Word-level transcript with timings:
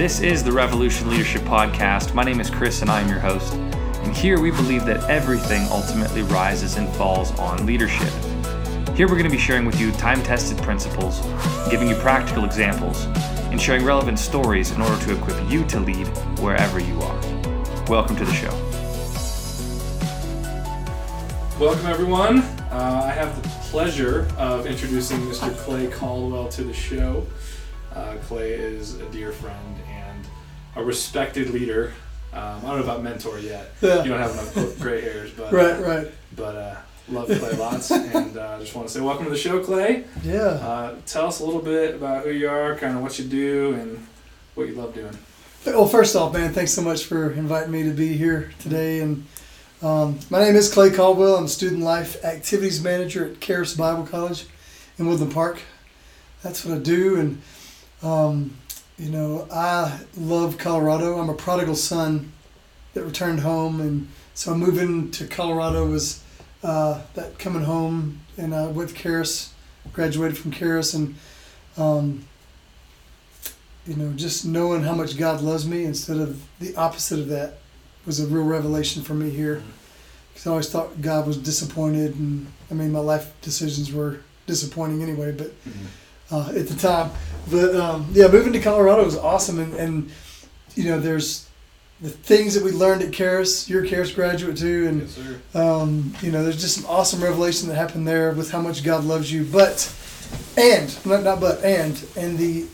This 0.00 0.20
is 0.20 0.42
the 0.42 0.50
Revolution 0.50 1.10
Leadership 1.10 1.42
Podcast. 1.42 2.14
My 2.14 2.22
name 2.22 2.40
is 2.40 2.48
Chris 2.48 2.80
and 2.80 2.90
I 2.90 3.02
am 3.02 3.08
your 3.10 3.18
host. 3.18 3.52
And 3.52 4.16
here 4.16 4.40
we 4.40 4.50
believe 4.50 4.86
that 4.86 5.04
everything 5.10 5.68
ultimately 5.70 6.22
rises 6.22 6.78
and 6.78 6.88
falls 6.94 7.38
on 7.38 7.66
leadership. 7.66 8.08
Here 8.96 9.06
we're 9.06 9.18
going 9.18 9.24
to 9.24 9.30
be 9.30 9.36
sharing 9.36 9.66
with 9.66 9.78
you 9.78 9.92
time 9.92 10.22
tested 10.22 10.56
principles, 10.62 11.20
giving 11.70 11.86
you 11.86 11.96
practical 11.96 12.46
examples, 12.46 13.04
and 13.52 13.60
sharing 13.60 13.84
relevant 13.84 14.18
stories 14.18 14.70
in 14.70 14.80
order 14.80 14.98
to 15.04 15.18
equip 15.18 15.50
you 15.50 15.66
to 15.66 15.80
lead 15.80 16.06
wherever 16.38 16.80
you 16.80 16.98
are. 17.02 17.20
Welcome 17.86 18.16
to 18.16 18.24
the 18.24 18.32
show. 18.32 18.56
Welcome, 21.62 21.84
everyone. 21.84 22.38
Uh, 22.70 23.02
I 23.04 23.10
have 23.10 23.42
the 23.42 23.46
pleasure 23.68 24.26
of 24.38 24.64
introducing 24.64 25.18
Mr. 25.18 25.54
Clay 25.58 25.88
Caldwell 25.88 26.48
to 26.48 26.64
the 26.64 26.72
show. 26.72 27.26
Uh, 27.94 28.14
Clay 28.22 28.52
is 28.52 28.94
a 29.00 29.06
dear 29.10 29.32
friend 29.32 29.79
a 30.80 30.84
respected 30.84 31.50
leader. 31.50 31.92
Um, 32.32 32.40
I 32.42 32.60
don't 32.60 32.76
know 32.78 32.82
about 32.84 33.02
mentor 33.02 33.38
yet. 33.38 33.72
Yeah. 33.82 34.02
You 34.02 34.10
don't 34.10 34.20
have 34.20 34.32
enough 34.32 34.78
gray 34.80 35.00
hairs, 35.00 35.30
but 35.32 35.52
Right, 35.52 35.80
right. 35.80 36.08
but 36.34 36.56
uh, 36.56 36.76
love 37.08 37.26
Clay 37.26 37.52
lots, 37.56 37.90
and 37.90 38.36
uh, 38.36 38.58
just 38.60 38.74
want 38.74 38.88
to 38.88 38.94
say 38.94 39.00
welcome 39.00 39.24
to 39.24 39.30
the 39.30 39.36
show, 39.36 39.62
Clay. 39.62 40.04
Yeah. 40.22 40.38
Uh, 40.42 40.94
tell 41.06 41.26
us 41.26 41.40
a 41.40 41.44
little 41.44 41.60
bit 41.60 41.94
about 41.96 42.24
who 42.24 42.30
you 42.30 42.48
are, 42.48 42.76
kind 42.76 42.96
of 42.96 43.02
what 43.02 43.18
you 43.18 43.24
do, 43.26 43.74
and 43.74 44.06
what 44.54 44.68
you 44.68 44.74
love 44.74 44.94
doing. 44.94 45.16
Well, 45.66 45.86
first 45.86 46.16
off, 46.16 46.32
man, 46.32 46.52
thanks 46.54 46.72
so 46.72 46.80
much 46.82 47.04
for 47.04 47.32
inviting 47.32 47.70
me 47.72 47.82
to 47.82 47.90
be 47.90 48.16
here 48.16 48.50
today. 48.60 49.00
And 49.00 49.26
um, 49.82 50.18
my 50.30 50.42
name 50.42 50.56
is 50.56 50.72
Clay 50.72 50.90
Caldwell. 50.90 51.36
I'm 51.36 51.48
Student 51.48 51.82
Life 51.82 52.24
Activities 52.24 52.82
Manager 52.82 53.26
at 53.26 53.40
Charis 53.40 53.74
Bible 53.74 54.06
College 54.06 54.46
in 54.98 55.06
Woodland 55.06 55.34
Park. 55.34 55.60
That's 56.42 56.64
what 56.64 56.76
I 56.76 56.80
do. 56.80 57.16
And, 57.20 57.42
um, 58.02 58.56
you 59.00 59.08
know, 59.08 59.48
I 59.50 59.98
love 60.14 60.58
Colorado. 60.58 61.18
I'm 61.18 61.30
a 61.30 61.34
prodigal 61.34 61.74
son 61.74 62.32
that 62.92 63.02
returned 63.02 63.40
home. 63.40 63.80
And 63.80 64.08
so 64.34 64.54
moving 64.54 65.10
to 65.12 65.26
Colorado 65.26 65.86
was 65.86 66.22
uh, 66.62 67.00
that 67.14 67.38
coming 67.38 67.62
home 67.64 68.20
and 68.36 68.52
uh, 68.52 68.68
with 68.74 68.94
Charis, 68.94 69.54
graduated 69.94 70.36
from 70.36 70.50
Charis. 70.50 70.92
And, 70.92 71.14
um, 71.78 72.26
you 73.86 73.96
know, 73.96 74.12
just 74.12 74.44
knowing 74.44 74.82
how 74.82 74.94
much 74.94 75.16
God 75.16 75.40
loves 75.40 75.66
me 75.66 75.84
instead 75.84 76.18
of 76.18 76.46
the 76.58 76.76
opposite 76.76 77.20
of 77.20 77.28
that 77.28 77.54
was 78.04 78.20
a 78.20 78.26
real 78.26 78.44
revelation 78.44 79.02
for 79.02 79.14
me 79.14 79.30
here. 79.30 79.62
Because 80.28 80.46
I 80.46 80.50
always 80.50 80.68
thought 80.68 81.00
God 81.00 81.26
was 81.26 81.38
disappointed, 81.38 82.16
and 82.16 82.46
I 82.70 82.74
mean, 82.74 82.92
my 82.92 82.98
life 82.98 83.32
decisions 83.40 83.92
were 83.92 84.20
disappointing 84.46 85.02
anyway, 85.02 85.32
but 85.32 85.52
uh, 86.30 86.52
at 86.56 86.68
the 86.68 86.74
time. 86.76 87.10
But 87.50 87.74
um, 87.74 88.08
yeah, 88.12 88.28
moving 88.28 88.52
to 88.52 88.60
Colorado 88.60 89.04
was 89.04 89.16
awesome, 89.16 89.58
and, 89.58 89.74
and 89.74 90.10
you 90.74 90.84
know, 90.84 91.00
there's 91.00 91.48
the 92.00 92.10
things 92.10 92.54
that 92.54 92.62
we 92.64 92.70
learned 92.70 93.02
at 93.02 93.12
Charis. 93.12 93.68
You're 93.68 93.84
a 93.84 93.88
Charis 93.88 94.12
graduate 94.12 94.56
too, 94.56 94.86
and 94.88 95.00
Yes, 95.02 95.10
sir. 95.12 95.40
um, 95.54 96.14
you 96.22 96.30
know, 96.30 96.42
there's 96.42 96.60
just 96.60 96.76
some 96.76 96.86
awesome 96.86 97.22
revelation 97.22 97.68
that 97.68 97.74
happened 97.74 98.06
there 98.06 98.32
with 98.32 98.50
how 98.50 98.60
much 98.60 98.82
God 98.84 99.04
loves 99.04 99.32
you. 99.32 99.44
But, 99.44 99.92
and, 100.56 101.04
not, 101.06 101.22
not 101.24 101.40
but, 101.40 101.62
and, 101.64 102.02
and 102.16 102.38
the 102.38 102.66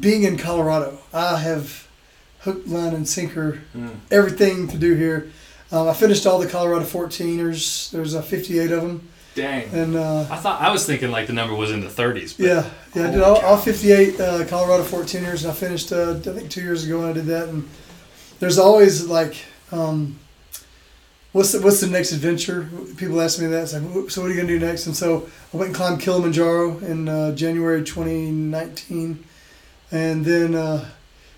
being 0.00 0.24
in 0.24 0.36
Colorado, 0.36 0.98
I 1.14 1.38
have 1.38 1.86
hook, 2.40 2.62
line, 2.66 2.94
and 2.94 3.08
sinker 3.08 3.60
Mm. 3.74 3.96
everything 4.10 4.68
to 4.68 4.76
do 4.76 4.94
here. 4.94 5.30
Um, 5.72 5.88
I 5.88 5.94
finished 5.94 6.26
all 6.26 6.38
the 6.38 6.48
Colorado 6.48 6.84
14ers. 6.84 7.90
There's 7.90 8.14
uh, 8.14 8.22
58 8.22 8.70
of 8.72 8.82
them. 8.82 9.08
Dang. 9.38 9.72
And 9.72 9.94
uh, 9.94 10.26
I 10.30 10.36
thought 10.36 10.60
I 10.60 10.70
was 10.72 10.84
thinking 10.84 11.12
like 11.12 11.28
the 11.28 11.32
number 11.32 11.54
was 11.54 11.70
in 11.70 11.80
the 11.80 11.86
30s. 11.86 12.36
But 12.36 12.46
yeah, 12.46 12.70
yeah, 12.94 13.08
I 13.08 13.10
did 13.12 13.22
all, 13.22 13.36
all 13.38 13.56
58 13.56 14.18
uh, 14.20 14.44
Colorado 14.46 14.82
14ers, 14.82 15.42
and 15.42 15.52
I 15.52 15.54
finished 15.54 15.92
uh, 15.92 16.14
I 16.14 16.18
think 16.18 16.50
two 16.50 16.60
years 16.60 16.84
ago 16.84 16.98
when 16.98 17.10
I 17.10 17.12
did 17.12 17.26
that. 17.26 17.48
And 17.48 17.68
there's 18.40 18.58
always 18.58 19.06
like, 19.06 19.36
um, 19.70 20.18
what's 21.30 21.52
the, 21.52 21.60
what's 21.60 21.80
the 21.80 21.86
next 21.86 22.10
adventure? 22.10 22.68
People 22.96 23.20
ask 23.20 23.40
me 23.40 23.46
that. 23.46 23.62
It's 23.62 23.74
like, 23.74 24.10
so 24.10 24.22
what 24.22 24.30
are 24.30 24.34
you 24.34 24.40
gonna 24.40 24.48
do 24.48 24.58
next? 24.58 24.86
And 24.86 24.96
so 24.96 25.28
I 25.54 25.56
went 25.56 25.68
and 25.68 25.76
climbed 25.76 26.00
Kilimanjaro 26.00 26.78
in 26.78 27.08
uh, 27.08 27.32
January 27.36 27.84
2019, 27.84 29.24
and 29.92 30.24
then 30.24 30.56
uh, 30.56 30.88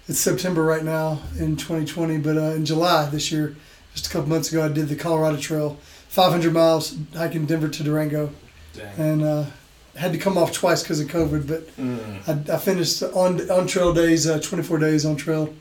it's 0.09 0.19
September 0.19 0.63
right 0.63 0.85
now 0.85 1.21
in 1.39 1.57
2020. 1.57 2.17
But 2.19 2.39
uh, 2.39 2.55
in 2.55 2.65
July 2.65 3.11
this 3.11 3.31
year, 3.31 3.57
just 3.93 4.07
a 4.07 4.11
couple 4.11 4.31
months 4.31 4.51
ago, 4.51 4.65
I 4.65 4.69
did 4.69 4.89
the 4.89 4.97
Colorado 4.97 5.37
Trail, 5.37 5.77
500 6.11 6.53
miles 6.53 6.97
hiking 7.15 7.47
Denver 7.47 7.69
to 7.69 7.83
Durango 7.85 8.31
Dang. 8.75 8.99
and 8.99 9.23
uh, 9.23 9.45
had 9.97 10.13
to 10.13 10.19
come 10.19 10.37
off 10.37 10.53
twice 10.53 10.83
because 10.83 10.99
of 11.01 11.09
COVID. 11.09 11.47
But 11.47 11.77
Mm. 11.77 12.51
I, 12.51 12.55
I 12.55 12.59
finished 12.59 13.03
on 13.03 13.49
on 13.51 13.67
trail 13.67 13.95
days, 13.95 14.27
uh, 14.29 14.41
24 14.41 14.79
days 14.79 15.07
on 15.07 15.17
trail, 15.17 15.55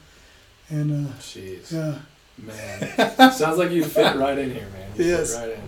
and 0.69 1.07
uh, 1.07 1.11
Jeez. 1.19 1.71
yeah, 1.71 1.99
Man, 2.37 3.31
sounds 3.31 3.57
like 3.57 3.71
you 3.71 3.83
fit 3.83 4.15
right 4.15 4.37
in 4.37 4.51
here, 4.51 4.67
man. 4.73 4.89
You 4.97 5.05
Yes. 5.05 5.35
fit 5.35 5.39
right 5.41 5.51
in. 5.57 5.61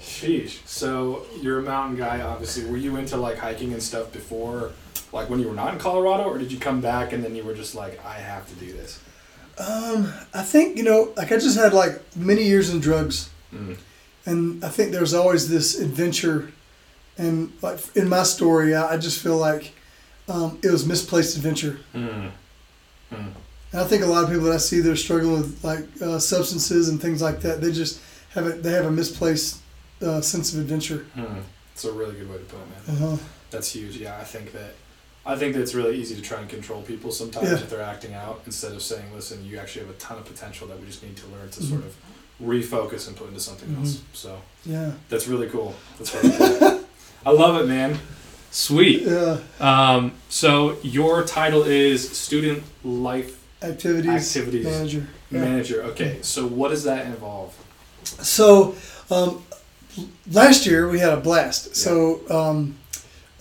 Sheesh. 0.00 0.66
So 0.66 1.26
you're 1.40 1.60
a 1.60 1.62
mountain 1.62 1.96
guy, 1.96 2.20
obviously. 2.22 2.64
Were 2.64 2.76
you 2.78 2.96
into 2.96 3.16
like 3.16 3.36
hiking 3.38 3.72
and 3.72 3.82
stuff 3.82 4.12
before, 4.12 4.72
like 5.12 5.28
when 5.30 5.38
you 5.40 5.46
were 5.48 5.54
not 5.54 5.72
in 5.74 5.78
Colorado, 5.78 6.24
or 6.24 6.38
did 6.38 6.50
you 6.50 6.58
come 6.58 6.80
back 6.80 7.12
and 7.12 7.22
then 7.22 7.36
you 7.36 7.44
were 7.44 7.54
just 7.54 7.74
like, 7.74 8.04
I 8.04 8.14
have 8.14 8.48
to 8.48 8.54
do 8.54 8.72
this? 8.72 8.98
um, 9.58 10.10
I 10.32 10.42
think 10.42 10.78
you 10.78 10.82
know, 10.84 11.12
like 11.16 11.30
I 11.30 11.36
just 11.36 11.56
had 11.58 11.72
like 11.74 12.00
many 12.16 12.44
years 12.44 12.70
in 12.70 12.80
drugs, 12.80 13.28
Mm. 13.54 13.76
And 14.26 14.64
I 14.64 14.68
think 14.68 14.92
there's 14.92 15.14
always 15.14 15.48
this 15.48 15.78
adventure, 15.80 16.52
and 17.18 17.52
like 17.62 17.78
in 17.96 18.08
my 18.08 18.22
story, 18.22 18.74
I, 18.74 18.94
I 18.94 18.96
just 18.96 19.20
feel 19.22 19.36
like 19.36 19.72
um, 20.28 20.58
it 20.62 20.70
was 20.70 20.86
misplaced 20.86 21.36
adventure. 21.36 21.80
Mm. 21.94 22.30
Mm. 23.12 23.32
And 23.72 23.80
I 23.80 23.84
think 23.84 24.02
a 24.02 24.06
lot 24.06 24.24
of 24.24 24.30
people 24.30 24.44
that 24.46 24.54
I 24.54 24.58
see 24.58 24.80
that 24.80 24.90
are 24.90 24.96
struggling 24.96 25.32
with 25.40 25.64
like 25.64 25.84
uh, 26.00 26.18
substances 26.18 26.88
and 26.88 27.00
things 27.00 27.20
like 27.22 27.40
that, 27.40 27.60
they 27.60 27.72
just 27.72 28.00
have 28.34 28.46
a, 28.46 28.50
they 28.52 28.72
have 28.72 28.86
a 28.86 28.90
misplaced 28.90 29.60
uh, 30.02 30.20
sense 30.20 30.52
of 30.54 30.60
adventure. 30.60 31.06
Mm. 31.16 31.42
It's 31.72 31.84
a 31.84 31.92
really 31.92 32.14
good 32.14 32.28
way 32.30 32.36
to 32.38 32.44
put 32.44 32.58
it, 32.60 32.88
man. 32.88 33.02
Uh-huh. 33.10 33.16
That's 33.50 33.72
huge. 33.72 33.96
Yeah, 33.96 34.16
I 34.18 34.24
think 34.24 34.52
that. 34.52 34.74
I 35.24 35.36
think 35.36 35.54
that 35.54 35.62
it's 35.62 35.72
really 35.74 35.96
easy 35.98 36.16
to 36.16 36.20
try 36.20 36.40
and 36.40 36.48
control 36.50 36.82
people 36.82 37.12
sometimes 37.12 37.48
Yeah. 37.48 37.54
if 37.54 37.70
they're 37.70 37.80
acting 37.80 38.12
out 38.12 38.42
instead 38.44 38.72
of 38.72 38.82
saying, 38.82 39.14
"Listen, 39.14 39.44
you 39.44 39.56
actually 39.56 39.86
have 39.86 39.94
a 39.94 39.98
ton 39.98 40.18
of 40.18 40.24
potential 40.24 40.66
that 40.66 40.80
we 40.80 40.86
just 40.86 41.00
need 41.02 41.16
to 41.16 41.26
learn 41.28 41.48
to 41.48 41.60
Mhm. 41.60 41.68
sort 41.68 41.84
of 41.84 41.94
refocus 42.42 43.06
and 43.08 43.16
put 43.16 43.28
into 43.28 43.40
something 43.40 43.68
Mhm. 43.70 43.80
else." 43.80 43.98
So 44.12 44.38
Yeah. 44.66 44.92
that's 45.08 45.26
really 45.28 45.48
cool. 45.48 45.74
That's 45.98 46.14
really 46.14 46.36
cool. 46.58 46.80
I 47.24 47.30
love 47.30 47.60
it, 47.62 47.66
man. 47.68 47.98
sweet. 48.50 49.02
Yeah. 49.02 49.38
Um, 49.60 50.12
So 50.28 50.76
your 50.82 51.24
title 51.24 51.62
is 51.62 52.08
student 52.10 52.62
life 52.84 53.38
Activities, 53.62 54.36
Activities. 54.36 54.64
manager. 54.66 55.06
Yeah. 55.30 55.40
manager. 55.40 55.82
Okay, 55.84 56.18
so 56.22 56.46
what 56.46 56.68
does 56.70 56.82
that 56.84 57.06
involve? 57.06 57.54
So 58.04 58.74
um, 59.10 59.42
last 60.30 60.66
year 60.66 60.88
we 60.88 60.98
had 60.98 61.12
a 61.12 61.16
blast. 61.20 61.76
So 61.76 62.20
um, 62.28 62.74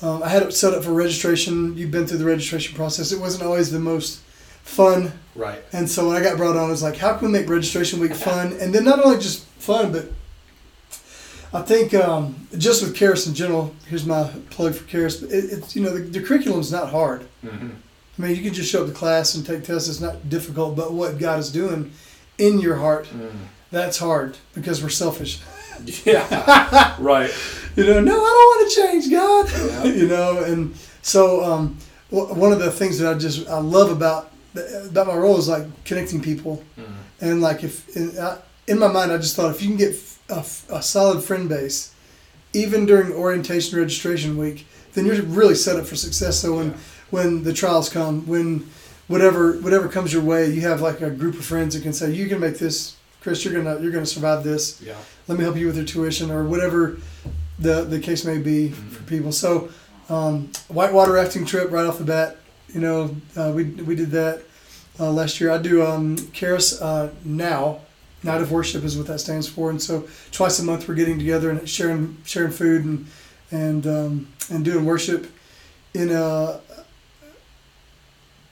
um, 0.01 0.22
I 0.23 0.29
had 0.29 0.44
it 0.44 0.53
set 0.53 0.73
up 0.73 0.84
for 0.84 0.94
registration. 0.94 1.75
You've 1.78 1.91
been 1.91 2.06
through 2.07 2.19
the 2.19 2.25
registration 2.25 2.75
process. 2.75 3.11
It 3.11 3.19
wasn't 3.19 3.44
always 3.44 3.72
the 3.72 3.79
most 3.79 4.19
fun, 4.71 5.11
Right. 5.35 5.63
and 5.73 5.89
so 5.89 6.07
when 6.07 6.15
I 6.17 6.23
got 6.23 6.37
brought 6.37 6.55
on, 6.55 6.67
I 6.67 6.71
was 6.71 6.81
like, 6.83 6.97
how 6.97 7.15
can 7.17 7.27
we 7.31 7.33
make 7.39 7.49
registration 7.49 7.99
week 7.99 8.15
fun? 8.15 8.53
And 8.59 8.73
then 8.73 8.83
not 8.83 9.03
only 9.03 9.17
just 9.19 9.45
fun, 9.59 9.91
but 9.91 10.05
I 11.53 11.61
think 11.61 11.93
um, 11.93 12.47
just 12.57 12.81
with 12.83 12.95
Charis 12.95 13.27
in 13.27 13.33
general. 13.33 13.75
Here's 13.87 14.05
my 14.05 14.29
plug 14.49 14.73
for 14.73 14.87
Charis. 14.87 15.17
But 15.17 15.31
it, 15.31 15.45
it's 15.51 15.75
you 15.75 15.83
know 15.83 15.93
the, 15.93 15.99
the 16.03 16.21
curriculum's 16.21 16.71
not 16.71 16.89
hard. 16.89 17.25
Mm-hmm. 17.45 17.69
I 18.17 18.21
mean, 18.21 18.35
you 18.35 18.41
can 18.43 18.53
just 18.53 18.71
show 18.71 18.81
up 18.83 18.87
to 18.87 18.93
class 18.93 19.35
and 19.35 19.45
take 19.45 19.63
tests. 19.63 19.89
It's 19.89 19.99
not 19.99 20.29
difficult, 20.29 20.75
but 20.75 20.93
what 20.93 21.17
God 21.19 21.39
is 21.39 21.51
doing 21.51 21.91
in 22.37 22.59
your 22.59 22.75
heart, 22.78 23.07
that's 23.72 23.97
hard 23.99 24.37
because 24.53 24.81
we're 24.81 24.90
selfish. 24.90 25.40
Yeah. 26.05 26.96
right. 26.99 27.31
You 27.75 27.85
know, 27.85 28.01
no, 28.01 28.11
I 28.11 28.16
don't 28.16 28.49
want 28.51 28.69
to 28.69 28.81
change, 28.81 29.09
God. 29.09 29.49
Yeah. 29.49 29.84
you 29.99 30.07
know, 30.07 30.43
and 30.43 30.75
so 31.01 31.41
um, 31.43 31.78
w- 32.11 32.34
one 32.35 32.51
of 32.51 32.59
the 32.59 32.69
things 32.69 32.99
that 32.99 33.09
I 33.16 33.17
just 33.17 33.47
I 33.47 33.59
love 33.59 33.90
about 33.90 34.29
about 34.55 35.07
my 35.07 35.15
role 35.15 35.37
is 35.37 35.47
like 35.47 35.65
connecting 35.85 36.21
people, 36.21 36.63
Mm. 36.77 36.83
and 37.21 37.41
like 37.41 37.63
if 37.63 37.95
in, 37.95 38.17
I, 38.19 38.37
in 38.67 38.79
my 38.79 38.87
mind 38.87 39.11
I 39.11 39.17
just 39.17 39.35
thought 39.35 39.53
if 39.55 39.61
you 39.61 39.69
can 39.69 39.77
get 39.77 39.95
a, 40.29 40.43
a 40.69 40.81
solid 40.81 41.23
friend 41.23 41.47
base, 41.49 41.93
even 42.53 42.85
during 42.85 43.11
orientation 43.13 43.77
registration 43.79 44.37
week, 44.37 44.65
then 44.93 45.05
you're 45.05 45.21
really 45.23 45.55
set 45.55 45.77
up 45.77 45.85
for 45.85 45.95
success. 45.95 46.39
So 46.39 46.55
when 46.57 46.67
Yeah. 46.71 46.77
when 47.11 47.43
the 47.43 47.53
trials 47.53 47.89
come, 47.89 48.25
when 48.27 48.65
whatever 49.07 49.53
whatever 49.59 49.87
comes 49.87 50.11
your 50.13 50.21
way, 50.23 50.49
you 50.49 50.61
have 50.61 50.81
like 50.81 51.01
a 51.01 51.09
group 51.09 51.35
of 51.35 51.45
friends 51.45 51.73
that 51.75 51.83
can 51.83 51.93
say 51.93 52.11
you 52.11 52.27
can 52.27 52.39
make 52.39 52.57
this, 52.59 52.95
Chris. 53.21 53.43
You're 53.45 53.53
gonna 53.53 53.79
you're 53.81 53.91
gonna 53.91 54.05
survive 54.05 54.43
this 54.43 54.81
Yeah. 54.81 54.93
let 55.27 55.37
me 55.37 55.43
help 55.43 55.57
you 55.57 55.67
with 55.67 55.75
your 55.77 55.85
tuition 55.85 56.29
or 56.31 56.43
whatever 56.43 56.97
the 57.59 57.83
the 57.83 57.99
case 57.99 58.25
may 58.25 58.37
be 58.37 58.69
for 58.69 59.03
people. 59.03 59.31
So 59.31 59.69
um, 60.09 60.51
whitewater 60.67 61.13
rafting 61.13 61.45
trip 61.45 61.71
right 61.71 61.85
off 61.85 61.97
the 61.97 62.03
bat. 62.03 62.37
You 62.73 62.79
know, 62.82 63.16
uh, 63.35 63.52
we 63.56 63.64
we 63.66 63.96
did 63.96 64.12
that 64.12 64.44
uh, 65.00 65.12
last 65.12 65.40
year. 65.41 65.52
I 65.52 65.58
do 65.58 65.85
um, 65.85 66.18
Charis 66.32 66.82
uh, 66.82 67.12
now. 67.26 67.79
Night 68.23 68.40
of 68.41 68.52
worship 68.52 68.84
is 68.84 68.96
what 68.97 69.08
that 69.08 69.20
stands 69.20 69.47
for, 69.50 69.72
and 69.72 69.82
so 69.82 70.08
twice 70.32 70.59
a 70.59 70.64
month 70.64 70.88
we're 70.88 70.94
getting 70.94 71.18
together 71.18 71.50
and 71.50 71.68
sharing 71.68 72.18
sharing 72.23 72.52
food 72.52 72.85
and 72.85 73.08
and 73.50 73.88
um, 73.88 74.28
and 74.52 74.64
doing 74.64 74.85
worship 74.85 75.26
in 75.96 76.12
a 76.12 76.59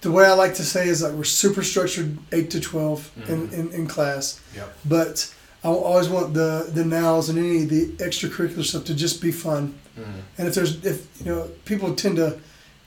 the 0.01 0.12
way 0.12 0.25
I 0.25 0.33
like 0.33 0.56
to 0.56 0.63
say 0.63 0.88
is 0.88 1.01
like 1.04 1.13
we're 1.13 1.24
super 1.25 1.62
structured 1.62 2.18
eight 2.31 2.50
to 2.51 2.60
12 2.62 3.12
in, 3.27 3.48
Mhm. 3.50 3.54
in, 3.54 3.71
in 3.74 3.88
class, 3.88 4.39
Yep. 4.56 4.77
but 4.86 5.33
I 5.63 5.68
always 5.68 6.07
want 6.07 6.33
the 6.33 6.69
the 6.74 6.86
nows 6.86 7.27
and 7.30 7.38
any 7.38 7.63
of 7.63 7.69
the 7.69 7.88
extracurricular 8.04 8.63
stuff 8.63 8.86
to 8.86 8.95
just 8.95 9.21
be 9.21 9.31
fun. 9.31 9.75
Mm. 10.00 10.04
And 10.38 10.48
if 10.48 10.56
there's 10.56 10.83
if 10.86 11.06
you 11.19 11.25
know 11.25 11.50
people 11.66 11.94
tend 11.95 12.16
to 12.16 12.39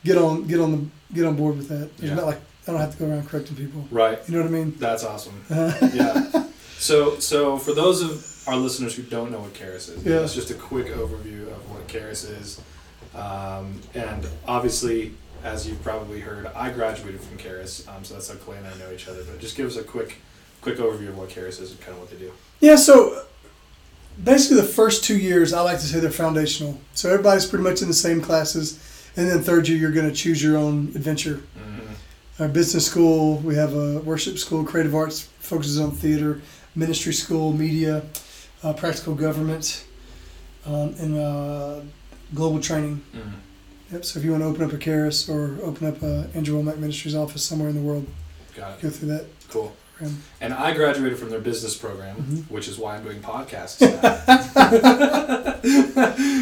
get 0.04 0.18
on 0.18 0.46
get 0.46 0.60
on 0.60 0.72
the 0.72 1.14
get 1.14 1.24
on 1.26 1.36
board 1.36 1.56
with 1.56 1.68
that. 1.68 1.84
It's 1.94 2.02
Yeah. 2.02 2.14
not 2.14 2.26
like 2.26 2.40
I 2.66 2.70
don't 2.72 2.80
have 2.80 2.92
to 2.92 2.98
go 2.98 3.10
around 3.10 3.28
correcting 3.28 3.56
people. 3.56 3.86
Right. 3.90 4.18
You 4.28 4.34
know 4.36 4.42
what 4.42 4.48
I 4.48 4.52
mean? 4.52 4.74
That's 4.78 5.02
awesome. 5.04 5.44
yeah. 5.50 6.44
So, 6.78 7.18
so 7.18 7.56
for 7.58 7.72
those 7.74 8.02
of 8.02 8.48
our 8.48 8.56
listeners 8.56 8.94
who 8.94 9.02
don't 9.02 9.30
know 9.32 9.40
what 9.40 9.54
Charis 9.54 9.88
is, 9.88 10.04
Yeah. 10.04 10.20
it's 10.20 10.34
just 10.34 10.50
a 10.50 10.54
quick 10.54 10.86
overview 10.88 11.42
of 11.48 11.70
what 11.70 11.86
Charis 11.88 12.22
is. 12.24 12.60
Um, 13.14 13.80
and 13.94 14.26
obviously, 14.46 15.12
as 15.44 15.66
you've 15.68 15.82
probably 15.82 16.20
heard, 16.20 16.46
I 16.54 16.70
graduated 16.70 17.20
from 17.20 17.36
Charis, 17.36 17.86
um, 17.88 18.04
so 18.04 18.14
that's 18.14 18.28
how 18.28 18.36
Clay 18.36 18.56
and 18.58 18.66
I 18.66 18.76
know 18.78 18.92
each 18.92 19.08
other. 19.08 19.22
But 19.24 19.40
just 19.40 19.56
give 19.56 19.66
us 19.66 19.76
a 19.76 19.82
quick, 19.82 20.16
quick 20.60 20.78
overview 20.78 21.08
of 21.08 21.18
what 21.18 21.28
Charis 21.30 21.58
is 21.60 21.72
and 21.72 21.80
kind 21.80 21.92
of 21.94 21.98
what 22.00 22.10
they 22.10 22.16
do. 22.16 22.32
Yeah, 22.60 22.76
so 22.76 23.24
basically 24.22 24.58
the 24.58 24.66
first 24.68 25.04
two 25.04 25.16
years, 25.18 25.52
I 25.52 25.60
like 25.62 25.78
to 25.80 25.86
say 25.86 25.98
they're 26.00 26.10
foundational. 26.10 26.80
So 26.94 27.10
everybody's 27.10 27.44
pretty 27.46 27.64
much 27.64 27.82
in 27.82 27.88
the 27.88 27.94
same 27.94 28.20
classes, 28.20 28.78
and 29.16 29.28
then 29.28 29.42
third 29.42 29.68
year 29.68 29.78
you're 29.78 29.92
going 29.92 30.08
to 30.08 30.14
choose 30.14 30.42
your 30.42 30.56
own 30.56 30.88
adventure. 30.94 31.42
Mm-hmm. 31.58 32.42
Our 32.42 32.48
business 32.48 32.86
school, 32.86 33.36
we 33.38 33.54
have 33.56 33.74
a 33.74 33.98
worship 34.00 34.38
school, 34.38 34.64
creative 34.64 34.94
arts 34.94 35.22
focuses 35.38 35.78
on 35.78 35.90
theater, 35.92 36.40
ministry 36.74 37.12
school, 37.12 37.52
media, 37.52 38.02
uh, 38.62 38.72
practical 38.72 39.14
government, 39.14 39.84
um, 40.66 40.94
and 40.98 41.18
uh, 41.18 41.80
global 42.34 42.60
training. 42.60 43.02
Mm-hmm. 43.14 43.30
Yep. 43.92 44.04
So 44.06 44.18
if 44.18 44.24
you 44.24 44.30
want 44.30 44.42
to 44.42 44.46
open 44.46 44.64
up 44.64 44.72
a 44.72 44.78
Charis 44.78 45.28
or 45.28 45.58
open 45.62 45.86
up 45.86 46.02
a 46.02 46.28
Andrew 46.34 46.60
Wommack 46.60 46.78
Ministries 46.78 47.14
office 47.14 47.42
somewhere 47.44 47.68
in 47.68 47.74
the 47.74 47.82
world, 47.82 48.06
Got 48.56 48.78
it. 48.78 48.82
go 48.82 48.90
through 48.90 49.08
that 49.08 49.26
Cool. 49.50 49.76
Program. 50.02 50.22
And 50.40 50.54
I 50.54 50.74
graduated 50.74 51.18
from 51.18 51.30
their 51.30 51.40
business 51.40 51.76
program, 51.76 52.16
Mhm. 52.16 52.50
which 52.50 52.68
is 52.68 52.78
why 52.78 52.96
I'm 52.96 53.04
doing 53.04 53.20
podcasts 53.20 53.80
now. 53.80 54.00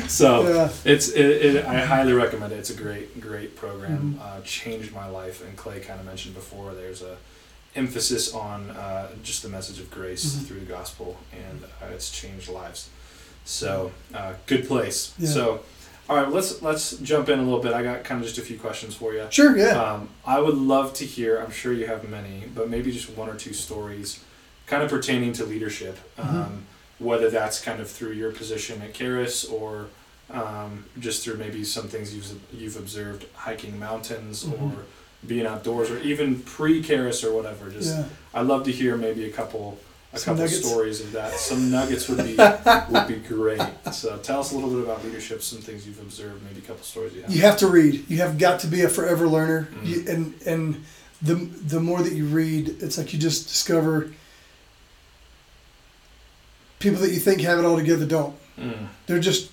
so. 0.09 0.49
Yeah. 0.49 0.69
It's 0.85 1.09
it, 1.09 1.27
it. 1.57 1.65
I 1.65 1.81
highly 1.85 2.13
recommend 2.13 2.53
it. 2.53 2.57
It's 2.59 2.71
a 2.71 2.75
great 2.75 3.21
great 3.21 3.57
program. 3.57 4.17
Mhm. 4.19 4.23
Uh, 4.23 4.41
changed 4.43 4.93
my 4.93 5.07
life. 5.09 5.43
And 5.45 5.57
Clay 5.57 5.81
kind 5.81 6.01
of 6.01 6.07
mentioned 6.07 6.35
before. 6.35 6.75
There's 6.75 7.03
a 7.03 7.17
emphasis 7.77 8.35
on 8.35 8.71
uh, 8.71 9.09
just 9.23 9.43
the 9.43 9.49
message 9.49 9.79
of 9.79 9.91
grace 9.91 10.25
Mhm. 10.35 10.47
through 10.47 10.61
the 10.61 10.67
gospel, 10.67 11.19
and 11.33 11.65
uh, 11.65 11.95
it's 11.95 12.11
changed 12.11 12.49
lives. 12.49 12.89
So 13.45 13.93
uh, 14.15 14.33
good 14.47 14.67
place. 14.67 15.13
Yeah. 15.19 15.29
So 15.31 15.61
all 16.11 16.17
right, 16.17 16.29
let's 16.29 16.61
let's 16.61 16.97
jump 16.99 17.29
in 17.29 17.39
a 17.39 17.43
little 17.43 17.61
bit. 17.61 17.73
I 17.73 17.83
got 17.85 18.03
kind 18.03 18.21
of 18.21 18.27
just 18.27 18.39
a 18.39 18.43
few 18.43 18.59
questions 18.59 18.97
for 18.97 19.15
you. 19.15 19.27
Sure. 19.31 19.57
Yeah. 19.57 19.81
Um, 19.81 20.09
I 20.27 20.41
would 20.41 20.57
love 20.57 20.93
to 20.95 21.07
hear. 21.07 21.39
I'm 21.39 21.53
sure 21.53 21.73
you 21.73 21.87
have 21.87 22.09
many, 22.09 22.43
but 22.55 22.69
maybe 22.69 22.91
just 22.91 23.09
one 23.17 23.29
or 23.29 23.37
two 23.37 23.53
stories, 23.53 24.19
kind 24.67 24.83
of 24.83 24.91
pertaining 24.91 25.33
to 25.35 25.45
leadership. 25.45 25.99
Um, 26.19 26.27
Mhm. 26.27 26.61
Whether 26.99 27.31
that's 27.31 27.61
kind 27.61 27.81
of 27.81 27.89
through 27.89 28.13
your 28.13 28.31
position 28.31 28.83
at 28.83 28.93
Charis 28.93 29.45
or 29.47 29.87
um, 30.31 30.85
just 30.99 31.25
through 31.25 31.37
maybe 31.39 31.65
some 31.65 31.89
things 31.89 32.15
you've 32.15 32.31
you've 32.53 32.77
observed 32.77 33.25
hiking 33.35 33.79
mountains 33.79 34.45
Mhm. 34.45 34.61
or 34.63 34.85
being 35.27 35.47
outdoors 35.47 35.91
or 35.91 35.99
even 36.01 36.41
pre 36.41 36.83
Charis 36.83 37.23
or 37.25 37.33
whatever. 37.33 37.71
Just 37.71 37.97
yeah. 37.97 38.05
I'd 38.35 38.47
love 38.47 38.65
to 38.65 38.73
hear 38.73 38.97
maybe 38.97 39.25
a 39.25 39.31
couple 39.31 39.79
a 40.13 40.19
Some 40.19 40.35
couple 40.37 40.45
nuggets. 40.51 40.69
stories 40.69 41.01
of 41.01 41.13
that. 41.13 41.33
Some 41.35 41.71
nuggets 41.71 42.09
would 42.09 42.19
be 42.19 42.37
would 42.91 43.07
be 43.09 43.17
great. 43.29 43.61
So 43.93 44.17
tell 44.19 44.41
us 44.41 44.51
a 44.53 44.55
little 44.57 44.71
bit 44.71 44.81
about 44.85 45.05
leadership. 45.05 45.43
Some 45.43 45.61
things 45.61 45.87
you've 45.87 46.01
observed. 46.01 46.43
Maybe 46.45 46.59
a 46.59 46.63
couple 46.69 46.83
stories 46.83 47.15
you 47.15 47.23
have. 47.23 47.31
You 47.31 47.43
have 47.43 47.57
to 47.59 47.69
read. 47.69 48.09
You 48.11 48.19
have 48.19 48.37
got 48.39 48.59
to 48.61 48.67
be 48.67 48.83
a 48.83 48.89
forever 48.89 49.29
learner. 49.29 49.69
Mhm. 49.73 49.87
You, 49.87 50.05
and 50.09 50.35
and 50.47 50.85
the 51.23 51.35
the 51.35 51.79
more 51.81 52.03
that 52.03 52.13
you 52.13 52.27
read, 52.27 52.83
it's 52.83 52.99
like 52.99 53.13
you 53.13 53.19
just 53.21 53.47
discover 53.49 54.11
people 56.79 57.01
that 57.01 57.11
you 57.11 57.19
think 57.21 57.41
have 57.43 57.59
it 57.59 57.65
all 57.65 57.77
together 57.77 58.07
don't. 58.07 58.35
Mm, 58.59 58.89
They're 59.07 59.21
just 59.21 59.51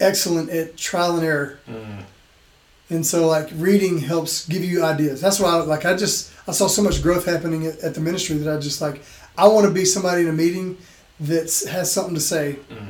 excellent 0.00 0.50
at 0.50 0.76
trial 0.76 1.16
and 1.16 1.24
error. 1.24 1.58
mm, 1.68 2.02
And 2.90 3.06
so 3.06 3.26
like 3.28 3.48
reading 3.54 3.98
helps 3.98 4.46
give 4.46 4.62
you 4.64 4.84
ideas. 4.84 5.20
That's 5.20 5.40
why 5.40 5.50
I, 5.50 5.56
like 5.62 5.84
I 5.84 5.94
just 5.96 6.30
I 6.46 6.52
saw 6.52 6.66
so 6.66 6.82
much 6.82 7.02
growth 7.02 7.24
happening 7.24 7.66
at, 7.66 7.78
at 7.80 7.94
the 7.94 8.00
ministry 8.00 8.36
that 8.38 8.56
I 8.56 8.60
just 8.60 8.80
like 8.80 9.02
I 9.38 9.46
want 9.48 9.66
to 9.66 9.72
be 9.72 9.84
somebody 9.84 10.22
in 10.22 10.28
a 10.28 10.32
meeting 10.32 10.78
that 11.20 11.44
has 11.70 11.90
something 11.92 12.14
to 12.14 12.20
say. 12.20 12.56
mm. 12.70 12.88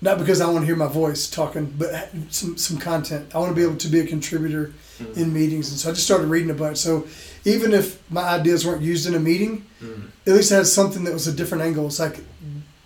Not 0.00 0.18
because 0.18 0.40
I 0.40 0.46
want 0.46 0.60
to 0.60 0.66
hear 0.66 0.76
my 0.76 0.86
voice 0.86 1.28
talking, 1.28 1.74
but 1.76 1.90
some 2.30 2.56
some 2.56 2.78
content. 2.78 3.34
I 3.34 3.38
want 3.38 3.50
to 3.50 3.56
be 3.56 3.62
able 3.66 3.76
to 3.78 3.88
be 3.88 4.00
a 4.00 4.06
contributor 4.06 4.72
Mm. 5.00 5.16
in 5.16 5.32
meetings, 5.32 5.70
and 5.70 5.78
so 5.78 5.90
I 5.90 5.92
just 5.92 6.04
started 6.06 6.26
reading 6.28 6.50
a 6.50 6.54
bunch. 6.54 6.78
So 6.78 7.06
even 7.44 7.72
if 7.72 7.98
my 8.10 8.22
ideas 8.38 8.64
weren't 8.66 8.82
used 8.82 9.06
in 9.08 9.14
a 9.14 9.20
meeting, 9.20 9.64
Mm. 9.82 10.08
at 10.26 10.34
least 10.34 10.50
I 10.52 10.56
had 10.56 10.66
something 10.66 11.04
that 11.04 11.12
was 11.14 11.26
a 11.28 11.32
different 11.32 11.62
angle. 11.64 11.86
It's 11.86 11.98
like 12.00 12.20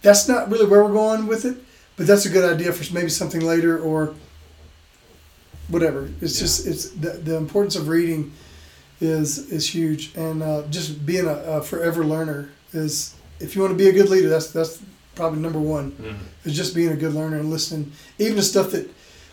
that's 0.03 0.27
not 0.29 0.51
really 0.51 0.67
where 0.67 0.83
we're 0.85 0.93
going 0.93 1.27
with 1.27 1.45
it, 1.45 1.57
but 1.97 2.07
that's 2.07 2.25
a 2.27 2.29
good 2.31 2.45
idea 2.55 2.73
for 2.73 2.85
maybe 2.95 3.09
something 3.11 3.41
later 3.43 3.79
or 3.79 4.15
whatever. 5.69 6.09
It's 6.21 6.35
Yeah. 6.37 6.41
just 6.47 6.67
it's 6.67 6.85
the, 6.91 7.11
the 7.11 7.37
importance 7.37 7.77
of 7.77 7.89
reading 7.89 8.33
is 9.01 9.39
is 9.51 9.75
huge, 9.75 10.13
and 10.17 10.43
uh, 10.43 10.63
just 10.71 11.05
being 11.05 11.27
a, 11.27 11.35
a 11.59 11.63
forever 11.63 12.05
learner 12.05 12.51
is 12.73 13.15
if 13.41 13.55
you 13.55 13.63
want 13.63 13.73
to 13.73 13.79
be 13.79 13.89
a 13.89 13.93
good 13.93 14.09
leader, 14.09 14.29
that's 14.29 14.49
that's 14.51 14.81
probably 15.15 15.41
number 15.41 15.59
one 15.59 15.93
Mm. 15.93 16.17
is 16.45 16.57
just 16.57 16.75
being 16.75 16.89
a 16.91 16.97
good 16.97 17.15
learner 17.15 17.39
and 17.39 17.51
listening, 17.51 17.93
even 18.19 18.37
to 18.37 18.43
stuff 18.43 18.71
that, 18.71 18.89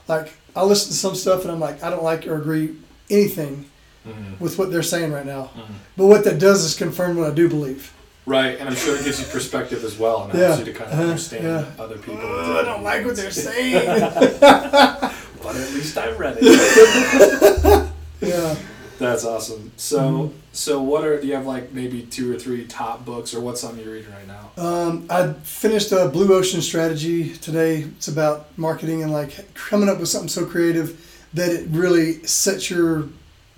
like, 0.08 0.34
I 0.56 0.64
listen 0.64 0.90
to 0.92 0.98
some 0.98 1.16
stuff 1.16 1.44
and 1.44 1.52
I'm 1.52 1.60
like, 1.60 1.82
I 1.84 1.90
don't 1.90 2.04
like 2.04 2.28
or 2.28 2.36
agree 2.36 2.76
anything 3.10 3.66
Mm. 4.08 4.40
with 4.40 4.58
what 4.58 4.72
they're 4.72 4.84
saying 4.84 5.12
right 5.12 5.26
now. 5.26 5.52
Mm. 5.56 5.62
But 5.98 6.06
what 6.08 6.24
that 6.26 6.40
does 6.40 6.64
is 6.64 6.74
confirm 6.76 7.18
what 7.18 7.30
I 7.32 7.34
do 7.34 7.48
believe. 7.50 7.92
Right, 8.26 8.58
and 8.60 8.70
I'm 8.70 8.76
sure 8.76 8.96
it 8.96 9.04
gives 9.04 9.20
you 9.20 9.26
perspective 9.28 9.84
as 9.84 9.98
well, 9.98 10.24
and 10.26 10.34
Yeah, 10.40 10.48
helps 10.48 10.60
you 10.60 10.66
to 10.66 10.74
kind 10.74 10.92
of 10.92 11.00
uh-huh, 11.00 11.10
understand 11.10 11.44
yeah. 11.44 11.66
other 11.84 11.98
people. 11.98 12.18
I 12.22 12.62
don't 12.64 12.84
like 12.84 13.06
what 13.06 13.16
they're 13.16 13.32
saying. 13.32 13.86
but 14.40 15.56
at 15.56 15.74
least 15.74 15.98
I 15.98 16.12
read 16.12 16.38
it. 16.40 16.44
yeah. 18.22 18.56
That's 19.00 19.24
awesome. 19.26 19.72
So, 19.78 20.00
Mhm. 20.00 20.32
so 20.52 20.82
what 20.82 21.06
are 21.06 21.20
do 21.22 21.26
you 21.28 21.34
have 21.34 21.46
like 21.46 21.72
maybe 21.74 22.02
two 22.04 22.32
or 22.34 22.38
three 22.38 22.66
top 22.66 23.06
books, 23.06 23.34
or 23.34 23.40
what's 23.40 23.62
something 23.62 23.84
you're 23.84 23.94
reading 23.94 24.12
right 24.12 24.28
now? 24.28 24.52
Um, 24.64 25.06
I 25.10 25.34
finished 25.44 25.92
a 25.94 26.10
Blue 26.10 26.34
Ocean 26.34 26.62
Strategy 26.62 27.30
today. 27.38 27.86
It's 27.98 28.10
about 28.10 28.48
marketing 28.58 29.02
and 29.02 29.12
like 29.12 29.54
coming 29.56 29.88
up 29.90 30.00
with 30.00 30.10
something 30.10 30.28
so 30.30 30.46
creative 30.46 31.00
that 31.34 31.50
it 31.50 31.68
really 31.72 32.22
sets 32.26 32.70
your 32.70 33.06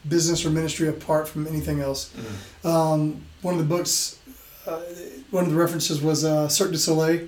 business 0.07 0.45
or 0.45 0.49
ministry 0.51 0.87
apart 0.87 1.27
from 1.27 1.47
anything 1.47 1.79
else. 1.79 2.09
Um, 2.63 3.21
one 3.41 3.55
of 3.55 3.59
the 3.59 3.65
books, 3.65 4.17
uh, 4.67 4.79
one 5.31 5.45
of 5.45 5.49
the 5.51 5.55
references 5.57 6.01
was 6.01 6.23
uh, 6.23 6.47
Cirque 6.49 6.71
du 6.71 6.77
Soleil, 6.77 7.27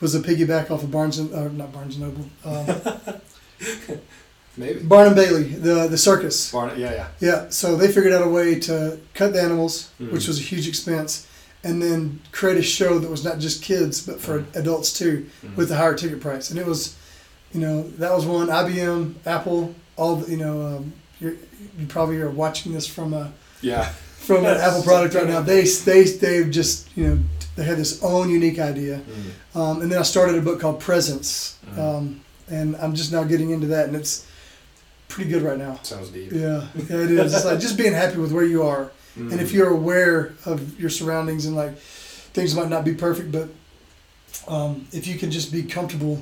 was 0.00 0.14
a 0.14 0.20
piggyback 0.20 0.70
off 0.72 0.82
of 0.82 0.90
Barnes 0.90 1.18
and 1.18 1.32
or 1.32 1.48
not 1.50 1.72
Barnes 1.72 1.96
and 1.96 2.04
Noble, 2.04 2.26
um, 2.44 3.98
Maybe. 4.56 4.80
Barnum 4.80 5.14
Bailey, 5.14 5.44
the 5.44 5.88
the 5.88 5.98
circus. 5.98 6.50
Barn- 6.52 6.78
yeah, 6.78 6.92
yeah. 6.92 7.06
Yeah, 7.20 7.46
so 7.50 7.76
they 7.76 7.88
figured 7.90 8.12
out 8.12 8.22
a 8.26 8.28
way 8.28 8.58
to 8.60 8.98
cut 9.14 9.32
the 9.32 9.42
animals, 9.42 9.88
Mhm. 10.00 10.12
which 10.12 10.28
was 10.28 10.38
a 10.38 10.42
huge 10.42 10.68
expense, 10.68 11.26
and 11.64 11.82
then 11.82 12.20
create 12.32 12.56
a 12.58 12.62
show 12.62 12.98
that 12.98 13.10
was 13.10 13.24
not 13.24 13.38
just 13.40 13.62
kids 13.62 14.00
but 14.00 14.20
for 14.20 14.40
Mhm. 14.40 14.44
adults 14.56 14.92
too, 14.92 15.26
Mhm. 15.44 15.56
with 15.56 15.70
a 15.72 15.76
higher 15.76 15.94
ticket 15.94 16.20
price. 16.20 16.50
And 16.50 16.58
it 16.58 16.66
was, 16.66 16.92
you 17.52 17.60
know, 17.60 17.84
that 17.98 18.14
was 18.14 18.24
one. 18.26 18.48
IBM, 18.48 19.16
Apple, 19.26 19.74
all 19.96 20.16
the, 20.16 20.30
you 20.30 20.36
know, 20.36 20.66
um, 20.66 20.92
you're, 21.20 21.34
you 21.78 21.86
probably 21.88 22.18
are 22.20 22.30
watching 22.30 22.72
this 22.74 22.86
from 22.86 23.12
a 23.14 23.32
yeah. 23.60 23.88
from 24.20 24.44
an 24.46 24.56
Apple 24.56 24.82
product 24.82 25.14
right 25.14 25.26
now. 25.28 25.40
They 25.40 25.62
they 25.64 26.04
they've 26.04 26.50
just 26.50 26.86
you 26.96 27.06
know 27.06 27.18
they 27.56 27.64
had 27.64 27.78
this 27.78 28.00
own 28.02 28.30
unique 28.30 28.58
idea. 28.60 29.00
Mm. 29.00 29.58
Um, 29.60 29.82
and 29.82 29.90
then 29.90 29.98
I 29.98 30.02
started 30.02 30.36
a 30.36 30.40
book 30.40 30.60
called 30.60 30.78
Presence, 30.80 31.54
Mhm. 31.66 31.78
um, 31.78 32.20
and 32.48 32.76
I'm 32.76 32.94
just 32.94 33.10
now 33.12 33.24
getting 33.24 33.50
into 33.50 33.66
that, 33.68 33.86
and 33.88 33.96
it's 33.96 34.22
pretty 35.14 35.30
good 35.30 35.42
right 35.42 35.56
now. 35.58 35.78
Sounds 35.84 36.08
deep. 36.10 36.32
Yeah, 36.32 36.66
yeah, 36.74 36.96
it 36.96 37.10
is. 37.12 37.34
It's 37.34 37.44
like 37.44 37.60
just 37.60 37.76
being 37.78 37.92
happy 37.92 38.18
with 38.18 38.32
where 38.32 38.44
you 38.44 38.62
are, 38.64 38.90
Mm. 39.18 39.30
and 39.30 39.40
if 39.40 39.52
you're 39.52 39.68
aware 39.70 40.32
of 40.44 40.78
your 40.80 40.90
surroundings 40.90 41.46
and 41.46 41.54
like 41.54 41.78
things 41.78 42.52
might 42.56 42.68
not 42.68 42.84
be 42.84 42.94
perfect, 42.94 43.30
but 43.30 43.48
um, 44.48 44.86
if 44.92 45.06
you 45.06 45.16
can 45.16 45.30
just 45.30 45.52
be 45.52 45.62
comfortable, 45.62 46.20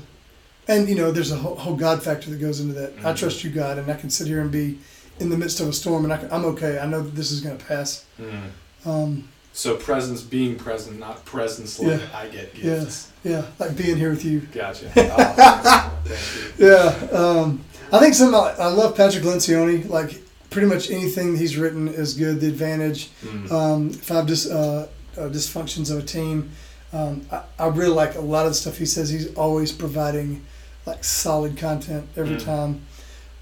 and 0.68 0.86
you 0.90 0.94
know, 0.94 1.10
there's 1.10 1.32
a 1.32 1.36
whole, 1.36 1.56
whole 1.56 1.74
God 1.74 2.02
factor 2.02 2.28
that 2.30 2.38
goes 2.38 2.60
into 2.60 2.74
that. 2.74 2.92
I 3.02 3.12
Mhm. 3.12 3.16
trust 3.16 3.42
you, 3.44 3.50
God, 3.50 3.78
and 3.78 3.90
I 3.90 3.94
can 3.94 4.10
sit 4.10 4.26
here 4.26 4.42
and 4.42 4.50
be 4.50 4.78
in 5.20 5.30
the 5.30 5.38
midst 5.38 5.58
of 5.60 5.68
a 5.68 5.72
storm, 5.72 6.04
and 6.04 6.12
I 6.12 6.18
can, 6.18 6.30
I'm 6.30 6.44
okay. 6.52 6.78
I 6.78 6.86
know 6.86 7.00
that 7.02 7.14
this 7.16 7.30
is 7.30 7.40
going 7.40 7.56
to 7.56 7.64
pass. 7.64 8.04
Mm. 8.20 8.50
Um, 8.86 9.28
So 9.54 9.76
presence, 9.76 10.20
being 10.22 10.56
present, 10.56 10.98
not 10.98 11.24
presence 11.24 11.78
like 11.78 12.00
Yeah. 12.00 12.06
I 12.14 12.26
get 12.26 12.54
gifts. 12.54 13.08
yeah, 13.24 13.42
like 13.58 13.74
being 13.76 13.96
here 13.96 14.10
with 14.10 14.24
you. 14.24 14.40
Gotcha. 14.52 14.86
Oh, 14.96 15.92
you. 16.04 16.12
Yeah, 16.68 16.94
um, 17.18 17.64
I 17.92 17.98
think 17.98 18.14
some. 18.14 18.34
I 18.34 18.66
love 18.68 18.96
Patrick 18.96 19.22
Lencioni. 19.24 19.88
Like 19.88 20.20
pretty 20.50 20.66
much 20.66 20.90
anything 20.90 21.36
he's 21.36 21.56
written 21.56 21.88
is 21.88 22.14
good. 22.14 22.40
The 22.40 22.48
Advantage, 22.48 23.10
Mm. 23.24 23.50
um, 23.52 23.90
Five 23.90 24.26
dis, 24.26 24.46
uh, 24.50 24.88
uh, 25.16 25.20
Dysfunctions 25.28 25.90
of 25.90 25.98
a 25.98 26.02
Team. 26.02 26.50
Um, 26.92 27.26
I, 27.30 27.42
I 27.58 27.66
really 27.68 27.94
like 27.94 28.14
a 28.16 28.20
lot 28.20 28.44
of 28.46 28.52
the 28.52 28.54
stuff 28.56 28.78
he 28.78 28.86
says. 28.86 29.08
He's 29.10 29.34
always 29.34 29.72
providing 29.72 30.42
like 30.86 31.04
solid 31.04 31.56
content 31.56 32.06
every 32.16 32.36
Mm. 32.36 32.44
time. 32.44 32.80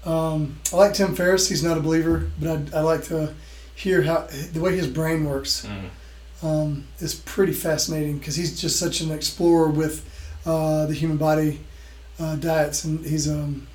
Um, 0.05 0.57
I 0.73 0.75
like 0.77 0.93
Tim 0.93 1.15
Ferriss. 1.15 1.47
He's 1.49 1.63
not 1.63 1.77
a 1.77 1.81
believer, 1.81 2.29
but 2.39 2.73
I, 2.73 2.79
I 2.79 2.81
like 2.81 3.03
to 3.05 3.33
hear 3.75 4.01
how 4.03 4.27
the 4.53 4.59
way 4.59 4.75
his 4.75 4.87
brain 4.87 5.25
works 5.25 5.65
Mm. 5.65 6.47
um, 6.47 6.83
is 6.99 7.13
pretty 7.15 7.53
fascinating 7.53 8.17
because 8.17 8.35
he's 8.35 8.59
just 8.59 8.77
such 8.79 9.01
an 9.01 9.11
explorer 9.11 9.69
with 9.69 10.03
uh, 10.45 10.85
the 10.87 10.93
human 10.93 11.17
body 11.17 11.59
uh, 12.19 12.35
diets, 12.35 12.83
and 12.83 13.05
he's 13.05 13.27
um, 13.29 13.67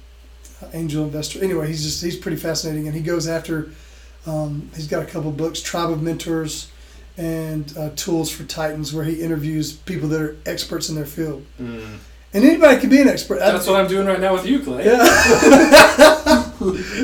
angel 0.73 1.05
investor. 1.05 1.43
Anyway, 1.43 1.67
he's 1.69 1.83
just 1.83 2.03
he's 2.03 2.17
pretty 2.17 2.37
fascinating, 2.39 2.87
and 2.87 2.95
he 2.97 3.03
goes 3.03 3.27
after. 3.29 3.71
Um, 4.27 4.71
he's 4.75 4.89
got 4.89 5.03
a 5.03 5.07
couple 5.07 5.31
books, 5.31 5.61
Tribe 5.63 5.91
of 5.91 6.03
Mentors, 6.03 6.69
and 7.17 7.73
uh, 7.79 7.91
Tools 7.97 8.31
for 8.31 8.45
Titans, 8.45 8.93
where 8.93 9.05
he 9.05 9.23
interviews 9.23 9.73
people 9.73 10.09
that 10.09 10.21
are 10.21 10.37
experts 10.47 10.89
in 10.89 10.95
their 10.97 11.07
field, 11.07 11.45
Mm. 11.61 11.99
and 12.35 12.45
anybody 12.45 12.81
can 12.81 12.91
be 12.91 13.01
an 13.01 13.09
expert. 13.09 13.41
I- 13.41 13.53
That's 13.53 13.67
what 13.69 13.77
I'm 13.81 13.87
doing 13.89 14.07
right 14.07 14.21
now 14.21 14.33
with 14.35 14.45
you, 14.47 14.59
Clay. 14.61 14.85
yeah. 14.87 14.97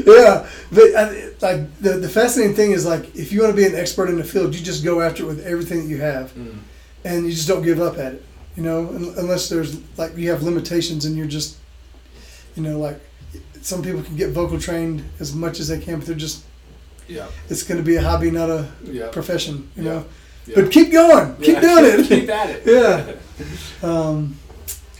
yeah. 0.06 0.46
But 0.72 0.94
I, 0.96 1.28
like 1.40 1.78
the, 1.80 1.98
the 2.00 2.08
fascinating 2.08 2.56
thing 2.56 2.70
is 2.72 2.84
like 2.86 3.14
if 3.14 3.32
you 3.32 3.40
want 3.42 3.52
to 3.52 3.56
be 3.56 3.66
an 3.66 3.74
expert 3.74 4.08
in 4.08 4.16
the 4.16 4.24
field, 4.24 4.54
you 4.54 4.64
just 4.64 4.82
go 4.84 5.00
after 5.00 5.22
it 5.24 5.26
with 5.26 5.44
everything 5.46 5.82
that 5.82 5.88
you 5.88 5.98
have, 6.00 6.32
Mm. 6.34 6.58
and 7.04 7.24
you 7.26 7.32
just 7.32 7.48
don't 7.48 7.62
give 7.62 7.80
up 7.80 7.98
at 7.98 8.14
it. 8.14 8.24
You 8.56 8.62
know, 8.62 8.88
unless 9.16 9.48
there's 9.48 9.76
like 9.96 10.16
you 10.16 10.30
have 10.30 10.42
limitations 10.42 11.04
and 11.04 11.16
you're 11.16 11.26
just, 11.26 11.56
you 12.56 12.62
know, 12.62 12.78
like 12.78 13.00
some 13.62 13.82
people 13.82 14.02
can 14.02 14.16
get 14.16 14.30
vocal 14.30 14.58
trained 14.58 15.02
as 15.20 15.34
much 15.34 15.58
as 15.60 15.68
they 15.68 15.78
can, 15.78 15.98
but 15.98 16.06
they're 16.06 16.14
just 16.16 16.42
Yeah. 17.08 17.26
it's 17.48 17.62
going 17.62 17.78
to 17.78 17.84
be 17.84 17.96
a 17.96 18.02
hobby, 18.02 18.30
not 18.30 18.50
a 18.50 18.68
Yeah. 18.84 19.08
profession. 19.08 19.68
You 19.76 19.82
Yeah. 19.84 19.90
know, 19.90 20.04
Yeah. 20.46 20.54
but 20.56 20.70
keep 20.72 20.92
going, 20.92 21.36
keep 21.36 21.60
doing 21.60 21.84
it. 21.84 22.06
keep 22.08 22.28
at 22.28 22.50
it. 22.50 22.62
Yeah. 22.66 23.12
Um, 23.82 24.36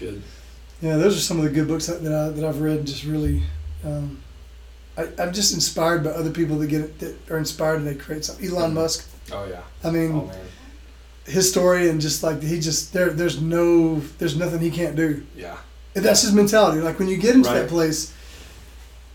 Good. 0.01 0.23
Yeah, 0.81 0.97
those 0.97 1.17
are 1.17 1.21
some 1.21 1.39
of 1.39 1.45
the 1.45 1.51
good 1.51 1.69
books 1.69 1.87
that, 1.87 2.03
that, 2.03 2.13
I, 2.13 2.29
that 2.31 2.45
I've 2.45 2.61
read. 2.61 2.85
Just 2.87 3.05
really, 3.05 3.43
um, 3.85 4.19
I, 4.97 5.07
I'm 5.19 5.33
just 5.33 5.55
inspired 5.55 6.03
by 6.03 6.11
other 6.11 6.31
people 6.31 6.59
that 6.59 6.67
get 6.67 6.81
it, 6.81 6.99
that 6.99 7.31
are 7.31 7.39
inspired 7.39 7.77
and 7.77 7.87
they 7.87 7.95
create 7.95 8.25
something. 8.25 8.45
Elon 8.49 8.75
Musk. 8.75 9.07
Oh 9.33 9.45
yeah. 9.49 9.61
I 9.85 9.91
mean, 9.91 10.13
Oh 10.13 10.33
his 11.25 11.49
story 11.49 11.89
and 11.89 12.01
just 12.01 12.25
like 12.25 12.43
he 12.43 12.59
just 12.59 12.93
there, 12.93 13.11
there's 13.11 13.41
no, 13.41 14.01
there's 14.19 14.35
nothing 14.37 14.59
he 14.61 14.71
can't 14.73 14.97
do. 14.97 15.23
Yeah. 15.37 15.57
And 15.95 16.05
that's 16.05 16.23
his 16.23 16.33
mentality. 16.33 16.81
Like 16.81 16.99
when 16.99 17.07
you 17.07 17.17
get 17.17 17.37
into 17.37 17.49
Right. 17.49 17.61
that 17.61 17.69
place, 17.69 18.13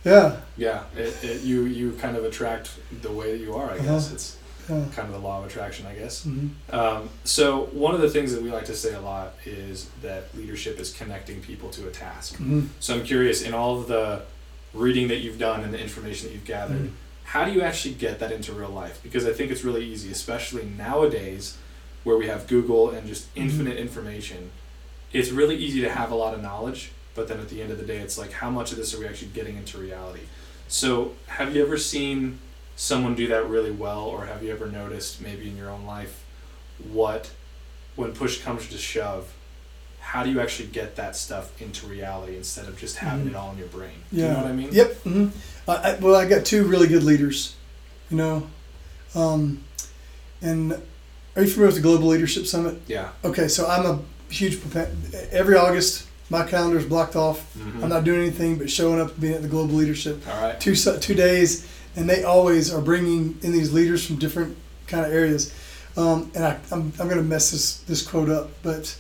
yeah, 0.08 0.38
Yeah. 0.58 0.84
It, 0.96 1.14
it, 1.24 1.42
you 1.50 1.66
you 1.80 1.92
kind 2.04 2.16
of 2.18 2.24
attract 2.26 2.66
the 3.06 3.12
way 3.12 3.28
that 3.34 3.42
you 3.46 3.54
are. 3.56 3.70
I 3.72 3.78
guess 3.78 4.06
Uh-huh. 4.06 4.16
it's 4.16 4.28
yeah. 4.70 4.84
kind 4.96 5.08
of 5.10 5.14
the 5.18 5.24
law 5.28 5.40
of 5.40 5.46
attraction. 5.50 5.86
I 5.86 5.96
guess. 6.02 6.24
hmm 6.24 6.48
Um, 6.80 7.10
so 7.24 7.46
one 7.86 7.94
of 7.98 8.02
the 8.02 8.10
things 8.16 8.30
that 8.34 8.42
we 8.46 8.50
like 8.58 8.66
to 8.74 8.76
say 8.84 8.94
a 8.94 9.02
lot 9.02 9.28
is 9.46 9.88
that 10.02 10.22
leadership 10.40 10.76
is 10.84 10.90
connecting 11.00 11.38
people 11.50 11.70
to 11.78 11.82
a 11.88 11.92
task. 11.92 12.36
hmm 12.38 12.62
So 12.80 12.90
I'm 12.96 13.04
curious, 13.14 13.42
in 13.48 13.54
all 13.54 13.74
of 13.80 13.88
the 13.88 14.06
reading 14.74 15.08
that 15.12 15.20
you've 15.24 15.40
done 15.50 15.60
and 15.64 15.72
the 15.74 15.80
information 15.88 16.28
that 16.28 16.34
you've 16.36 16.46
gathered, 16.58 16.84
Mhm. 16.88 16.92
how 17.34 17.42
do 17.46 17.52
you 17.56 17.62
actually 17.70 17.96
get 18.06 18.20
that 18.20 18.32
into 18.38 18.52
real 18.62 18.70
life? 18.84 18.98
Because 19.04 19.26
I 19.26 19.34
think 19.38 19.52
it's 19.54 19.64
really 19.64 19.86
easy, 19.94 20.10
especially 20.12 20.66
nowadays 20.78 21.44
where 22.06 22.18
we 22.22 22.28
have 22.28 22.42
Google 22.48 22.84
and 22.96 23.04
just 23.08 23.24
Mm-hmm. 23.28 23.42
infinite 23.44 23.78
information. 23.88 24.42
It's 25.18 25.32
really 25.40 25.56
easy 25.66 25.82
to 25.82 25.90
have 26.00 26.10
a 26.12 26.16
lot 26.24 26.34
of 26.36 26.42
knowledge, 26.42 26.82
but 27.18 27.28
then 27.28 27.40
at 27.40 27.50
the 27.50 27.62
end 27.62 27.72
of 27.72 27.80
the 27.80 27.84
day, 27.84 27.98
it's 27.98 28.18
like, 28.18 28.32
how 28.32 28.50
much 28.50 28.72
of 28.72 28.78
this 28.78 28.94
are 28.94 29.00
we 29.00 29.08
actually 29.08 29.30
getting 29.34 29.58
into 29.58 29.78
reality? 29.80 30.22
So, 30.70 31.14
have 31.26 31.54
you 31.56 31.64
ever 31.66 31.76
seen 31.78 32.38
someone 32.76 33.16
do 33.16 33.28
that 33.28 33.50
really 33.50 33.72
well, 33.72 34.02
or 34.02 34.28
have 34.28 34.44
you 34.44 34.52
ever 34.52 34.68
noticed 34.68 35.20
maybe 35.20 35.50
in 35.50 35.58
your 35.58 35.70
own 35.72 35.86
life 35.86 36.24
what, 36.92 37.32
when 37.96 38.14
push 38.14 38.42
comes 38.42 38.68
to 38.70 38.78
shove, 38.78 39.34
how 40.00 40.24
do 40.24 40.30
you 40.30 40.40
actually 40.40 40.68
get 40.70 40.96
that 40.96 41.16
stuff 41.16 41.60
into 41.60 41.88
reality 41.88 42.38
instead 42.38 42.68
of 42.68 42.78
just 42.78 42.98
having 42.98 43.26
Mhm. 43.26 43.30
it 43.32 43.36
all 43.36 43.52
in 43.52 43.58
your 43.58 43.68
brain? 43.68 43.90
Yeah. 44.12 44.22
Do 44.22 44.22
you 44.22 44.28
know 44.34 44.38
what 44.44 44.46
I 44.46 44.54
mean? 44.54 44.70
Yep. 44.72 45.02
hmm 45.02 45.28
I, 45.68 45.74
I, 45.74 45.96
well, 45.96 46.16
I 46.16 46.26
got 46.30 46.46
two 46.46 46.64
really 46.66 46.88
good 46.88 47.04
leaders, 47.04 47.56
you 48.12 48.18
know, 48.18 48.48
um, 49.16 49.64
and 50.42 50.74
are 51.36 51.42
you 51.42 51.48
familiar 51.50 51.68
with 51.68 51.76
the 51.78 51.82
Global 51.82 52.08
Leadership 52.10 52.46
Summit? 52.46 52.80
Yeah. 52.88 53.10
Okay, 53.26 53.48
so 53.48 53.68
I'm 53.68 53.86
a 53.86 54.00
huge. 54.30 54.60
Every 55.32 55.56
August, 55.56 56.06
my 56.30 56.44
calendar 56.44 56.78
is 56.78 56.86
blocked 56.86 57.16
off. 57.16 57.46
Mhm. 57.58 57.84
I'm 57.84 57.90
not 57.90 58.04
doing 58.04 58.22
anything 58.22 58.58
but 58.58 58.70
showing 58.70 59.00
up 59.00 59.12
and 59.12 59.20
being 59.22 59.34
at 59.34 59.42
the 59.42 59.48
Global 59.48 59.76
Leadership 59.76 60.22
All 60.30 60.42
right. 60.42 60.60
two 60.60 60.76
two 60.76 61.14
days, 61.16 61.66
and 61.96 62.10
they 62.10 62.24
always 62.24 62.72
are 62.74 62.82
bringing 62.82 63.38
in 63.42 63.52
these 63.52 63.72
leaders 63.72 64.06
from 64.06 64.18
different 64.18 64.56
kind 64.88 65.06
of 65.06 65.12
areas. 65.12 65.52
Um, 65.96 66.30
and 66.36 66.46
I, 66.46 66.58
I'm, 66.72 66.94
I'm 67.00 67.08
going 67.08 67.18
to 67.18 67.24
mess 67.24 67.52
this 67.52 67.78
this 67.88 68.02
quote 68.06 68.30
up, 68.30 68.50
but 68.62 68.96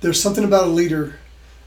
there's 0.00 0.20
something 0.20 0.44
about 0.44 0.64
a 0.64 0.70
leader 0.70 1.16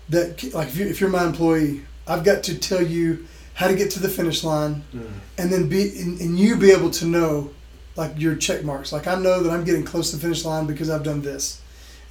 that 0.09 0.53
like 0.53 0.67
if, 0.67 0.77
you, 0.77 0.85
if 0.87 1.01
you're 1.01 1.09
my 1.09 1.23
employee, 1.25 1.81
I've 2.07 2.23
got 2.23 2.43
to 2.43 2.55
tell 2.57 2.81
you 2.83 3.25
how 3.55 3.67
to 3.67 3.75
get 3.75 3.89
to 3.91 3.99
the 3.99 4.09
finish 4.09 4.43
line, 4.43 4.83
Mm. 4.93 5.07
and 5.37 5.51
then 5.51 5.69
be 5.69 5.97
and, 5.99 6.19
and 6.19 6.37
you 6.37 6.57
be 6.57 6.71
able 6.71 6.91
to 6.91 7.05
know 7.05 7.51
like 7.95 8.19
your 8.19 8.35
check 8.35 8.63
marks. 8.65 8.91
Like 8.91 9.07
I 9.07 9.15
know 9.15 9.41
that 9.41 9.49
I'm 9.51 9.63
getting 9.63 9.85
close 9.85 10.11
to 10.11 10.17
the 10.17 10.21
finish 10.21 10.43
line 10.43 10.65
because 10.67 10.89
I've 10.89 11.03
done 11.03 11.21
this, 11.21 11.61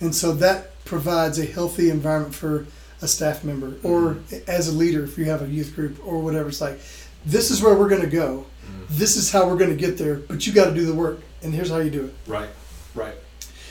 and 0.00 0.14
so 0.14 0.32
that 0.32 0.82
provides 0.86 1.38
a 1.38 1.44
healthy 1.44 1.90
environment 1.90 2.34
for 2.34 2.66
a 3.04 3.08
staff 3.08 3.44
member 3.44 3.74
or 3.82 4.18
as 4.48 4.68
a 4.68 4.72
leader 4.72 5.04
if 5.04 5.16
you 5.18 5.26
have 5.26 5.42
a 5.42 5.46
youth 5.48 5.74
group 5.74 5.98
or 6.04 6.20
whatever. 6.20 6.48
It's 6.48 6.60
like 6.60 6.80
this 7.24 7.50
is 7.50 7.62
where 7.62 7.74
we're 7.74 7.88
going 7.88 8.02
to 8.02 8.08
go. 8.08 8.46
Mm. 8.66 8.88
This 8.88 9.16
is 9.16 9.30
how 9.30 9.46
we're 9.48 9.56
going 9.56 9.70
to 9.70 9.76
get 9.76 9.96
there, 9.98 10.16
but 10.16 10.46
you 10.46 10.52
got 10.52 10.66
to 10.66 10.74
do 10.74 10.84
the 10.86 10.94
work, 10.94 11.20
and 11.42 11.54
here's 11.54 11.70
how 11.70 11.78
you 11.78 11.90
do 11.90 12.04
it. 12.06 12.14
Right. 12.26 12.48
Right. 12.94 13.14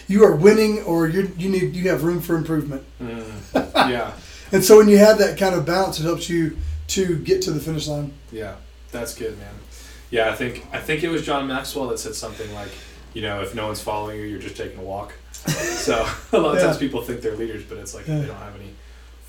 You 0.07 0.23
are 0.25 0.35
winning, 0.35 0.83
or 0.83 1.07
you 1.07 1.31
you 1.37 1.49
need 1.49 1.75
you 1.75 1.89
have 1.89 2.03
room 2.03 2.21
for 2.21 2.35
improvement. 2.35 2.83
Mm. 3.01 3.89
yeah. 3.89 4.13
And 4.51 4.63
so 4.63 4.77
when 4.77 4.87
you 4.87 4.99
have 4.99 5.17
that 5.17 5.39
kind 5.39 5.55
of 5.55 5.65
balance, 5.65 5.99
it 5.99 6.03
helps 6.03 6.29
you 6.29 6.57
to 6.89 7.17
get 7.17 7.41
to 7.43 7.51
the 7.51 7.59
finish 7.59 7.87
line. 7.87 8.13
Yeah. 8.31 8.53
That's 8.91 9.15
good, 9.15 9.35
man. 9.39 9.53
Yeah, 10.11 10.29
I 10.29 10.35
think 10.35 10.67
I 10.71 10.77
think 10.79 11.03
it 11.03 11.09
was 11.09 11.25
John 11.25 11.47
Maxwell 11.47 11.87
that 11.87 11.97
said 11.97 12.13
something 12.13 12.53
like, 12.53 12.69
you 13.15 13.23
know, 13.23 13.41
if 13.41 13.55
no 13.55 13.65
one's 13.65 13.81
following 13.81 14.19
you, 14.19 14.25
you're 14.27 14.37
just 14.39 14.55
taking 14.55 14.77
a 14.77 14.83
walk. 14.83 15.13
so 15.33 15.95
a 16.33 16.37
lot 16.37 16.51
of 16.53 16.59
Yeah. 16.61 16.65
times 16.67 16.77
people 16.77 17.01
think 17.01 17.21
they're 17.21 17.35
leaders, 17.35 17.63
but 17.63 17.79
it's 17.79 17.95
like 17.95 18.07
Yeah. 18.07 18.19
they 18.19 18.27
don't 18.27 18.35
have 18.37 18.55
any 18.55 18.75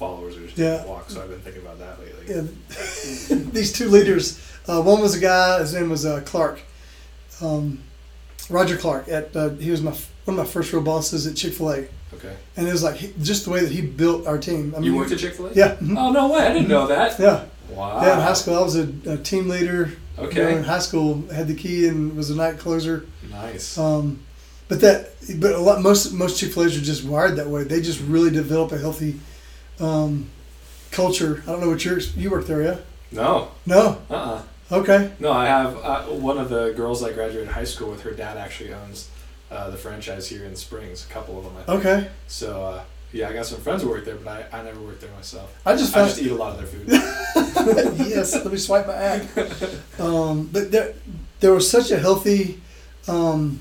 followers. 0.04 0.34
They're 0.36 0.44
just 0.46 0.58
Yeah. 0.58 0.76
taking 0.76 0.86
a 0.86 0.92
walk. 0.92 1.10
So 1.10 1.22
I've 1.22 1.30
been 1.30 1.40
thinking 1.40 1.62
about 1.62 1.78
that 1.78 1.98
lately. 2.00 2.24
Yeah. 2.34 3.36
These 3.52 3.72
two 3.72 3.88
leaders, 3.88 4.38
uh, 4.68 4.80
one 4.82 5.00
was 5.00 5.14
a 5.14 5.20
guy. 5.20 5.58
His 5.60 5.74
name 5.74 5.90
was 5.90 6.04
uh, 6.06 6.20
Clark, 6.24 6.60
um, 7.40 7.80
Roger 8.50 8.76
Clark. 8.76 9.08
At 9.08 9.34
uh, 9.36 9.50
he 9.50 9.70
was 9.70 9.82
my 9.82 9.92
one 10.24 10.38
of 10.38 10.46
my 10.46 10.50
first 10.50 10.72
real 10.72 10.82
bosses 10.82 11.26
at 11.26 11.36
Chick 11.36 11.52
Fil 11.54 11.70
A, 11.70 11.78
Okay. 12.14 12.34
and 12.56 12.66
it 12.66 12.72
was 12.72 12.82
like 12.82 12.96
he, 12.96 13.12
just 13.22 13.44
the 13.44 13.50
way 13.50 13.60
that 13.60 13.70
he 13.72 13.82
built 13.82 14.26
our 14.26 14.38
team. 14.38 14.72
I 14.74 14.80
mean, 14.80 14.84
You 14.92 14.96
worked 14.96 15.12
at 15.12 15.18
Chick 15.18 15.34
Fil 15.34 15.46
A? 15.48 15.52
yeah, 15.54 15.76
mhm. 15.76 15.96
Oh 15.98 16.10
no 16.12 16.32
way! 16.32 16.40
I 16.46 16.52
didn't 16.52 16.68
know 16.68 16.86
that. 16.86 17.18
yeah, 17.18 17.44
Wow. 17.70 18.00
yeah. 18.02 18.14
In 18.16 18.20
high 18.20 18.32
school, 18.32 18.54
I 18.56 18.62
was 18.62 18.76
a, 18.76 18.88
a 19.06 19.16
team 19.18 19.48
leader. 19.48 19.90
You 20.16 20.22
know, 20.22 20.28
Okay. 20.28 20.56
in 20.56 20.62
high 20.64 20.78
school, 20.78 21.24
had 21.34 21.48
the 21.48 21.54
key 21.54 21.88
and 21.88 22.16
was 22.16 22.30
a 22.30 22.36
night 22.36 22.58
closer. 22.58 23.04
Nice. 23.30 23.76
Um, 23.76 24.20
but 24.68 24.80
that, 24.80 25.10
but 25.40 25.52
a 25.52 25.58
lot 25.58 25.82
most 25.82 26.12
most 26.12 26.38
Chick 26.38 26.52
Fil 26.52 26.64
A's 26.64 26.76
are 26.76 26.80
just 26.80 27.04
wired 27.04 27.36
that 27.36 27.48
way. 27.48 27.64
They 27.64 27.80
just 27.82 28.00
really 28.00 28.30
develop 28.30 28.70
a 28.72 28.78
healthy 28.78 29.20
um, 29.80 30.30
culture. 30.90 31.42
I 31.46 31.52
don't 31.52 31.60
know 31.60 31.70
what 31.70 31.84
yours. 31.84 32.16
You 32.16 32.30
work 32.30 32.46
there, 32.46 32.62
yeah? 32.62 32.76
No. 33.12 33.50
No. 33.66 34.00
Uh. 34.10 34.14
uh 34.14 34.42
Okay. 34.72 35.12
No, 35.20 35.30
I 35.30 35.44
have 35.46 35.76
uh, 35.76 36.02
one 36.04 36.38
of 36.38 36.48
the 36.48 36.72
girls 36.74 37.02
I 37.02 37.12
graduated 37.12 37.48
high 37.48 37.64
school 37.64 37.90
with. 37.90 38.00
Her 38.02 38.12
dad 38.12 38.38
actually 38.38 38.72
owns 38.72 39.10
uh, 39.50 39.68
the 39.70 39.76
franchise 39.76 40.26
here 40.28 40.44
in 40.44 40.56
Springs. 40.56 41.04
A 41.04 41.08
couple 41.12 41.36
of 41.38 41.44
them, 41.44 41.52
I 41.58 41.62
think. 41.62 41.78
Okay. 41.80 42.08
So 42.28 42.64
uh, 42.64 42.84
yeah, 43.12 43.28
I 43.28 43.34
got 43.34 43.44
some 43.46 43.60
friends 43.60 43.82
who 43.82 43.90
work 43.90 44.04
there, 44.06 44.16
but 44.16 44.48
I, 44.52 44.58
I 44.58 44.62
never 44.62 44.80
worked 44.80 45.02
there 45.02 45.10
myself. 45.12 45.54
I 45.66 45.76
just 45.76 45.94
I 45.94 46.06
just 46.06 46.20
eat 46.20 46.32
a 46.32 46.34
lot 46.34 46.52
of 46.52 46.58
their 46.58 46.66
food. 46.66 46.88
yes. 48.08 48.34
Let 48.34 48.50
me 48.50 48.58
swipe 48.58 48.86
my 48.86 48.94
act. 48.94 49.38
Um, 50.00 50.48
but 50.50 50.72
there, 50.72 50.94
there 51.40 51.52
was 51.52 51.70
such 51.70 51.90
a 51.90 51.98
healthy 51.98 52.60
um, 53.06 53.60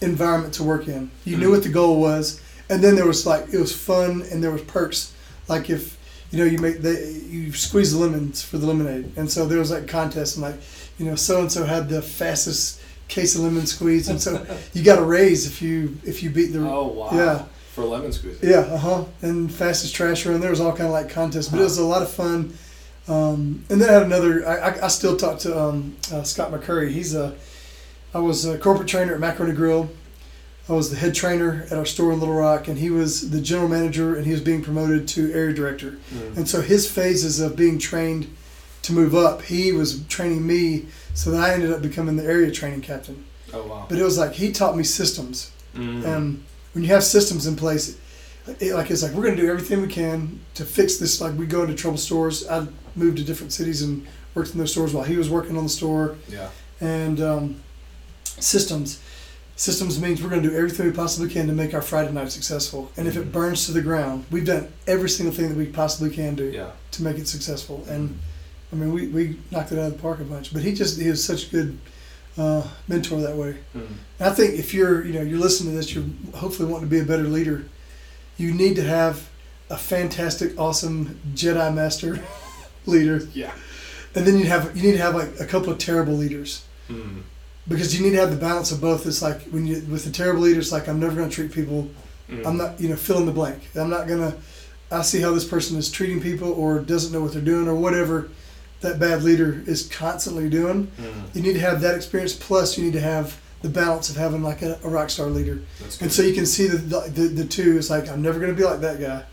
environment 0.00 0.54
to 0.54 0.64
work 0.64 0.88
in. 0.88 1.10
You 1.24 1.36
knew 1.36 1.48
Mhm. 1.48 1.52
what 1.52 1.62
the 1.62 1.68
goal 1.68 2.00
was, 2.00 2.40
and 2.70 2.82
then 2.82 2.94
there 2.94 3.06
was 3.06 3.26
like 3.26 3.52
it 3.52 3.58
was 3.58 3.76
fun 3.76 4.22
and 4.30 4.42
there 4.42 4.52
was 4.52 4.62
perks. 4.62 5.12
Like 5.48 5.68
if 5.68 5.98
you 6.30 6.38
know 6.38 6.44
you 6.44 6.58
make 6.58 6.80
the 6.80 6.92
you 7.28 7.52
squeeze 7.52 7.92
the 7.92 7.98
lemons 7.98 8.42
for 8.42 8.56
the 8.56 8.66
lemonade, 8.66 9.12
and 9.16 9.30
so 9.30 9.44
there 9.46 9.58
was 9.58 9.70
like 9.70 9.88
contests 9.88 10.36
and 10.36 10.42
like 10.44 10.54
you 10.96 11.04
know 11.04 11.16
so 11.16 11.40
and 11.40 11.50
so 11.50 11.64
had 11.64 11.88
the 11.88 12.00
fastest 12.00 12.80
case 13.08 13.34
of 13.34 13.42
lemon 13.42 13.66
squeeze, 13.66 14.08
and 14.08 14.22
so 14.22 14.46
you 14.72 14.84
got 14.84 14.98
a 14.98 15.04
raise 15.04 15.46
if 15.46 15.60
you 15.60 15.98
if 16.04 16.22
you 16.22 16.30
beat 16.30 16.52
the 16.52 16.60
oh 16.60 16.86
wow! 16.86 17.10
yeah. 17.12 17.44
For 17.72 17.84
lemon 17.84 18.12
squeeze. 18.12 18.38
Yeah, 18.42 18.60
uh 18.60 18.78
huh. 18.78 19.04
And 19.22 19.52
fastest 19.52 19.94
trash 19.94 20.24
run. 20.26 20.40
There 20.40 20.50
was 20.50 20.60
all 20.60 20.72
kind 20.72 20.86
of 20.86 20.92
like 20.92 21.10
contests, 21.10 21.48
but 21.48 21.60
it 21.60 21.64
was 21.64 21.78
a 21.78 21.84
lot 21.84 22.02
of 22.02 22.10
fun. 22.10 22.56
Um, 23.06 23.64
and 23.70 23.80
then 23.80 23.90
I 23.90 23.92
had 23.92 24.02
another. 24.02 24.46
I, 24.46 24.56
I, 24.56 24.84
I 24.84 24.88
still 24.88 25.16
talk 25.16 25.38
to 25.40 25.58
um, 25.58 25.96
uh, 26.12 26.22
Scott 26.22 26.52
McCurry. 26.52 26.90
He's 26.90 27.14
a. 27.14 27.36
I 28.12 28.18
was 28.18 28.44
a 28.44 28.58
corporate 28.58 28.88
trainer 28.88 29.14
at 29.14 29.20
Macaroni 29.20 29.54
Grill. 29.54 29.88
I 30.70 30.74
was 30.74 30.88
the 30.88 30.96
head 30.96 31.16
trainer 31.16 31.66
at 31.68 31.76
our 31.76 31.84
store 31.84 32.12
in 32.12 32.20
Little 32.20 32.36
Rock, 32.36 32.68
and 32.68 32.78
he 32.78 32.90
was 32.90 33.30
the 33.30 33.40
general 33.40 33.68
manager, 33.68 34.14
and 34.14 34.24
he 34.24 34.30
was 34.30 34.40
being 34.40 34.62
promoted 34.62 35.08
to 35.08 35.32
area 35.32 35.52
director. 35.52 35.98
Mm. 36.14 36.36
And 36.36 36.48
so 36.48 36.60
his 36.60 36.88
phases 36.88 37.40
of 37.40 37.56
being 37.56 37.76
trained 37.76 38.32
to 38.82 38.92
move 38.92 39.16
up, 39.16 39.42
he 39.42 39.72
was 39.72 40.06
training 40.06 40.46
me, 40.46 40.86
so 41.12 41.32
that 41.32 41.42
I 41.42 41.54
ended 41.54 41.72
up 41.72 41.82
becoming 41.82 42.14
the 42.14 42.22
area 42.22 42.52
training 42.52 42.82
captain. 42.82 43.24
Oh 43.52 43.66
wow! 43.66 43.86
But 43.88 43.98
it 43.98 44.04
was 44.04 44.16
like 44.16 44.32
he 44.32 44.52
taught 44.52 44.76
me 44.76 44.84
systems. 44.84 45.50
Mm. 45.74 46.06
Um, 46.06 46.44
when 46.72 46.84
you 46.84 46.90
have 46.90 47.02
systems 47.02 47.48
in 47.48 47.56
place, 47.56 47.98
it, 48.60 48.72
like 48.72 48.92
it's 48.92 49.02
like 49.02 49.10
we're 49.10 49.24
going 49.24 49.34
to 49.34 49.42
do 49.42 49.50
everything 49.50 49.82
we 49.82 49.88
can 49.88 50.38
to 50.54 50.64
fix 50.64 50.98
this. 50.98 51.20
Like 51.20 51.36
we 51.36 51.46
go 51.46 51.62
into 51.62 51.74
trouble 51.74 51.98
stores. 51.98 52.48
I 52.48 52.68
moved 52.94 53.18
to 53.18 53.24
different 53.24 53.52
cities 53.52 53.82
and 53.82 54.06
worked 54.36 54.52
in 54.52 54.58
those 54.58 54.70
stores 54.70 54.94
while 54.94 55.04
he 55.04 55.16
was 55.16 55.28
working 55.28 55.56
on 55.56 55.64
the 55.64 55.68
store. 55.68 56.16
Yeah. 56.28 56.48
And 56.80 57.20
um, 57.20 57.60
systems. 58.38 59.02
Systems 59.60 60.00
means 60.00 60.22
we're 60.22 60.30
going 60.30 60.42
to 60.42 60.48
do 60.48 60.56
everything 60.56 60.86
we 60.86 60.92
possibly 60.92 61.28
can 61.28 61.46
to 61.46 61.52
make 61.52 61.74
our 61.74 61.82
Friday 61.82 62.10
night 62.12 62.32
successful. 62.32 62.90
And 62.96 63.06
if 63.06 63.14
it 63.18 63.30
burns 63.30 63.66
to 63.66 63.72
the 63.72 63.82
ground, 63.82 64.24
we've 64.30 64.46
done 64.46 64.72
every 64.86 65.10
single 65.10 65.34
thing 65.34 65.50
that 65.50 65.58
we 65.58 65.66
possibly 65.66 66.08
can 66.08 66.34
do 66.34 66.44
Yeah. 66.44 66.70
to 66.92 67.02
make 67.02 67.18
it 67.18 67.28
successful. 67.28 67.84
And 67.86 68.18
I 68.72 68.76
mean, 68.76 68.90
we, 68.90 69.08
we 69.08 69.36
knocked 69.50 69.70
it 69.72 69.78
out 69.78 69.88
of 69.88 69.92
the 69.92 69.98
park 69.98 70.18
a 70.20 70.24
bunch. 70.24 70.54
But 70.54 70.62
he 70.62 70.72
just 70.72 70.98
he 70.98 71.06
is 71.06 71.22
such 71.22 71.48
a 71.48 71.50
good 71.50 71.78
uh, 72.38 72.66
mentor 72.88 73.20
that 73.20 73.36
way. 73.36 73.56
Mm. 73.76 73.86
And 74.18 74.28
I 74.30 74.32
think 74.32 74.58
if 74.58 74.72
you're 74.72 75.04
you 75.04 75.12
know 75.12 75.20
you're 75.20 75.38
listening 75.38 75.72
to 75.72 75.76
this, 75.76 75.94
you're 75.94 76.04
hopefully 76.36 76.66
wanting 76.72 76.88
to 76.88 76.90
be 76.96 77.00
a 77.00 77.04
better 77.04 77.24
leader. 77.28 77.66
You 78.38 78.54
need 78.54 78.76
to 78.76 78.82
have 78.82 79.28
a 79.68 79.76
fantastic, 79.76 80.58
awesome 80.58 81.20
Jedi 81.34 81.74
Master 81.74 82.18
leader, 82.86 83.28
Yeah. 83.34 83.52
and 84.14 84.24
then 84.26 84.38
you 84.38 84.46
have 84.46 84.74
you 84.74 84.82
need 84.84 84.92
to 84.96 85.02
have 85.02 85.14
like 85.14 85.38
a 85.38 85.44
couple 85.44 85.70
of 85.70 85.76
terrible 85.76 86.14
leaders 86.14 86.64
Mm. 86.88 87.24
Because 87.70 87.96
you 87.96 88.04
need 88.04 88.10
to 88.10 88.20
have 88.20 88.30
the 88.30 88.36
balance 88.36 88.72
of 88.72 88.80
both. 88.80 89.06
It's 89.06 89.22
like 89.22 89.42
when 89.44 89.66
you 89.66 89.76
with 89.90 90.04
the 90.04 90.10
terrible 90.10 90.42
leader, 90.42 90.58
it's 90.58 90.72
like 90.72 90.88
I'm 90.88 91.00
never 91.00 91.14
going 91.14 91.30
to 91.30 91.34
treat 91.34 91.52
people. 91.52 91.88
Mm. 92.28 92.46
I'm 92.46 92.56
not 92.58 92.78
you 92.78 92.90
know 92.90 92.96
fill 92.96 93.18
in 93.18 93.26
the 93.26 93.32
blank. 93.32 93.70
I'm 93.74 93.88
not 93.88 94.06
gonna. 94.06 94.36
I 94.90 95.02
see 95.02 95.20
how 95.20 95.32
this 95.32 95.44
person 95.44 95.78
is 95.78 95.90
treating 95.90 96.20
people 96.20 96.52
or 96.52 96.80
doesn't 96.80 97.12
know 97.12 97.22
what 97.22 97.32
they're 97.32 97.40
doing 97.40 97.68
or 97.68 97.76
whatever 97.76 98.28
that 98.80 98.98
bad 98.98 99.22
leader 99.22 99.62
is 99.66 99.86
constantly 99.88 100.48
doing. 100.48 100.90
Mm. 100.98 101.36
You 101.36 101.42
need 101.42 101.52
to 101.52 101.60
have 101.60 101.80
that 101.82 101.94
experience. 101.94 102.34
Plus, 102.34 102.76
you 102.76 102.84
need 102.84 102.94
to 102.94 103.00
have 103.00 103.40
the 103.62 103.68
balance 103.68 104.08
of 104.08 104.16
having 104.16 104.42
like 104.42 104.62
a, 104.62 104.78
a 104.82 104.88
rock 104.88 105.10
star 105.10 105.26
leader. 105.26 105.62
And 106.00 106.10
so 106.10 106.22
you 106.22 106.34
can 106.34 106.46
see 106.46 106.66
the, 106.66 106.76
the, 107.08 107.28
the 107.28 107.44
two. 107.44 107.76
It's 107.76 107.90
like, 107.90 108.08
I'm 108.08 108.22
never 108.22 108.40
going 108.40 108.50
to 108.50 108.56
be 108.56 108.64
like 108.64 108.80
that 108.80 109.00
guy, 109.00 109.24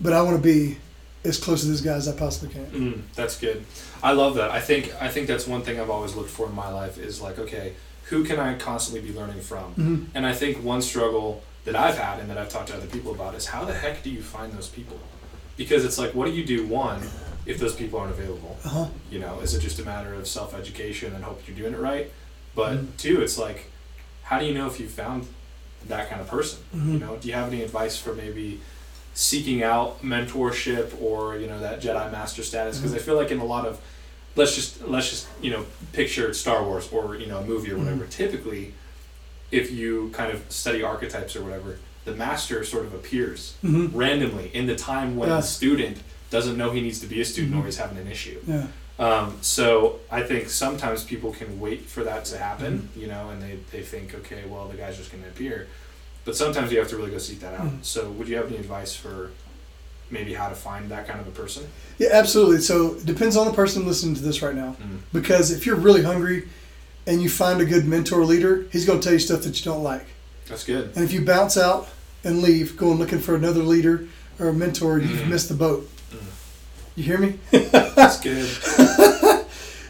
but 0.00 0.12
I 0.12 0.22
want 0.22 0.36
to 0.36 0.42
be 0.42 0.78
as 1.24 1.38
close 1.38 1.62
to 1.62 1.68
this 1.68 1.80
guy 1.80 1.94
as 1.94 2.06
I 2.08 2.12
possibly 2.12 2.54
can. 2.54 2.66
Mm, 2.66 3.02
that's 3.14 3.38
good. 3.38 3.64
I 4.02 4.12
love 4.12 4.34
that. 4.36 4.50
I 4.50 4.60
think 4.60 4.92
I 5.00 5.08
think 5.08 5.26
that's 5.26 5.46
one 5.46 5.62
thing 5.62 5.80
I've 5.80 5.90
always 5.90 6.14
looked 6.14 6.30
for 6.30 6.46
in 6.46 6.54
my 6.54 6.70
life 6.70 6.98
is 6.98 7.20
like, 7.20 7.38
okay, 7.38 7.72
who 8.04 8.24
can 8.24 8.38
I 8.38 8.54
constantly 8.54 9.00
be 9.10 9.16
learning 9.18 9.40
from? 9.40 9.74
Mhm. 9.74 10.06
And 10.14 10.26
I 10.26 10.34
think 10.34 10.62
one 10.62 10.82
struggle 10.82 11.42
that 11.64 11.74
I've 11.74 11.96
had 11.96 12.20
and 12.20 12.28
that 12.30 12.36
I've 12.36 12.50
talked 12.50 12.68
to 12.68 12.76
other 12.76 12.86
people 12.86 13.12
about 13.12 13.34
is 13.34 13.46
how 13.46 13.64
the 13.64 13.72
heck 13.72 14.02
do 14.02 14.10
you 14.10 14.22
find 14.22 14.52
those 14.52 14.68
people? 14.68 14.98
Because 15.56 15.84
it's 15.84 15.96
like, 15.98 16.14
what 16.14 16.26
do 16.26 16.32
you 16.32 16.44
do 16.44 16.66
one 16.66 17.00
if 17.46 17.58
those 17.58 17.74
people 17.74 17.98
aren't 17.98 18.12
available? 18.12 18.58
Uh-huh. 18.64 18.86
You 19.10 19.20
know, 19.20 19.40
is 19.40 19.54
it 19.54 19.60
just 19.60 19.78
a 19.78 19.84
matter 19.84 20.12
of 20.12 20.26
self 20.26 20.54
education 20.54 21.14
and 21.14 21.24
hope 21.24 21.40
you're 21.46 21.56
doing 21.56 21.72
it 21.72 21.80
right? 21.80 22.10
But 22.54 22.72
Mhm. 22.74 22.86
two, 22.98 23.22
it's 23.22 23.38
like, 23.38 23.70
how 24.24 24.38
do 24.38 24.44
you 24.44 24.52
know 24.52 24.66
if 24.66 24.78
you 24.78 24.86
found 24.88 25.26
that 25.88 26.10
kind 26.10 26.20
of 26.20 26.28
person? 26.28 26.58
Mhm. 26.76 26.92
You 26.92 26.98
know, 26.98 27.16
do 27.16 27.28
you 27.28 27.34
have 27.34 27.48
any 27.50 27.62
advice 27.62 27.96
for 27.96 28.14
maybe 28.14 28.60
seeking 29.14 29.62
out 29.62 30.02
mentorship 30.02 31.00
or 31.00 31.38
you 31.38 31.46
know 31.46 31.60
that 31.60 31.80
Jedi 31.80 32.10
Master 32.12 32.42
status? 32.42 32.78
Because 32.78 32.94
I 32.94 32.98
feel 32.98 33.16
like 33.16 33.30
in 33.30 33.38
a 33.38 33.44
lot 33.44 33.66
of 33.66 33.80
let's 34.36 34.54
just 34.54 34.82
let's 34.86 35.08
just 35.10 35.26
you 35.40 35.50
know 35.50 35.64
picture 35.92 36.32
Star 36.34 36.62
Wars 36.64 36.88
or 36.92 37.16
you 37.16 37.26
know 37.26 37.38
a 37.38 37.44
movie 37.44 37.70
or 37.72 37.78
whatever. 37.78 38.06
Typically, 38.06 38.74
if 39.50 39.70
you 39.70 40.10
kind 40.12 40.32
of 40.32 40.44
study 40.50 40.82
archetypes 40.82 41.36
or 41.36 41.42
whatever, 41.44 41.78
the 42.04 42.12
master 42.14 42.64
sort 42.64 42.84
of 42.84 42.92
appears 42.94 43.54
Mhm. 43.64 43.90
randomly 43.94 44.50
in 44.52 44.66
the 44.66 44.76
time 44.76 45.16
when 45.16 45.28
Yeah. 45.28 45.36
the 45.36 45.42
student 45.42 45.98
doesn't 46.30 46.56
know 46.56 46.72
he 46.72 46.80
needs 46.80 46.98
to 47.00 47.06
be 47.06 47.20
a 47.20 47.24
student 47.24 47.54
or 47.54 47.64
he's 47.64 47.76
having 47.78 47.96
an 47.98 48.08
issue. 48.08 48.40
Yeah. 48.46 48.66
Um, 48.98 49.38
so 49.40 50.00
I 50.10 50.22
think 50.22 50.48
sometimes 50.50 51.04
people 51.04 51.32
can 51.32 51.60
wait 51.60 51.86
for 51.86 52.02
that 52.04 52.24
to 52.26 52.38
happen, 52.38 52.88
Mm-hmm. 52.90 53.00
you 53.00 53.06
know, 53.08 53.30
and 53.30 53.40
they, 53.42 53.58
they 53.72 53.82
think, 53.82 54.14
okay, 54.14 54.42
well, 54.48 54.66
the 54.68 54.76
guy's 54.76 54.96
just 54.96 55.10
going 55.12 55.22
to 55.24 55.28
appear. 55.28 55.66
But 56.24 56.36
sometimes 56.36 56.72
you 56.72 56.78
have 56.78 56.88
to 56.88 56.96
really 56.96 57.10
go 57.10 57.18
seek 57.18 57.40
that 57.40 57.54
out. 57.54 57.66
Mhm. 57.66 57.78
So 57.82 58.10
would 58.10 58.28
you 58.28 58.36
have 58.36 58.46
any 58.48 58.56
advice 58.56 58.94
for 58.94 59.30
maybe 60.10 60.32
how 60.34 60.48
to 60.48 60.54
find 60.54 60.90
that 60.90 61.06
kind 61.06 61.20
of 61.20 61.26
a 61.26 61.30
person? 61.32 61.64
Yeah, 61.98 62.08
absolutely. 62.12 62.60
So 62.60 62.94
it 62.94 63.04
depends 63.06 63.36
on 63.36 63.46
the 63.46 63.52
person 63.52 63.86
listening 63.86 64.14
to 64.16 64.22
this 64.22 64.40
right 64.42 64.54
now. 64.54 64.76
Mm. 64.82 64.98
Because 65.12 65.50
if 65.50 65.66
you're 65.66 65.76
really 65.76 66.02
hungry 66.02 66.48
and 67.06 67.22
you 67.22 67.28
find 67.28 67.60
a 67.60 67.64
good 67.64 67.84
mentor 67.86 68.24
leader, 68.24 68.64
he's 68.72 68.84
going 68.86 69.00
to 69.00 69.04
tell 69.04 69.12
you 69.12 69.18
stuff 69.18 69.42
that 69.42 69.58
you 69.58 69.64
don't 69.64 69.82
like. 69.82 70.06
That's 70.48 70.64
good. 70.64 70.90
And 70.94 71.04
if 71.04 71.12
you 71.12 71.20
bounce 71.22 71.56
out 71.56 71.88
and 72.24 72.40
leave, 72.42 72.76
going 72.76 72.98
looking 72.98 73.18
for 73.20 73.34
another 73.34 73.62
leader 73.62 74.06
or 74.38 74.48
a 74.48 74.52
mentor, 74.54 74.98
you've 74.98 75.20
Mhm. 75.20 75.28
missed 75.28 75.48
the 75.48 75.54
boat. 75.54 75.88
Mm. 76.12 76.16
You 76.96 77.04
hear 77.04 77.18
me? 77.18 77.38
That's 77.50 78.18
good. 78.20 78.48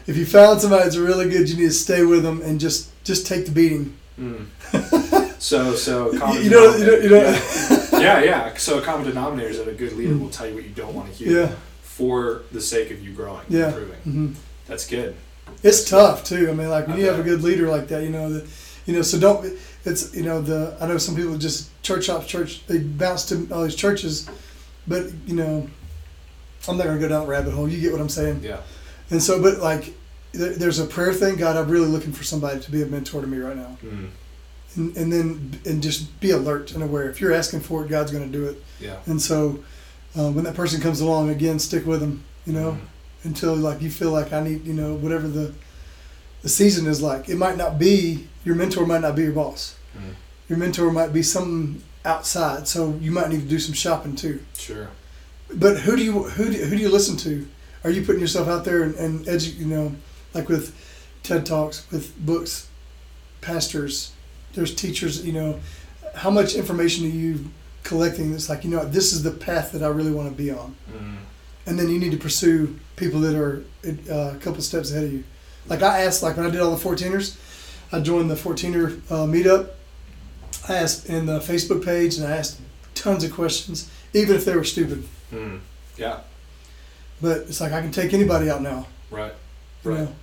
If 0.07 0.17
you 0.17 0.25
found 0.27 0.61
somebody 0.61 0.83
that's 0.83 0.97
really 0.97 1.27
good, 1.29 1.49
you 1.49 1.55
need 1.55 1.63
to 1.69 1.71
stay 1.73 2.03
with 2.03 2.21
them 2.21 2.39
and 2.43 2.59
just 2.59 2.89
just 3.03 3.25
take 3.25 3.45
the 3.45 3.51
beating. 3.51 3.95
Mm. 4.21 4.45
So, 5.45 5.75
so 5.75 6.17
common 6.17 6.43
You 6.43 6.49
know, 6.49 6.75
you 6.75 6.85
know, 6.87 6.93
you 6.95 7.09
know. 7.09 7.19
denominator- 7.19 7.97
yeah, 8.01 8.23
yeah. 8.23 8.53
So 8.57 8.79
a 8.79 8.81
common 8.81 9.05
denominator 9.05 9.49
is 9.49 9.57
that 9.59 9.67
a 9.67 9.73
good 9.73 9.93
leader 9.93 10.17
will 10.17 10.31
tell 10.31 10.47
you 10.47 10.55
what 10.55 10.63
you 10.63 10.71
don't 10.71 10.95
want 10.95 11.07
to 11.09 11.13
hear 11.23 11.41
Yeah. 11.41 11.55
for 11.83 12.41
the 12.51 12.59
sake 12.59 12.89
of 12.89 12.99
you 13.03 13.11
growing, 13.13 13.45
Yeah. 13.47 13.67
improving. 13.67 13.99
hmm 14.03 14.33
That's 14.65 14.87
good. 14.87 15.15
It's 15.61 15.87
tough 15.87 16.23
too. 16.23 16.49
I 16.49 16.53
mean, 16.53 16.69
like 16.69 16.87
when 16.87 16.95
I 16.97 16.99
you 17.01 17.05
have 17.05 17.19
a 17.19 17.23
good 17.23 17.43
leader 17.43 17.67
like 17.67 17.87
that, 17.89 18.01
you 18.01 18.09
know 18.09 18.33
that, 18.33 18.47
you 18.87 18.93
know. 18.95 19.03
So 19.03 19.19
don't. 19.19 19.53
It's 19.85 20.15
you 20.15 20.23
know 20.23 20.41
the. 20.41 20.75
I 20.81 20.87
know 20.87 20.97
some 20.97 21.15
people 21.15 21.37
just 21.37 21.69
church 21.83 22.09
off 22.09 22.27
church. 22.27 22.65
They 22.65 22.79
bounce 22.79 23.25
to 23.29 23.47
all 23.53 23.63
these 23.63 23.75
churches, 23.75 24.27
but 24.87 25.03
you 25.27 25.35
know, 25.35 25.69
I'm 26.67 26.77
not 26.77 26.85
gonna 26.87 26.99
go 26.99 27.07
down 27.07 27.21
the 27.21 27.31
rabbit 27.31 27.53
hole. 27.53 27.69
You 27.69 27.79
get 27.79 27.91
what 27.91 28.01
I'm 28.01 28.09
saying. 28.09 28.41
Yeah. 28.43 28.61
And 29.11 29.21
so, 29.21 29.39
but 29.39 29.59
like, 29.59 29.93
there, 30.31 30.53
there's 30.53 30.79
a 30.79 30.85
prayer 30.85 31.13
thing. 31.13 31.35
God, 31.35 31.55
I'm 31.55 31.69
really 31.69 31.87
looking 31.87 32.11
for 32.13 32.23
somebody 32.23 32.59
to 32.61 32.71
be 32.71 32.81
a 32.81 32.87
mentor 32.87 33.21
to 33.21 33.27
me 33.27 33.37
right 33.37 33.55
now, 33.55 33.77
Mm. 33.85 34.09
And, 34.75 34.95
and 34.97 35.11
then 35.11 35.59
and 35.65 35.81
just 35.81 36.19
be 36.19 36.31
alert 36.31 36.71
and 36.73 36.83
aware. 36.83 37.09
If 37.09 37.21
you're 37.21 37.33
asking 37.33 37.61
for 37.61 37.83
it, 37.85 37.89
God's 37.89 38.11
gonna 38.11 38.27
do 38.27 38.45
it. 38.47 38.63
Yeah. 38.79 38.97
And 39.05 39.21
so, 39.21 39.63
uh, 40.17 40.29
when 40.31 40.43
that 40.45 40.55
person 40.55 40.81
comes 40.81 41.01
along 41.01 41.29
again, 41.29 41.59
stick 41.59 41.85
with 41.85 41.99
them. 42.01 42.23
You 42.45 42.53
know 42.53 42.71
Mm. 42.73 42.79
until 43.23 43.55
like 43.55 43.81
you 43.81 43.89
feel 43.89 44.11
like 44.11 44.31
I 44.31 44.39
need, 44.39 44.65
you 44.67 44.73
know, 44.73 44.93
whatever 44.93 45.27
the 45.27 45.53
the 46.43 46.49
season 46.49 46.85
is 46.85 47.01
like. 47.01 47.27
It 47.27 47.37
might 47.37 47.57
not 47.57 47.79
be 47.79 48.27
your 48.43 48.55
mentor 48.55 48.85
might 48.85 49.01
not 49.01 49.15
be 49.15 49.23
your 49.23 49.31
boss. 49.33 49.75
Mm. 49.97 50.13
Your 50.49 50.59
mentor 50.59 50.91
might 50.91 51.11
be 51.11 51.23
something 51.23 51.81
outside, 52.03 52.67
so 52.67 52.93
you 53.01 53.09
might 53.11 53.29
need 53.29 53.41
to 53.41 53.47
do 53.47 53.57
some 53.57 53.73
shopping 53.73 54.15
too. 54.15 54.41
Sure. 54.57 54.89
But 55.51 55.79
who 55.79 55.95
do 55.95 56.03
you 56.03 56.23
who 56.23 56.51
do, 56.51 56.57
who 56.65 56.75
do 56.75 56.81
you 56.81 56.89
listen 56.89 57.17
to? 57.17 57.47
Are 57.83 57.89
you 57.89 58.03
putting 58.05 58.21
yourself 58.21 58.47
out 58.47 58.63
there 58.65 58.83
and, 58.83 58.93
and 58.95 59.25
edu- 59.25 59.57
you 59.57 59.65
know, 59.65 59.95
like 60.35 60.47
with 60.49 60.75
TED 61.23 61.45
talks, 61.47 61.85
with 61.91 62.15
books, 62.23 62.67
pastors, 63.41 64.11
there's 64.55 64.73
teachers, 64.73 65.25
you 65.25 65.33
know, 65.33 65.59
how 66.15 66.29
much 66.29 66.55
information 66.55 67.05
are 67.05 67.09
you 67.09 67.45
collecting 67.83 68.31
that's 68.31 68.49
like, 68.49 68.63
you 68.63 68.69
know, 68.71 68.83
this 68.85 69.13
is 69.13 69.21
the 69.23 69.31
path 69.31 69.71
that 69.73 69.83
I 69.83 69.87
really 69.87 70.11
want 70.11 70.29
to 70.29 70.35
be 70.35 70.49
on 70.51 70.75
Mm. 70.91 71.17
and 71.67 71.77
then 71.79 71.89
you 71.89 71.99
need 71.99 72.11
to 72.11 72.17
pursue 72.17 72.79
people 72.95 73.19
that 73.21 73.35
are 73.35 73.63
uh, 74.09 74.33
a 74.35 74.37
couple 74.39 74.61
steps 74.61 74.91
ahead 74.91 75.03
of 75.03 75.13
you. 75.13 75.23
Like 75.67 75.81
I 75.83 76.03
asked, 76.03 76.23
like 76.23 76.37
when 76.37 76.45
I 76.45 76.49
did 76.49 76.61
all 76.61 76.75
the 76.75 76.83
14ers, 76.83 77.37
I 77.91 77.99
joined 77.99 78.29
the 78.31 78.35
14er 78.35 78.99
uh, 79.11 79.25
meetup. 79.25 79.69
I 80.69 80.75
asked 80.75 81.07
in 81.07 81.25
the 81.27 81.39
Facebook 81.39 81.83
page, 81.85 82.17
and 82.17 82.25
I 82.25 82.37
asked 82.37 82.59
tons 82.95 83.23
of 83.23 83.31
questions, 83.33 83.89
even 84.13 84.35
if 84.35 84.45
they 84.45 84.55
were 84.55 84.63
stupid. 84.63 85.05
Mm. 85.31 85.59
Yeah. 85.97 86.19
But 87.21 87.37
it's 87.49 87.61
like 87.61 87.71
I 87.73 87.81
can 87.81 87.91
take 87.91 88.13
anybody 88.13 88.49
out 88.49 88.61
now, 88.61 88.87
Right. 89.11 89.33
you 89.83 89.91
Right. 89.91 89.99
know, 90.01 90.15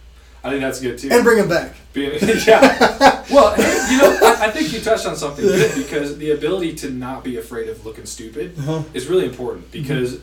I 0.44 0.50
think 0.50 0.60
that's 0.60 0.80
good 0.80 0.98
too. 0.98 1.08
and 1.12 1.22
bring 1.24 1.38
them 1.38 1.48
back. 1.48 1.74
Being, 1.92 2.12
yeah. 2.46 3.24
Well, 3.30 3.54
hey, 3.54 3.86
you 3.92 3.98
know, 3.98 4.18
I, 4.22 4.46
I 4.46 4.50
think 4.50 4.72
you 4.72 4.80
touched 4.80 5.06
on 5.06 5.14
something 5.16 5.44
good 5.44 5.74
because 5.76 6.18
the 6.18 6.30
ability 6.32 6.74
to 6.76 6.90
not 6.90 7.22
be 7.22 7.36
afraid 7.36 7.68
of 7.68 7.84
looking 7.86 8.06
stupid 8.06 8.58
Uh-huh. 8.58 8.82
is 8.94 9.06
really 9.06 9.24
important 9.26 9.70
because 9.70 10.18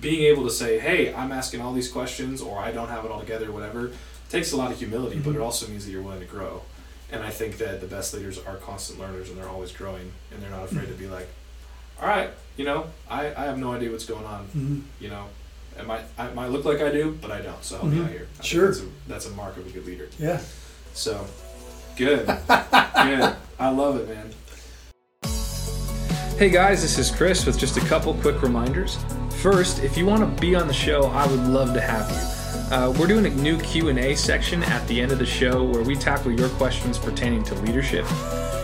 being 0.00 0.22
able 0.24 0.44
to 0.44 0.50
say, 0.50 0.78
"Hey, 0.78 1.12
I'm 1.12 1.32
asking 1.32 1.60
all 1.60 1.72
these 1.74 1.90
questions," 1.90 2.40
or 2.40 2.58
"I 2.58 2.70
don't 2.72 2.88
have 2.88 3.04
it 3.04 3.10
all 3.10 3.20
together," 3.20 3.50
whatever, 3.52 3.90
takes 4.30 4.52
a 4.52 4.56
lot 4.56 4.70
of 4.70 4.78
humility, 4.78 5.18
but 5.18 5.30
it 5.34 5.38
Mhm. 5.38 5.44
also 5.44 5.66
means 5.68 5.84
that 5.84 5.90
you're 5.90 6.02
willing 6.02 6.20
to 6.20 6.26
grow. 6.26 6.62
And 7.10 7.22
I 7.22 7.30
think 7.30 7.58
that 7.58 7.80
the 7.80 7.86
best 7.86 8.12
leaders 8.14 8.38
are 8.38 8.56
constant 8.56 8.98
learners, 9.00 9.28
and 9.30 9.38
they're 9.38 9.48
always 9.48 9.72
growing, 9.72 10.12
and 10.32 10.42
they're 10.42 10.50
not 10.50 10.64
afraid 10.64 10.86
to 10.88 10.94
be 10.94 11.06
like, 11.06 11.28
"All 12.00 12.06
right, 12.08 12.30
you 12.56 12.64
know, 12.64 12.86
I, 13.10 13.26
I 13.34 13.44
have 13.46 13.58
no 13.58 13.72
idea 13.72 13.90
what's 13.90 14.04
going 14.06 14.24
on. 14.26 14.46
Mhm. 14.56 14.82
You 15.00 15.08
know, 15.10 15.24
it 15.76 15.86
might 15.86 16.02
I 16.16 16.28
might 16.30 16.48
look 16.48 16.64
like 16.64 16.80
I 16.80 16.90
do, 16.90 17.18
but 17.20 17.30
I 17.30 17.40
don't. 17.40 17.62
So 17.64 17.76
help 17.78 17.88
me 17.90 17.98
Mhm. 17.98 18.04
out 18.04 18.10
here." 18.10 18.26
I 18.38 18.42
Sure. 18.44 18.66
that's 18.68 18.80
a, 18.80 18.84
that's 19.08 19.26
a 19.26 19.30
mark 19.30 19.56
of 19.56 19.66
a 19.66 19.70
good 19.70 19.86
leader. 19.86 20.08
Yeah. 20.18 20.40
So, 20.94 21.24
good, 21.96 22.26
good. 22.26 22.36
I 23.60 23.68
love 23.70 23.96
it, 23.96 24.08
man. 24.08 24.30
Hey 26.38 26.50
guys, 26.50 26.82
this 26.82 26.98
is 26.98 27.10
Chris 27.10 27.44
with 27.46 27.58
just 27.58 27.76
a 27.76 27.80
couple 27.80 28.14
quick 28.14 28.42
reminders. 28.42 28.96
First, 29.42 29.82
if 29.82 29.96
you 29.96 30.06
want 30.06 30.20
to 30.22 30.40
be 30.40 30.54
on 30.54 30.66
the 30.68 30.72
show, 30.74 31.06
I 31.06 31.26
would 31.26 31.40
love 31.46 31.74
to 31.74 31.80
have 31.80 32.08
you. 32.10 32.76
Uh, 32.76 32.90
we're 32.98 33.06
doing 33.06 33.26
a 33.26 33.30
new 33.30 33.58
Q&A 33.58 34.14
section 34.14 34.62
at 34.64 34.86
the 34.88 35.00
end 35.00 35.10
of 35.10 35.18
the 35.18 35.26
show 35.26 35.64
where 35.64 35.82
we 35.82 35.96
tackle 35.96 36.30
your 36.32 36.48
questions 36.50 36.98
pertaining 36.98 37.42
to 37.44 37.54
leadership. 37.56 38.04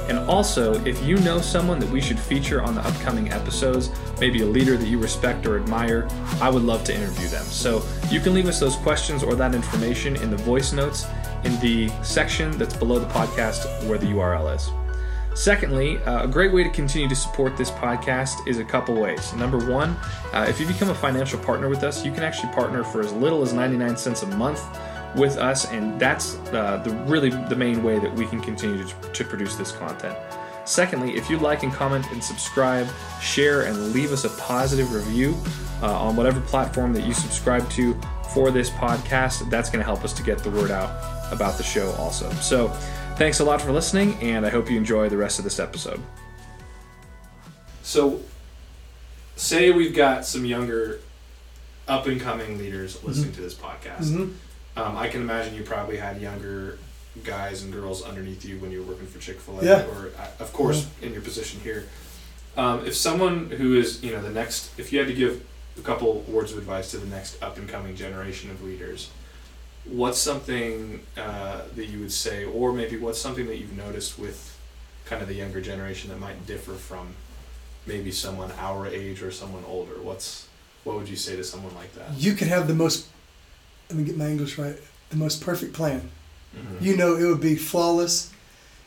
And 0.08 0.18
also, 0.18 0.74
if 0.84 1.02
you 1.02 1.16
know 1.18 1.40
someone 1.40 1.78
that 1.80 1.88
we 1.90 2.00
should 2.00 2.18
feature 2.18 2.62
on 2.62 2.74
the 2.74 2.86
upcoming 2.86 3.30
episodes, 3.32 3.90
maybe 4.20 4.42
a 4.42 4.46
leader 4.46 4.76
that 4.76 4.86
you 4.86 4.98
respect 4.98 5.46
or 5.46 5.56
admire, 5.56 6.08
I 6.40 6.50
would 6.50 6.62
love 6.62 6.84
to 6.84 6.94
interview 6.94 7.28
them. 7.28 7.44
So 7.44 7.82
you 8.10 8.20
can 8.20 8.34
leave 8.34 8.46
us 8.46 8.60
those 8.60 8.76
questions 8.76 9.22
or 9.22 9.34
that 9.34 9.54
information 9.54 10.16
in 10.16 10.30
the 10.30 10.36
voice 10.36 10.72
notes 10.72 11.06
in 11.44 11.58
the 11.60 11.88
section 12.02 12.56
that's 12.58 12.76
below 12.76 12.98
the 12.98 13.06
podcast 13.06 13.86
where 13.88 13.98
the 13.98 14.06
URL 14.06 14.54
is. 14.54 14.70
Secondly, 15.34 15.98
uh, 16.04 16.24
a 16.24 16.28
great 16.28 16.52
way 16.52 16.62
to 16.62 16.70
continue 16.70 17.08
to 17.08 17.16
support 17.16 17.56
this 17.56 17.70
podcast 17.70 18.46
is 18.46 18.58
a 18.58 18.64
couple 18.64 18.94
ways. 18.94 19.34
Number 19.34 19.58
one, 19.68 19.96
uh, 20.32 20.46
if 20.48 20.60
you 20.60 20.66
become 20.66 20.90
a 20.90 20.94
financial 20.94 21.40
partner 21.40 21.68
with 21.68 21.82
us, 21.82 22.04
you 22.04 22.12
can 22.12 22.22
actually 22.22 22.52
partner 22.52 22.84
for 22.84 23.00
as 23.00 23.12
little 23.12 23.42
as 23.42 23.52
99 23.52 23.96
cents 23.96 24.22
a 24.22 24.26
month 24.36 24.62
with 25.16 25.36
us, 25.36 25.70
and 25.70 25.98
that's 26.00 26.36
uh, 26.52 26.80
the 26.84 26.90
really 27.06 27.30
the 27.30 27.56
main 27.56 27.82
way 27.82 27.98
that 27.98 28.12
we 28.14 28.26
can 28.26 28.40
continue 28.40 28.84
to, 28.84 28.94
to 29.12 29.24
produce 29.24 29.56
this 29.56 29.72
content. 29.72 30.16
Secondly, 30.66 31.14
if 31.16 31.28
you 31.28 31.38
like 31.38 31.62
and 31.62 31.72
comment 31.72 32.06
and 32.10 32.22
subscribe, 32.24 32.88
share 33.20 33.62
and 33.62 33.92
leave 33.92 34.12
us 34.12 34.24
a 34.24 34.30
positive 34.30 34.92
review 34.94 35.36
uh, 35.82 35.92
on 35.98 36.16
whatever 36.16 36.40
platform 36.40 36.92
that 36.94 37.04
you 37.04 37.12
subscribe 37.12 37.68
to 37.70 37.94
for 38.32 38.50
this 38.50 38.70
podcast, 38.70 39.48
that's 39.50 39.68
going 39.68 39.80
to 39.80 39.84
help 39.84 40.04
us 40.04 40.12
to 40.14 40.22
get 40.22 40.38
the 40.38 40.50
word 40.50 40.70
out 40.70 40.90
about 41.32 41.58
the 41.58 41.62
show 41.62 41.92
also. 41.92 42.30
So, 42.34 42.68
thanks 43.16 43.40
a 43.40 43.44
lot 43.44 43.60
for 43.60 43.72
listening, 43.72 44.14
and 44.22 44.46
I 44.46 44.48
hope 44.48 44.70
you 44.70 44.76
enjoy 44.78 45.08
the 45.10 45.16
rest 45.18 45.38
of 45.38 45.44
this 45.44 45.58
episode. 45.60 46.00
So, 47.82 48.20
say 49.36 49.70
we've 49.70 49.94
got 49.94 50.24
some 50.24 50.44
younger, 50.44 51.00
up 51.86 52.06
and 52.06 52.20
coming 52.20 52.56
leaders 52.58 53.02
listening 53.04 53.32
to 53.34 53.42
this 53.42 53.54
podcast. 53.54 54.04
Mhm. 54.10 54.32
Um, 54.76 54.96
I 54.96 55.08
can 55.08 55.20
imagine 55.22 55.54
you 55.54 55.62
probably 55.62 55.96
had 55.96 56.20
younger 56.20 56.78
guys 57.22 57.62
and 57.62 57.72
girls 57.72 58.02
underneath 58.02 58.44
you 58.44 58.58
when 58.58 58.70
you 58.72 58.80
were 58.82 58.86
working 58.92 59.06
for 59.06 59.18
Chick 59.20 59.38
Fil 59.40 59.60
A, 59.60 59.64
Yeah. 59.64 59.86
or 59.86 60.10
uh, 60.18 60.26
of 60.40 60.52
course 60.52 60.88
in 61.00 61.12
your 61.12 61.22
position 61.22 61.60
here. 61.60 61.86
Um, 62.56 62.84
if 62.86 62.94
someone 62.96 63.50
who 63.50 63.74
is, 63.76 64.02
you 64.02 64.12
know, 64.12 64.20
the 64.22 64.30
next, 64.30 64.76
if 64.78 64.92
you 64.92 64.98
had 64.98 65.08
to 65.08 65.14
give 65.14 65.44
a 65.78 65.80
couple 65.82 66.20
words 66.22 66.52
of 66.52 66.58
advice 66.58 66.90
to 66.92 66.98
the 66.98 67.06
next 67.06 67.40
up 67.42 67.56
and 67.56 67.68
coming 67.68 67.94
generation 67.96 68.50
of 68.50 68.62
leaders, 68.64 69.10
what's 69.84 70.18
something 70.18 71.00
uh, 71.16 71.62
that 71.76 71.86
you 71.86 72.00
would 72.00 72.12
say, 72.12 72.44
or 72.44 72.72
maybe 72.72 72.96
what's 72.96 73.18
something 73.20 73.46
that 73.46 73.58
you've 73.58 73.76
noticed 73.76 74.18
with 74.18 74.56
kind 75.04 75.20
of 75.22 75.28
the 75.28 75.34
younger 75.34 75.60
generation 75.60 76.10
that 76.10 76.18
might 76.18 76.46
differ 76.46 76.72
from 76.74 77.14
maybe 77.86 78.10
someone 78.10 78.50
our 78.58 78.86
age 78.86 79.22
or 79.22 79.30
someone 79.30 79.64
older? 79.68 80.00
What's 80.02 80.48
what 80.84 80.96
would 80.96 81.08
you 81.08 81.16
say 81.16 81.34
to 81.36 81.44
someone 81.44 81.74
like 81.74 81.92
that? 81.94 82.12
You 82.16 82.34
could 82.34 82.48
have 82.48 82.68
the 82.68 82.74
most, 82.74 83.08
let 83.88 83.98
me 83.98 84.04
get 84.04 84.16
my 84.16 84.28
English 84.28 84.58
right, 84.58 84.76
the 85.10 85.16
most 85.16 85.42
perfect 85.42 85.72
plan. 85.72 86.10
Mm-hmm. 86.56 86.84
You 86.84 86.96
know, 86.96 87.16
it 87.16 87.26
would 87.26 87.40
be 87.40 87.56
flawless. 87.56 88.32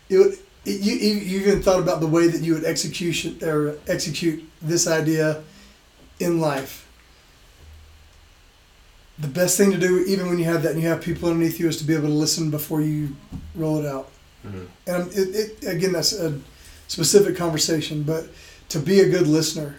It 0.10 0.18
would, 0.18 0.34
it, 0.66 0.82
you, 0.82 0.94
you 0.96 1.16
you 1.16 1.40
even 1.42 1.62
thought 1.62 1.80
about 1.80 2.00
the 2.00 2.08
way 2.08 2.28
that 2.28 2.42
you 2.42 2.54
would 2.54 2.64
execution 2.64 3.38
or 3.44 3.78
execute 3.88 4.44
this 4.62 4.88
idea 4.88 5.44
in 6.20 6.40
life. 6.40 6.88
The 9.20 9.28
best 9.28 9.58
thing 9.58 9.72
to 9.72 9.78
do, 9.78 10.06
even 10.08 10.28
when 10.28 10.38
you 10.38 10.46
have 10.46 10.64
that 10.64 10.74
and 10.74 10.82
you 10.82 10.88
have 10.88 11.02
people 11.02 11.30
underneath 11.30 11.60
you, 11.60 11.68
is 11.68 11.78
to 11.78 11.84
be 11.84 11.94
able 11.94 12.08
to 12.08 12.14
listen 12.14 12.52
before 12.52 12.82
you 12.82 13.16
roll 13.56 13.80
it 13.80 13.86
out. 13.86 14.12
Mm-hmm. 14.46 14.66
And 14.86 15.12
it, 15.14 15.36
it, 15.36 15.68
again, 15.68 15.92
that's 15.92 16.14
a 16.14 16.40
specific 16.88 17.36
conversation, 17.36 18.04
but 18.04 18.28
to 18.70 18.80
be 18.80 19.00
a 19.00 19.10
good 19.10 19.28
listener, 19.28 19.78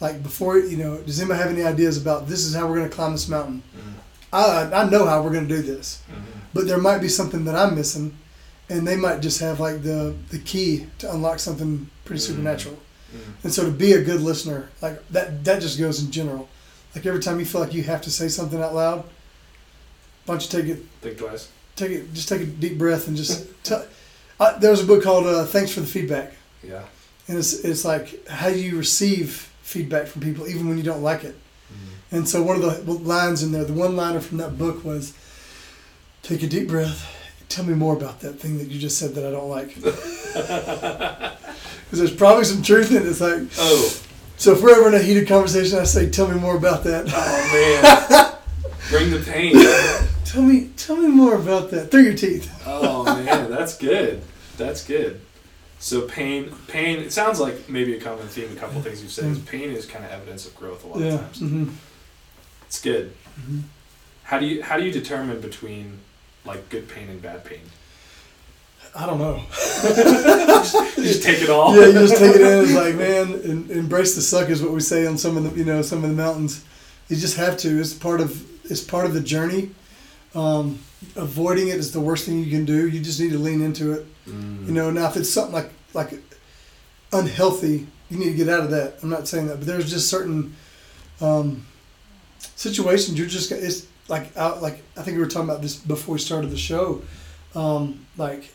like 0.00 0.22
before, 0.22 0.58
you 0.58 0.76
know, 0.76 0.98
does 0.98 1.18
anybody 1.18 1.40
have 1.40 1.50
any 1.50 1.62
ideas 1.62 1.96
about 1.96 2.28
this 2.28 2.44
is 2.44 2.54
how 2.54 2.68
we're 2.68 2.76
going 2.76 2.88
to 2.88 2.94
climb 2.94 3.12
this 3.12 3.28
mountain? 3.28 3.62
I, 4.32 4.70
I 4.72 4.88
know 4.90 5.06
how 5.06 5.22
we're 5.22 5.32
going 5.32 5.48
to 5.48 5.56
do 5.56 5.62
this, 5.62 6.02
Mm-hmm. 6.10 6.38
but 6.54 6.66
there 6.66 6.78
might 6.78 6.98
be 6.98 7.08
something 7.08 7.44
that 7.46 7.54
I'm 7.56 7.74
missing, 7.74 8.16
and 8.68 8.86
they 8.86 8.96
might 8.96 9.20
just 9.20 9.40
have 9.40 9.60
like 9.60 9.82
the, 9.82 10.14
the 10.30 10.38
key 10.38 10.86
to 10.98 11.12
unlock 11.12 11.38
something 11.38 11.88
pretty 12.04 12.20
Mhm. 12.22 12.26
supernatural. 12.26 12.74
Mm-hmm. 12.76 13.30
And 13.44 13.52
so 13.54 13.64
to 13.64 13.70
be 13.70 13.92
a 13.92 14.02
good 14.02 14.20
listener, 14.20 14.68
like 14.82 15.06
that, 15.10 15.44
that 15.44 15.62
just 15.62 15.78
goes 15.78 16.02
in 16.02 16.10
general. 16.10 16.48
Like 16.94 17.06
every 17.06 17.20
time 17.20 17.38
you 17.38 17.46
feel 17.46 17.60
like 17.62 17.72
you 17.72 17.82
have 17.84 18.02
to 18.02 18.10
say 18.10 18.28
something 18.28 18.60
out 18.62 18.74
loud, 18.74 19.04
why 20.26 20.34
don't 20.34 20.42
you 20.42 20.60
take 20.60 20.70
it 20.70 20.84
Think 21.00 21.16
twice. 21.18 21.48
take 21.76 21.90
it 21.92 22.12
just 22.12 22.28
take 22.28 22.42
a 22.42 22.46
deep 22.46 22.76
breath 22.76 23.08
and 23.08 23.16
just 23.16 23.46
tell 23.64 23.86
I, 24.40 24.52
there 24.58 24.70
was 24.70 24.82
a 24.82 24.86
book 24.86 25.02
called 25.02 25.26
uh, 25.26 25.44
thanks 25.46 25.70
for 25.72 25.80
the 25.80 25.86
feedback 25.86 26.32
Yeah. 26.62 26.84
and 27.28 27.38
it's, 27.38 27.54
it's 27.64 27.84
like 27.84 28.26
how 28.28 28.50
do 28.50 28.58
you 28.60 28.76
receive 28.76 29.50
feedback 29.62 30.06
from 30.06 30.20
people 30.22 30.46
even 30.48 30.68
when 30.68 30.76
you 30.76 30.82
don't 30.84 31.02
like 31.02 31.24
it 31.24 31.34
and 32.10 32.28
so 32.28 32.42
one 32.42 32.56
of 32.56 32.62
the 32.86 32.92
lines 32.92 33.42
in 33.42 33.52
there 33.52 33.64
the 33.64 33.72
one 33.72 33.96
liner 33.96 34.20
from 34.20 34.38
that 34.38 34.58
book 34.58 34.84
was 34.84 35.12
take 36.22 36.42
a 36.42 36.46
deep 36.46 36.68
breath 36.68 37.14
tell 37.48 37.64
me 37.64 37.74
more 37.74 37.94
about 37.96 38.20
that 38.20 38.34
thing 38.34 38.58
that 38.58 38.68
you 38.68 38.78
just 38.78 38.98
said 38.98 39.14
that 39.14 39.26
i 39.26 39.30
don't 39.30 39.48
like 39.48 39.74
because 40.78 41.98
there's 41.98 42.14
probably 42.14 42.44
some 42.44 42.62
truth 42.62 42.90
in 42.90 42.98
it 42.98 43.06
it's 43.06 43.20
like 43.20 43.42
Oh. 43.58 44.00
so 44.36 44.52
if 44.52 44.62
we're 44.62 44.72
ever 44.76 44.88
in 44.88 44.94
a 44.94 45.02
heated 45.02 45.26
conversation 45.28 45.78
i 45.78 45.84
say 45.84 46.10
tell 46.10 46.28
me 46.28 46.38
more 46.38 46.56
about 46.56 46.84
that 46.84 47.06
Oh 47.08 47.50
man. 47.52 48.34
Bring 48.90 49.10
the 49.10 49.18
pain. 49.20 49.54
tell 50.24 50.42
me 50.42 50.70
tell 50.78 50.96
me 50.96 51.08
more 51.08 51.34
about 51.36 51.70
that 51.72 51.90
through 51.90 52.02
your 52.04 52.14
teeth 52.14 52.50
Oh 52.66 53.04
man, 53.04 53.50
that's 53.50 53.76
good. 53.76 54.22
That's 54.56 54.84
good. 54.84 55.20
So 55.78 56.02
pain, 56.02 56.52
pain. 56.66 56.98
It 56.98 57.12
sounds 57.12 57.38
like 57.40 57.68
maybe 57.68 57.96
a 57.96 58.00
common 58.00 58.26
theme. 58.28 58.50
A 58.52 58.56
couple 58.56 58.80
things 58.82 59.00
you've 59.02 59.12
said 59.12 59.26
is 59.26 59.38
pain 59.38 59.70
is 59.70 59.86
kind 59.86 60.04
of 60.04 60.10
evidence 60.10 60.46
of 60.46 60.54
growth 60.56 60.84
a 60.84 60.88
lot 60.88 60.98
yeah 61.00 61.14
of 61.14 61.20
times. 61.20 61.38
hmm 61.38 61.68
It's 62.68 62.80
good. 62.80 63.12
Mhm. 63.40 63.62
How 64.24 64.38
do 64.38 64.46
you 64.46 64.62
how 64.62 64.76
do 64.76 64.84
you 64.84 64.92
determine 64.92 65.40
between 65.40 65.98
like 66.44 66.68
good 66.68 66.88
pain 66.88 67.08
and 67.08 67.20
bad 67.20 67.44
pain? 67.44 67.60
i 68.94 69.04
don't 69.04 69.18
know 69.18 69.36
You 70.96 71.04
just 71.04 71.22
take 71.22 71.42
it 71.42 71.50
all. 71.50 71.76
yeah, 71.76 71.86
you 71.88 71.92
just 71.92 72.16
take 72.16 72.34
it 72.34 72.40
in. 72.40 72.64
It's 72.64 72.72
like, 72.72 72.94
man, 72.94 73.34
en- 73.44 73.68
embrace 73.70 74.14
the 74.14 74.22
suck 74.22 74.48
is 74.48 74.62
what 74.62 74.72
we 74.72 74.80
say 74.80 75.06
on 75.06 75.18
some 75.18 75.36
of 75.36 75.44
the, 75.44 75.58
you 75.58 75.64
know, 75.64 75.82
some 75.82 76.02
of 76.02 76.08
the 76.10 76.16
mountains. 76.16 76.64
You 77.08 77.16
just 77.16 77.36
have 77.36 77.56
to. 77.58 77.80
It's 77.80 77.92
part 77.92 78.20
of, 78.20 78.30
it's 78.70 78.80
part 78.82 79.04
of 79.04 79.12
the 79.14 79.20
journey. 79.20 79.70
Um, 80.34 80.78
avoiding 81.16 81.68
it 81.68 81.76
is 81.76 81.92
the 81.92 82.00
worst 82.00 82.24
thing 82.26 82.38
you 82.42 82.50
can 82.50 82.64
do. 82.64 82.88
You 82.88 83.00
just 83.00 83.20
need 83.20 83.32
to 83.32 83.38
lean 83.38 83.60
into 83.60 83.92
it. 83.92 84.06
Mm. 84.26 84.66
You 84.66 84.72
know, 84.72 84.90
now 84.90 85.06
if 85.08 85.16
it's 85.16 85.30
something 85.30 85.52
like 85.54 85.70
like 85.94 86.14
unhealthy, 87.12 87.86
you 88.10 88.18
need 88.18 88.30
to 88.30 88.34
get 88.34 88.48
out 88.48 88.60
of 88.64 88.70
that. 88.70 88.94
I'm 89.02 89.10
not 89.10 89.28
saying 89.28 89.46
that, 89.48 89.58
but 89.58 89.66
there's 89.66 89.90
just 89.90 90.08
certain 90.08 90.56
um, 91.20 91.66
situations 92.38 93.18
you're 93.18 93.28
just. 93.28 93.52
It's 93.52 93.86
like 94.08 94.36
out. 94.36 94.62
Like 94.62 94.82
I 94.96 95.02
think 95.02 95.16
we 95.16 95.22
were 95.22 95.28
talking 95.28 95.48
about 95.48 95.62
this 95.62 95.76
before 95.76 96.14
we 96.14 96.18
started 96.18 96.50
the 96.50 96.56
show. 96.56 97.02
Um, 97.54 98.06
like 98.16 98.52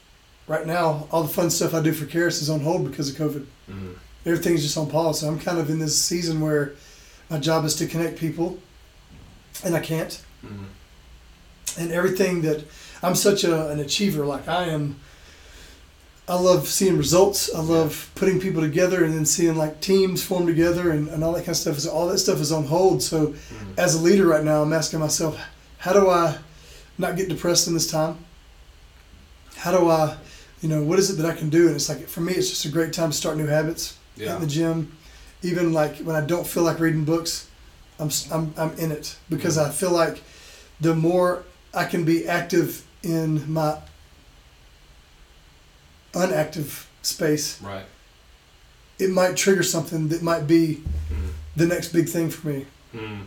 right 0.48 0.66
now, 0.66 1.08
all 1.12 1.24
the 1.24 1.34
fun 1.34 1.50
stuff 1.50 1.74
I 1.74 1.82
do 1.82 1.94
for 1.94 2.06
Charis 2.06 2.42
is 2.42 2.50
on 2.50 2.62
hold 2.62 2.90
because 2.90 3.10
of 3.10 3.16
COVID. 3.16 3.46
Mm. 3.70 3.96
Everything's 4.26 4.64
just 4.64 4.78
on 4.78 4.90
pause. 4.90 5.20
So 5.20 5.28
I'm 5.28 5.40
kind 5.40 5.58
of 5.58 5.70
in 5.70 5.80
this 5.80 6.00
season 6.00 6.40
where 6.40 6.74
my 7.30 7.40
job 7.40 7.66
is 7.66 7.76
to 7.76 7.88
connect 7.88 8.18
people, 8.18 8.60
and 9.64 9.76
I 9.76 9.80
can't. 9.80 10.22
Mm. 10.46 10.66
And 11.78 11.92
everything 11.92 12.42
that 12.44 12.66
I'm 13.02 13.16
such 13.16 13.44
a, 13.44 13.70
an 13.70 13.80
achiever, 13.80 14.26
like 14.26 14.48
I 14.48 14.66
am. 14.66 15.00
I 16.28 16.36
love 16.36 16.68
seeing 16.68 16.98
results. 16.98 17.54
I 17.54 17.60
love 17.60 18.10
putting 18.16 18.40
people 18.40 18.62
together 18.62 19.04
and 19.04 19.14
then 19.14 19.26
seeing 19.26 19.56
like 19.58 19.82
teams 19.82 20.24
form 20.24 20.46
together 20.48 20.92
and, 20.92 21.10
and 21.10 21.24
all 21.24 21.34
that 21.34 21.40
kind 21.42 21.50
of 21.50 21.58
stuff. 21.58 21.78
Is 21.78 21.86
all 21.86 22.08
that 22.08 22.18
stuff 22.20 22.40
is 22.40 22.52
on 22.52 22.64
hold. 22.66 23.02
So 23.04 23.28
Mm. 23.28 23.78
as 23.78 23.96
a 23.96 24.02
leader 24.02 24.26
right 24.26 24.44
now, 24.44 24.62
I'm 24.62 24.72
asking 24.74 25.00
myself, 25.00 25.38
how 25.80 25.92
do 25.94 26.10
I 26.10 26.38
not 26.98 27.18
get 27.18 27.28
depressed 27.28 27.68
in 27.68 27.74
this 27.74 27.90
time? 27.92 28.18
How 29.58 29.78
do 29.78 29.90
I, 29.90 30.16
you 30.62 30.70
know, 30.70 30.82
what 30.82 30.98
is 30.98 31.10
it 31.10 31.16
that 31.22 31.26
I 31.30 31.36
can 31.36 31.50
do? 31.50 31.68
And 31.68 31.76
it's 31.76 31.90
like 31.90 32.08
for 32.08 32.22
me, 32.22 32.34
it's 32.34 32.50
just 32.50 32.66
a 32.66 32.70
great 32.70 32.94
time 32.94 33.12
to 33.12 33.18
start 33.18 33.36
new 33.38 33.48
habits 33.48 33.96
Yeah. 34.16 34.36
in 34.36 34.42
the 34.42 34.48
gym. 34.48 34.96
Even 35.42 35.74
like 35.74 35.98
when 35.98 36.16
I 36.16 36.22
don't 36.22 36.48
feel 36.48 36.64
like 36.64 36.80
reading 36.80 37.04
books, 37.04 37.48
I'm 38.00 38.10
I'm 38.32 38.54
I'm 38.58 38.72
in 38.80 38.92
it 38.94 39.18
because 39.30 39.58
I 39.58 39.70
feel 39.72 39.92
like 39.92 40.24
the 40.80 40.96
more 40.96 41.44
I 41.74 41.84
can 41.84 42.06
be 42.06 42.26
active 42.28 42.84
in 43.04 43.52
my 43.52 43.78
unactive 46.14 46.86
space, 47.02 47.62
Right. 47.62 47.86
it 49.00 49.10
might 49.10 49.36
trigger 49.36 49.64
something 49.64 50.08
that 50.10 50.22
might 50.22 50.48
be 50.48 50.82
Mm. 51.12 51.30
the 51.56 51.66
next 51.66 51.90
big 51.94 52.08
thing 52.10 52.30
for 52.30 52.48
me. 52.48 52.66
Mm. 52.96 53.22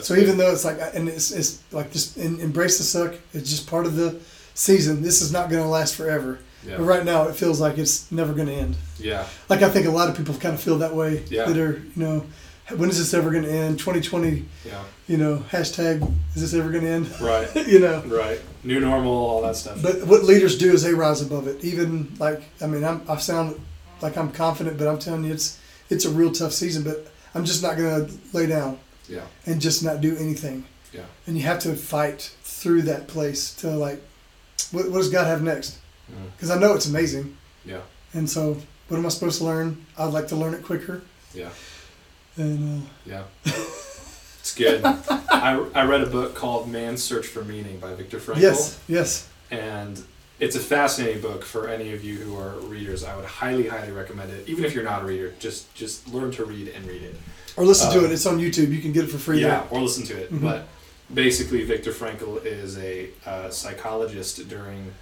So 0.00 0.14
good. 0.14 0.22
even 0.24 0.36
though 0.38 0.50
it's 0.52 0.64
like, 0.64 0.78
and 0.94 1.08
it's, 1.08 1.30
it's 1.30 1.58
like 1.72 1.92
just 1.92 2.16
embrace 2.18 2.78
the 2.78 2.84
suck. 2.84 3.14
It's 3.32 3.48
just 3.48 3.66
part 3.66 3.86
of 3.86 3.96
the 3.96 4.16
season. 4.54 5.02
This 5.02 5.22
is 5.22 5.32
not 5.32 5.48
going 5.48 5.62
to 5.62 5.68
last 5.68 5.94
forever. 5.94 6.38
yeah. 6.66 6.76
But 6.76 6.84
right 6.84 7.04
now, 7.04 7.28
it 7.28 7.36
feels 7.36 7.60
like 7.60 7.78
it's 7.78 8.10
never 8.10 8.32
going 8.34 8.48
to 8.48 8.52
end. 8.54 8.76
Yeah. 8.98 9.24
Like 9.48 9.62
I 9.62 9.70
think 9.70 9.86
a 9.86 9.90
lot 9.90 10.08
of 10.10 10.16
people 10.16 10.34
kind 10.34 10.54
of 10.54 10.60
feel 10.60 10.78
that 10.78 10.94
way. 10.94 11.22
Yeah. 11.30 11.44
That 11.46 11.56
are 11.56 11.72
you 11.94 12.02
know, 12.02 12.26
when 12.74 12.90
is 12.90 12.98
this 12.98 13.14
ever 13.14 13.30
going 13.30 13.44
to 13.44 13.52
end? 13.52 13.78
2020. 13.78 14.44
Yeah. 14.64 14.82
You 15.06 15.18
know, 15.18 15.44
hashtag 15.50 16.02
is 16.34 16.42
this 16.42 16.54
ever 16.54 16.70
going 16.70 16.84
to 16.84 16.90
end? 16.90 17.20
Right. 17.20 17.54
you 17.66 17.78
know. 17.78 18.02
Right. 18.02 18.40
New 18.64 18.80
normal, 18.80 19.12
all 19.12 19.42
that 19.42 19.56
stuff. 19.56 19.80
But 19.82 20.06
what 20.06 20.24
leaders 20.24 20.58
do 20.58 20.72
is 20.72 20.82
they 20.82 20.94
rise 20.94 21.22
above 21.22 21.46
it. 21.46 21.64
Even 21.64 22.14
like 22.18 22.42
I 22.60 22.66
mean, 22.66 22.84
I'm, 22.84 23.02
I 23.08 23.16
sound 23.18 23.60
like 24.00 24.16
I'm 24.16 24.32
confident, 24.32 24.78
but 24.78 24.88
I'm 24.88 24.98
telling 24.98 25.24
you, 25.24 25.32
it's 25.32 25.60
it's 25.90 26.04
a 26.04 26.10
real 26.10 26.32
tough 26.32 26.52
season. 26.52 26.82
But 26.82 27.06
I'm 27.34 27.44
just 27.44 27.62
not 27.62 27.76
going 27.76 28.06
to 28.06 28.12
lay 28.32 28.46
down 28.46 28.78
yeah. 29.08 29.22
and 29.44 29.60
just 29.60 29.84
not 29.84 30.00
do 30.00 30.16
anything. 30.16 30.64
Yeah. 30.92 31.02
And 31.26 31.36
you 31.36 31.42
have 31.42 31.58
to 31.60 31.74
fight 31.74 32.34
through 32.42 32.82
that 32.82 33.08
place 33.08 33.54
to 33.56 33.70
like, 33.70 34.02
what, 34.72 34.90
what 34.90 34.98
does 34.98 35.10
God 35.10 35.26
have 35.26 35.42
next? 35.42 35.78
Mm. 36.10 36.32
Because 36.32 36.50
I 36.50 36.58
know 36.58 36.74
it's 36.74 36.86
amazing. 36.86 37.36
Yeah. 37.64 37.80
And 38.14 38.28
so, 38.28 38.56
what 38.88 38.96
am 38.96 39.04
I 39.04 39.10
supposed 39.10 39.38
to 39.38 39.44
learn? 39.44 39.84
I'd 39.98 40.12
like 40.12 40.28
to 40.28 40.36
learn 40.36 40.54
it 40.54 40.64
quicker. 40.64 41.02
Yeah. 41.34 41.50
And 42.36 42.82
uh, 42.82 42.86
Yeah. 43.04 43.22
It's 43.44 44.54
good. 44.54 44.84
I, 44.84 45.58
I 45.74 45.84
read 45.86 46.02
a 46.02 46.06
book 46.06 46.34
called 46.34 46.68
Man's 46.70 47.02
Search 47.02 47.26
for 47.26 47.42
Meaning 47.44 47.78
by 47.80 47.94
Viktor 47.94 48.18
Frankl. 48.18 48.40
yes, 48.40 48.78
yes, 48.88 49.28
And 49.50 50.00
it's 50.38 50.54
a 50.54 50.60
fascinating 50.60 51.20
book 51.20 51.44
for 51.44 51.68
any 51.68 51.92
of 51.94 52.04
you 52.04 52.16
who 52.18 52.36
are 52.38 52.50
readers. 52.60 53.02
I 53.02 53.16
would 53.16 53.24
highly, 53.24 53.66
highly 53.66 53.90
recommend 53.90 54.30
it. 54.30 54.48
Even 54.48 54.64
if 54.64 54.72
you're 54.74 54.84
not 54.84 55.02
a 55.02 55.04
reader, 55.06 55.32
just 55.40 55.74
just 55.74 56.06
learn 56.08 56.30
to 56.32 56.44
read 56.44 56.68
and 56.68 56.86
read 56.86 57.02
it. 57.02 57.16
Or 57.56 57.64
listen 57.64 57.90
to 57.92 58.00
Uh, 58.00 58.02
it. 58.04 58.12
It's 58.12 58.26
on 58.26 58.38
YouTube. 58.38 58.70
You 58.70 58.80
can 58.80 58.92
get 58.92 59.04
it 59.04 59.08
for 59.10 59.18
free. 59.18 59.40
Yeah, 59.40 59.64
or 59.70 59.80
listen 59.80 60.04
to 60.04 60.16
it. 60.16 60.30
Mhm. 60.32 60.42
But 60.42 60.68
basically, 61.12 61.64
Viktor 61.64 61.90
Frankl 61.90 62.44
is 62.44 62.78
a 62.78 63.08
uh, 63.24 63.50
psychologist 63.50 64.46
during 64.48 64.92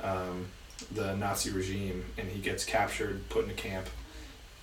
um, 0.00 0.46
the 0.92 1.16
Nazi 1.16 1.50
regime, 1.50 2.04
and 2.18 2.28
he 2.28 2.38
gets 2.40 2.64
captured, 2.64 3.28
put 3.30 3.44
in 3.46 3.50
a 3.50 3.54
camp, 3.54 3.86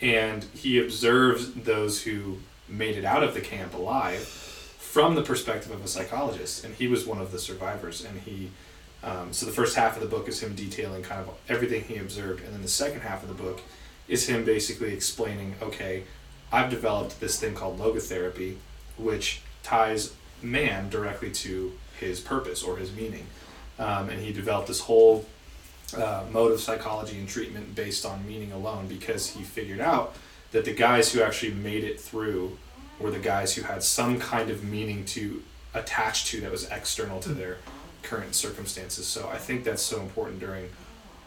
and 0.01 0.43
he 0.55 0.79
observes 0.79 1.53
those 1.53 2.03
who 2.03 2.37
made 2.67 2.95
it 2.95 3.05
out 3.05 3.23
of 3.23 3.33
the 3.33 3.41
camp 3.41 3.73
alive 3.73 4.19
from 4.19 5.15
the 5.15 5.21
perspective 5.21 5.71
of 5.71 5.83
a 5.83 5.87
psychologist, 5.87 6.63
and 6.63 6.73
he 6.75 6.87
was 6.87 7.05
one 7.05 7.19
of 7.19 7.31
the 7.31 7.39
survivors. 7.39 8.03
And 8.03 8.21
he, 8.21 8.49
um, 9.03 9.33
so 9.33 9.45
the 9.45 9.51
first 9.51 9.75
half 9.75 9.95
of 9.95 10.01
the 10.01 10.07
book 10.09 10.27
is 10.27 10.41
him 10.41 10.55
detailing 10.55 11.03
kind 11.03 11.21
of 11.21 11.35
everything 11.47 11.83
he 11.83 11.97
observed, 11.97 12.43
and 12.43 12.53
then 12.53 12.61
the 12.61 12.67
second 12.67 13.01
half 13.01 13.21
of 13.21 13.29
the 13.29 13.35
book 13.35 13.61
is 14.07 14.27
him 14.27 14.43
basically 14.43 14.93
explaining, 14.93 15.55
okay, 15.61 16.03
I've 16.51 16.69
developed 16.69 17.19
this 17.19 17.39
thing 17.39 17.53
called 17.53 17.77
logotherapy, 17.77 18.55
which 18.97 19.41
ties 19.61 20.13
man 20.41 20.89
directly 20.89 21.31
to 21.31 21.73
his 21.99 22.19
purpose 22.19 22.63
or 22.63 22.77
his 22.77 22.91
meaning. 22.91 23.27
Um, 23.77 24.09
and 24.09 24.21
he 24.21 24.33
developed 24.33 24.67
this 24.67 24.81
whole 24.81 25.25
uh, 25.93 26.23
mode 26.31 26.51
of 26.51 26.59
psychology 26.59 27.17
and 27.17 27.27
treatment 27.27 27.75
based 27.75 28.05
on 28.05 28.27
meaning 28.27 28.51
alone 28.51 28.87
because 28.87 29.29
he 29.31 29.43
figured 29.43 29.79
out 29.79 30.15
that 30.51 30.65
the 30.65 30.73
guys 30.73 31.11
who 31.11 31.21
actually 31.21 31.53
made 31.53 31.83
it 31.83 31.99
through 31.99 32.57
were 32.99 33.11
the 33.11 33.19
guys 33.19 33.55
who 33.55 33.61
had 33.63 33.81
some 33.83 34.19
kind 34.19 34.49
of 34.49 34.63
meaning 34.63 35.05
to 35.05 35.41
attach 35.73 36.25
to 36.25 36.41
that 36.41 36.51
was 36.51 36.67
external 36.69 37.19
to 37.19 37.29
their 37.29 37.57
current 38.03 38.33
circumstances. 38.35 39.05
So 39.07 39.29
I 39.31 39.37
think 39.37 39.63
that's 39.63 39.81
so 39.81 40.01
important 40.01 40.39
during 40.39 40.69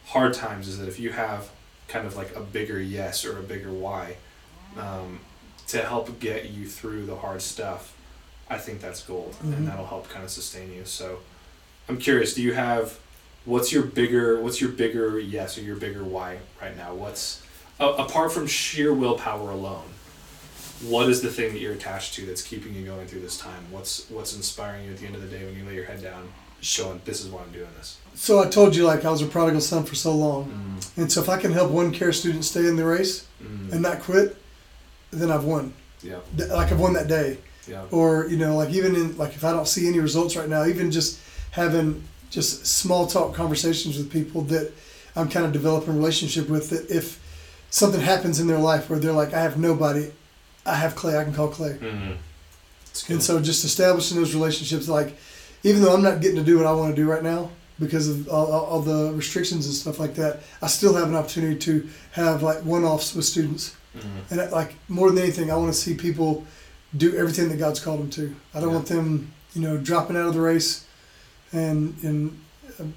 hard 0.06 0.34
times 0.34 0.68
is 0.68 0.78
that 0.78 0.88
if 0.88 0.98
you 0.98 1.10
have 1.12 1.50
kind 1.88 2.06
of 2.06 2.16
like 2.16 2.34
a 2.34 2.40
bigger 2.40 2.80
yes 2.80 3.24
or 3.24 3.38
a 3.38 3.42
bigger 3.42 3.70
why 3.72 4.16
um, 4.78 5.20
to 5.68 5.78
help 5.82 6.18
get 6.18 6.50
you 6.50 6.66
through 6.66 7.06
the 7.06 7.16
hard 7.16 7.40
stuff, 7.42 7.94
I 8.50 8.58
think 8.58 8.80
that's 8.80 9.02
gold, 9.02 9.34
Mhm. 9.42 9.56
and 9.56 9.68
that'll 9.68 9.86
help 9.86 10.08
kind 10.10 10.24
of 10.24 10.30
sustain 10.30 10.72
you. 10.72 10.84
So, 10.84 11.20
I'm 11.88 11.98
curious. 11.98 12.34
Do 12.34 12.42
you 12.42 12.52
have 12.54 12.98
what's 13.44 13.72
your 13.72 13.82
bigger 13.84 14.40
what's 14.40 14.60
your 14.60 14.70
bigger 14.70 15.18
yes 15.18 15.58
or 15.58 15.62
your 15.62 15.76
bigger 15.76 16.04
why 16.04 16.38
right 16.60 16.76
now? 16.76 16.94
What's 16.94 17.42
apart 17.80 18.32
from 18.32 18.46
sheer 18.46 18.92
willpower 18.92 19.50
alone? 19.50 19.84
What 20.82 21.08
is 21.08 21.22
the 21.22 21.30
thing 21.30 21.52
that 21.52 21.60
you're 21.60 21.74
attached 21.74 22.14
to 22.14 22.26
that's 22.26 22.42
keeping 22.42 22.74
you 22.74 22.84
going 22.84 23.06
through 23.06 23.20
this 23.20 23.38
time? 23.38 23.64
What's 23.70 24.08
what's 24.10 24.34
inspiring 24.36 24.84
you 24.86 24.92
at 24.92 24.98
the 24.98 25.06
end 25.06 25.14
of 25.14 25.22
the 25.22 25.28
day 25.28 25.44
when 25.44 25.56
you 25.56 25.64
lay 25.64 25.74
your 25.74 25.84
head 25.84 26.02
down, 26.02 26.28
showing 26.60 27.00
this 27.04 27.20
is 27.24 27.28
why 27.30 27.40
I'm 27.42 27.52
doing 27.52 27.68
this? 27.78 27.98
So 28.14 28.40
I 28.42 28.48
told 28.48 28.74
you 28.76 28.84
like 28.84 29.04
I 29.04 29.10
was 29.10 29.22
a 29.22 29.26
prodigal 29.26 29.60
son 29.60 29.84
for 29.84 29.94
so 29.94 30.12
long, 30.14 30.78
and 30.96 31.10
so 31.10 31.22
if 31.22 31.28
I 31.28 31.38
can 31.40 31.52
help 31.52 31.70
one 31.70 31.92
care 31.92 32.12
student 32.12 32.44
stay 32.44 32.66
in 32.66 32.76
the 32.76 32.84
race 32.84 33.26
Mm. 33.42 33.72
and 33.72 33.82
not 33.82 33.98
quit, 34.00 34.36
then 35.10 35.32
I've 35.32 35.42
won. 35.42 35.72
Yeah, 36.00 36.18
Like 36.36 36.70
I've 36.70 36.78
won 36.78 36.92
that 36.92 37.08
day. 37.08 37.38
yeah, 37.66 37.82
Or 37.90 38.26
you 38.28 38.36
know, 38.36 38.56
like 38.56 38.70
even 38.70 38.94
in 38.94 39.16
like 39.16 39.34
if 39.34 39.42
I 39.44 39.50
don't 39.50 39.66
see 39.66 39.88
any 39.88 39.98
results 39.98 40.36
right 40.36 40.48
now, 40.48 40.64
even 40.64 40.90
just 40.92 41.18
having 41.50 42.04
just 42.32 42.66
small 42.66 43.06
talk 43.06 43.34
conversations 43.34 43.96
with 43.96 44.10
people 44.10 44.40
that 44.42 44.72
I'm 45.14 45.28
kind 45.28 45.46
of 45.46 45.52
developing 45.52 45.90
a 45.90 45.96
relationship 45.96 46.48
with. 46.48 46.70
That 46.70 46.90
if 46.90 47.20
something 47.70 48.00
happens 48.00 48.40
in 48.40 48.46
their 48.48 48.58
life 48.58 48.88
where 48.90 48.98
they're 48.98 49.12
like, 49.12 49.32
I 49.34 49.40
have 49.42 49.58
nobody, 49.58 50.10
I 50.66 50.74
have 50.74 50.96
Clay, 50.96 51.16
I 51.16 51.24
can 51.24 51.34
call 51.34 51.48
Clay. 51.48 51.76
mm. 51.80 52.16
It's 52.90 53.02
good. 53.04 53.14
And 53.14 53.22
so 53.22 53.40
just 53.40 53.64
establishing 53.64 54.16
those 54.18 54.34
relationships, 54.34 54.88
like 54.88 55.16
even 55.62 55.82
though 55.82 55.94
I'm 55.94 56.02
not 56.02 56.20
getting 56.20 56.36
to 56.36 56.42
do 56.42 56.56
what 56.56 56.66
I 56.66 56.72
want 56.72 56.94
to 56.96 57.00
do 57.02 57.08
right 57.08 57.22
now 57.22 57.50
because 57.78 58.08
of 58.08 58.28
all, 58.28 58.50
all, 58.52 58.64
all 58.66 58.80
the 58.80 59.12
restrictions 59.14 59.66
and 59.66 59.74
stuff 59.74 59.98
like 59.98 60.14
that, 60.16 60.40
I 60.60 60.66
still 60.68 60.94
have 60.94 61.08
an 61.08 61.14
opportunity 61.14 61.58
to 61.60 61.88
have 62.12 62.42
like 62.42 62.58
one-offs 62.64 63.14
with 63.14 63.24
students. 63.24 63.74
Mm. 63.96 64.30
And 64.42 64.52
like 64.52 64.74
more 64.88 65.10
than 65.10 65.18
anything, 65.18 65.50
I 65.50 65.56
want 65.56 65.72
to 65.72 65.78
see 65.78 65.94
people 65.94 66.46
do 66.96 67.14
everything 67.16 67.48
that 67.50 67.58
God's 67.58 67.80
called 67.80 68.00
them 68.00 68.10
to. 68.10 68.34
I 68.54 68.60
don't 68.60 68.70
Yeah. 68.70 68.74
want 68.76 68.86
them, 68.88 69.32
you 69.54 69.62
know, 69.62 69.76
dropping 69.78 70.16
out 70.16 70.26
of 70.28 70.34
the 70.34 70.40
race. 70.40 70.84
And 71.52 71.94
and 72.02 72.40
um, 72.80 72.94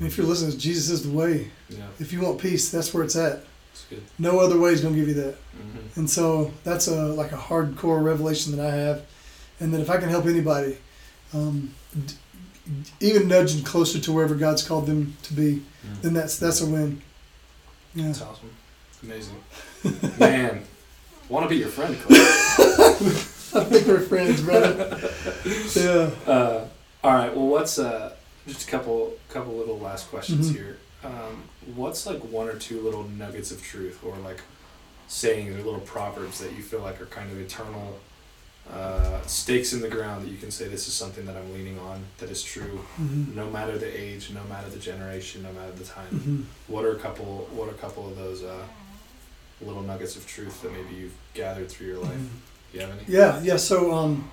if 0.00 0.16
you're 0.16 0.26
listening, 0.26 0.58
Jesus 0.58 0.90
is 0.90 1.02
the 1.08 1.16
way. 1.16 1.50
Yeah, 1.68 1.78
If 2.00 2.12
you 2.12 2.20
want 2.20 2.40
peace, 2.40 2.70
that's 2.70 2.92
where 2.92 3.04
it's 3.04 3.16
at. 3.16 3.44
it's 3.72 3.84
good. 3.88 4.02
No 4.18 4.38
other 4.40 4.58
way 4.58 4.72
is 4.72 4.80
going 4.80 4.94
to 4.94 5.00
give 5.00 5.08
you 5.08 5.14
that. 5.22 5.34
Mm-hmm. 5.34 6.00
And 6.00 6.10
so 6.10 6.52
that's 6.64 6.88
a 6.88 7.06
like 7.06 7.32
a 7.32 7.36
hardcore 7.36 8.02
revelation 8.02 8.56
that 8.56 8.66
I 8.66 8.74
have, 8.74 9.02
and 9.60 9.72
that 9.72 9.80
if 9.80 9.90
I 9.90 9.96
can 9.98 10.08
help 10.08 10.26
anybody, 10.26 10.76
um, 11.32 11.72
d- 12.06 12.14
even 13.00 13.28
nudging 13.28 13.62
closer 13.64 13.98
to 14.00 14.12
wherever 14.12 14.34
God's 14.34 14.62
called 14.66 14.86
them 14.86 15.16
to 15.24 15.34
be, 15.34 15.62
then 16.02 16.14
that's 16.14 16.38
that's 16.38 16.60
a 16.60 16.66
win. 16.66 17.00
Yeah. 17.94 18.06
That's 18.06 18.22
awesome. 18.22 18.50
Amazing. 19.02 19.36
Man, 20.18 20.62
want 21.28 21.44
to 21.44 21.48
be 21.48 21.56
your 21.56 21.68
friend, 21.68 21.96
Clay. 22.00 22.16
I 23.54 23.64
think 23.64 23.86
we're 23.86 24.00
friends, 24.00 24.40
brother. 24.40 24.98
yeah. 25.74 26.10
Uh, 26.30 26.66
all 27.04 27.12
right. 27.14 27.34
Well, 27.34 27.46
what's 27.48 27.78
uh, 27.78 28.14
just 28.46 28.66
a 28.66 28.70
couple 28.70 29.14
couple 29.28 29.54
little 29.56 29.78
last 29.78 30.08
questions 30.10 30.50
Mhm. 30.50 30.54
here. 30.54 30.78
Um, 31.04 31.42
what's 31.74 32.06
like 32.06 32.20
one 32.20 32.48
or 32.48 32.54
two 32.58 32.80
little 32.80 33.04
nuggets 33.04 33.50
of 33.50 33.62
truth, 33.62 33.98
or 34.04 34.16
like 34.18 34.40
sayings 35.08 35.54
or 35.54 35.62
little 35.62 35.80
proverbs 35.80 36.38
that 36.40 36.52
you 36.52 36.62
feel 36.62 36.80
like 36.80 37.00
are 37.00 37.06
kind 37.06 37.30
of 37.30 37.38
eternal 37.40 37.98
uh, 38.72 39.20
stakes 39.26 39.72
in 39.72 39.80
the 39.80 39.88
ground 39.88 40.24
that 40.24 40.30
you 40.30 40.38
can 40.38 40.50
say 40.52 40.68
this 40.68 40.86
is 40.86 40.94
something 40.94 41.26
that 41.26 41.36
I'm 41.36 41.52
leaning 41.52 41.78
on 41.80 42.04
that 42.18 42.30
is 42.30 42.42
true, 42.42 42.78
hmm 42.96 43.34
no 43.34 43.50
matter 43.50 43.76
the 43.76 43.90
age, 44.00 44.30
no 44.32 44.42
matter 44.44 44.68
the 44.70 44.78
generation, 44.78 45.42
no 45.42 45.52
matter 45.52 45.72
the 45.72 45.84
time. 45.84 46.06
hmm 46.08 46.42
What 46.72 46.84
are 46.84 46.92
a 46.92 46.98
couple? 47.00 47.48
What 47.52 47.68
are 47.68 47.72
a 47.72 47.78
couple 47.78 48.06
of 48.08 48.16
those 48.16 48.42
uh, 48.44 48.62
little 49.60 49.82
nuggets 49.82 50.14
of 50.16 50.26
truth 50.26 50.62
that 50.62 50.72
maybe 50.72 50.94
you've 50.94 51.14
gathered 51.34 51.68
through 51.70 51.88
your 51.88 51.98
life? 51.98 52.20
Do 52.72 52.78
you 52.78 52.80
have 52.86 52.90
any? 52.90 53.02
Yeah, 53.08 53.40
yeah. 53.42 53.56
So 53.56 53.92
um, 53.92 54.30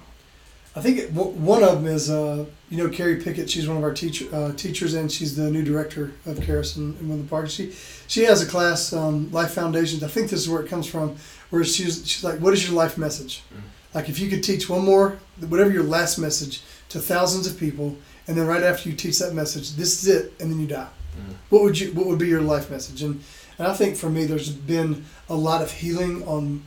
I 0.75 0.81
think 0.81 0.99
it, 0.99 1.15
w- 1.15 1.35
one 1.37 1.63
of 1.63 1.81
them 1.81 1.87
is 1.87 2.09
uh, 2.09 2.45
you 2.69 2.77
know 2.77 2.89
Carrie 2.89 3.21
Pickett. 3.21 3.49
She's 3.49 3.67
one 3.67 3.77
of 3.77 3.83
our 3.83 3.93
teacher 3.93 4.25
uh, 4.33 4.53
teachers, 4.53 4.93
and 4.93 5.11
she's 5.11 5.35
the 5.35 5.49
new 5.49 5.63
director 5.63 6.11
of 6.25 6.43
Charis 6.45 6.77
in, 6.77 6.95
in 6.99 7.09
Woodland 7.09 7.29
Park. 7.29 7.49
She 7.49 7.71
she 8.07 8.23
has 8.23 8.41
a 8.41 8.45
class, 8.45 8.93
um, 8.93 9.31
Life 9.31 9.51
Foundations. 9.51 10.03
I 10.03 10.07
think 10.07 10.29
this 10.29 10.39
is 10.41 10.49
where 10.49 10.61
it 10.61 10.69
comes 10.69 10.87
from. 10.87 11.15
Where 11.49 11.63
she's 11.63 12.07
she's 12.07 12.23
like, 12.23 12.39
what 12.39 12.53
is 12.53 12.67
your 12.67 12.77
life 12.77 12.97
message? 12.97 13.43
Mm. 13.53 13.61
Like 13.95 14.09
if 14.09 14.19
you 14.19 14.29
could 14.29 14.43
teach 14.43 14.69
one 14.69 14.85
more, 14.85 15.17
whatever 15.47 15.71
your 15.71 15.83
last 15.83 16.19
message 16.19 16.61
to 16.89 16.99
thousands 16.99 17.47
of 17.47 17.59
people, 17.59 17.97
and 18.27 18.37
then 18.37 18.45
right 18.45 18.61
after 18.61 18.89
you 18.89 18.95
teach 18.95 19.17
that 19.19 19.33
message, 19.33 19.73
this 19.73 20.03
is 20.03 20.07
it, 20.07 20.33
and 20.39 20.51
then 20.51 20.59
you 20.59 20.67
die. 20.67 20.87
Mm. 21.17 21.33
What 21.49 21.63
would 21.63 21.79
you 21.79 21.91
what 21.93 22.05
would 22.05 22.19
be 22.19 22.27
your 22.27 22.41
life 22.41 22.69
message? 22.69 23.01
And 23.01 23.23
and 23.57 23.67
I 23.67 23.73
think 23.73 23.95
for 23.95 24.09
me, 24.09 24.25
there's 24.25 24.49
been 24.49 25.05
a 25.27 25.35
lot 25.35 25.63
of 25.63 25.71
healing 25.71 26.23
on 26.27 26.63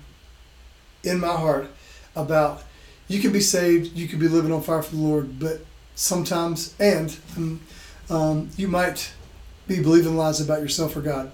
in 1.05 1.21
my 1.21 1.33
heart 1.33 1.69
about 2.15 2.65
you 3.13 3.21
can 3.21 3.31
be 3.31 3.41
saved, 3.41 3.95
you 3.95 4.09
could 4.09 4.19
be 4.19 4.29
living 4.29 4.53
on 4.53 4.63
fire 4.63 4.83
for 4.83 4.97
the 4.97 5.03
Lord, 5.03 5.39
but 5.39 5.61
sometimes 5.95 6.75
and 6.81 7.17
um, 7.37 7.61
um, 8.09 8.51
you 8.57 8.69
might 8.69 9.13
be 9.69 9.83
believing 9.83 10.17
lies 10.17 10.41
about 10.41 10.61
yourself 10.61 10.97
or 10.97 11.03
God. 11.03 11.31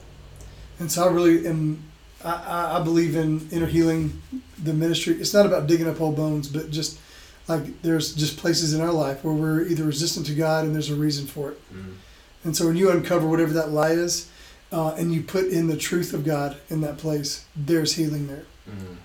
And 0.80 0.90
so 0.90 1.08
I 1.08 1.12
really 1.12 1.46
am. 1.46 1.84
I, 2.24 2.32
I, 2.32 2.80
I 2.80 2.82
believe 2.82 3.14
in 3.14 3.48
inner 3.52 3.66
healing, 3.66 4.20
the 4.62 4.72
ministry. 4.72 5.14
It's 5.14 5.32
not 5.32 5.46
about 5.46 5.68
digging 5.68 5.88
up 5.88 6.00
old 6.00 6.16
bones, 6.16 6.48
but 6.48 6.70
just 6.72 6.98
like 7.46 7.80
there's 7.82 8.12
just 8.12 8.36
places 8.36 8.74
in 8.74 8.80
our 8.80 8.92
life 8.92 9.24
where 9.24 9.34
we're 9.34 9.62
either 9.62 9.84
resistant 9.84 10.26
to 10.26 10.34
God 10.34 10.64
and 10.64 10.74
there's 10.74 10.90
a 10.90 10.96
reason 10.96 11.26
for 11.26 11.52
it. 11.52 11.60
Mm. 11.72 11.94
And 12.42 12.56
so 12.56 12.66
when 12.66 12.76
you 12.76 12.90
uncover 12.90 13.28
whatever 13.28 13.52
that 13.52 13.70
lie 13.70 13.90
is, 13.90 14.28
uh, 14.72 14.94
and 14.98 15.14
you 15.14 15.22
put 15.22 15.46
in 15.46 15.68
the 15.68 15.76
truth 15.76 16.12
of 16.12 16.24
God 16.24 16.56
in 16.68 16.80
that 16.82 16.98
place, 16.98 17.46
there's 17.56 17.94
healing 17.94 18.26
there. 18.26 18.44
Mm. 18.68 18.96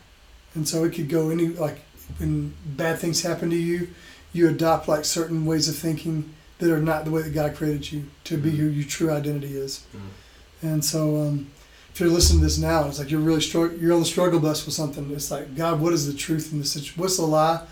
And 0.55 0.67
so 0.67 0.83
it 0.83 0.93
could 0.93 1.07
go 1.07 1.29
any 1.29 1.47
like 1.47 1.79
when 2.17 2.53
bad 2.65 2.99
things 2.99 3.21
happen 3.21 3.49
to 3.49 3.55
you, 3.55 3.89
you 4.33 4.47
adopt 4.49 4.87
like 4.87 5.05
certain 5.05 5.45
ways 5.45 5.67
of 5.69 5.75
thinking 5.75 6.33
that 6.59 6.71
are 6.71 6.81
not 6.81 7.05
the 7.05 7.11
way 7.11 7.21
that 7.21 7.33
God 7.33 7.55
created 7.55 7.91
you 7.91 8.05
to 8.25 8.37
be 8.37 8.51
who 8.51 8.67
your 8.67 8.87
true 8.87 9.11
identity 9.11 9.55
is. 9.57 9.85
Mm. 9.95 10.69
And 10.69 10.85
so 10.85 11.17
um, 11.21 11.51
if 11.93 11.99
you're 11.99 12.09
listening 12.09 12.39
to 12.39 12.45
this 12.45 12.57
now, 12.57 12.87
it's 12.87 12.99
like 12.99 13.11
you're 13.11 13.19
really 13.19 13.41
strugg- 13.41 13.79
you're 13.81 13.93
on 13.93 13.99
the 13.99 14.05
struggle 14.05 14.39
bus 14.39 14.65
with 14.65 14.73
something. 14.73 15.11
It's 15.11 15.29
like 15.29 15.55
God, 15.55 15.79
what 15.81 15.93
is 15.93 16.07
the 16.11 16.17
truth 16.17 16.51
in 16.51 16.59
this 16.59 16.71
situation? 16.71 17.01
What's 17.01 17.17
the 17.17 17.23
lie? 17.23 17.65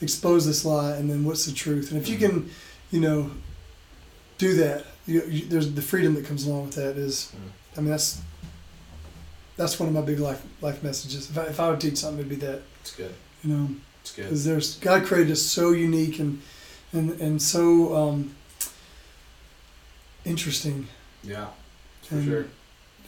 Expose 0.00 0.46
this 0.46 0.64
lie, 0.64 0.96
and 0.96 1.10
then 1.10 1.24
what's 1.24 1.44
the 1.44 1.52
truth? 1.52 1.90
And 1.90 2.00
if 2.00 2.08
you 2.08 2.16
can, 2.18 2.50
you 2.90 3.00
know, 3.00 3.30
do 4.38 4.54
that, 4.54 4.84
you, 5.06 5.24
you, 5.24 5.44
there's 5.46 5.72
the 5.72 5.82
freedom 5.82 6.14
that 6.14 6.24
comes 6.24 6.46
along 6.46 6.66
with 6.66 6.74
that. 6.76 6.96
Is, 6.96 7.32
Mm. 7.34 7.78
I 7.78 7.80
mean, 7.80 7.90
that's 7.90 8.20
that's 9.56 9.78
one 9.78 9.88
of 9.88 9.94
my 9.94 10.00
big 10.00 10.20
life 10.20 10.42
life 10.60 10.82
messages. 10.82 11.28
If 11.30 11.36
I, 11.38 11.42
if 11.44 11.60
I 11.60 11.70
would 11.70 11.80
teach 11.80 11.98
something, 11.98 12.20
it'd 12.20 12.30
be 12.30 12.46
that. 12.46 12.62
It's 12.80 12.94
good. 12.94 13.12
You 13.44 13.54
know, 13.54 13.68
because 14.16 14.44
there's 14.44 14.76
God 14.76 15.04
created 15.06 15.32
us 15.32 15.42
so 15.42 15.70
unique 15.70 16.18
and 16.18 16.42
and 16.92 17.20
and 17.20 17.40
so 17.42 17.94
um, 17.96 18.34
interesting. 20.24 20.88
Yeah, 21.22 21.46
for 22.02 22.16
And, 22.16 22.24
sure. 22.24 22.44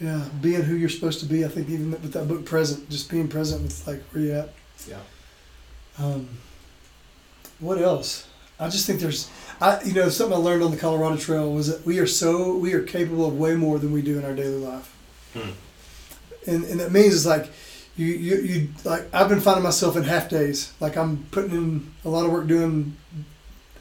Yeah, 0.01 0.25
being 0.41 0.63
who 0.63 0.77
you're 0.77 0.89
supposed 0.89 1.21
to 1.21 1.27
be. 1.27 1.45
I 1.45 1.49
think 1.49 1.69
even 1.69 1.91
with 1.91 2.13
that 2.15 2.27
book, 2.27 2.45
present, 2.47 2.89
just 2.89 3.11
being 3.11 3.29
present 3.29 3.63
with 3.63 3.87
like 3.87 4.03
where 4.13 4.23
you 4.25 4.33
at. 4.33 4.53
Yeah. 4.89 4.97
Um, 5.99 6.29
what 7.59 7.79
else? 7.79 8.27
I 8.59 8.69
just 8.69 8.87
think 8.87 9.01
there's, 9.01 9.29
I 9.61 9.83
you 9.83 9.93
know 9.93 10.09
something 10.09 10.37
I 10.37 10.41
learned 10.41 10.63
on 10.63 10.71
the 10.71 10.77
Colorado 10.77 11.17
Trail 11.17 11.53
was 11.53 11.67
that 11.67 11.85
we 11.85 11.99
are 11.99 12.07
so 12.07 12.57
we 12.57 12.73
are 12.73 12.83
capable 12.83 13.27
of 13.27 13.37
way 13.39 13.55
more 13.57 13.79
than 13.79 13.93
we 13.93 14.01
do 14.03 14.19
in 14.19 14.25
our 14.25 14.35
daily 14.35 14.59
life, 14.59 14.95
Hmm. 15.35 15.51
and 16.47 16.65
and 16.65 16.81
that 16.81 16.93
means 16.93 17.15
it's 17.15 17.27
like. 17.27 17.51
You, 18.01 18.15
you, 18.15 18.37
you 18.37 18.69
like 18.85 19.13
I've 19.13 19.29
been 19.29 19.43
finding 19.43 19.63
myself 19.63 19.95
in 19.95 20.05
half 20.05 20.31
days. 20.31 20.73
Like 20.81 20.97
I'm 20.97 21.27
putting 21.33 21.51
in 21.51 21.93
a 22.03 22.09
lot 22.09 22.25
of 22.25 22.33
work 22.33 22.47
doing 22.47 22.97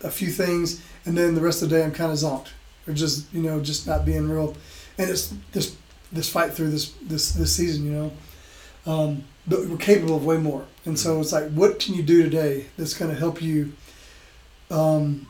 a 0.03 0.11
few 0.11 0.29
things 0.29 0.83
and 1.05 1.17
then 1.17 1.35
the 1.35 1.41
rest 1.41 1.63
of 1.63 1.69
the 1.69 1.77
day 1.77 1.85
I'm 1.85 1.93
kind 1.93 2.11
of 2.11 2.17
zonked. 2.17 2.49
Or 2.85 2.93
just 2.93 3.33
you 3.33 3.41
know 3.41 3.61
just 3.61 3.87
not 3.87 4.05
being 4.05 4.27
real. 4.27 4.57
And 4.97 5.09
it's 5.09 5.33
this 5.53 5.77
this 6.11 6.29
fight 6.29 6.51
through 6.51 6.71
this 6.71 6.91
this 7.01 7.31
this 7.31 7.55
season 7.55 7.85
you 7.85 7.91
know? 7.91 8.11
Um, 8.85 9.23
but 9.47 9.65
we're 9.67 9.77
capable 9.77 10.17
of 10.17 10.25
way 10.25 10.35
more. 10.35 10.65
And 10.83 10.99
so 10.99 11.21
it's 11.21 11.31
like 11.31 11.49
what 11.51 11.79
can 11.79 11.93
you 11.93 12.03
do 12.03 12.21
today 12.21 12.65
that's 12.75 12.93
going 12.93 13.11
to 13.11 13.17
help 13.17 13.41
you 13.41 13.71
um, 14.69 15.27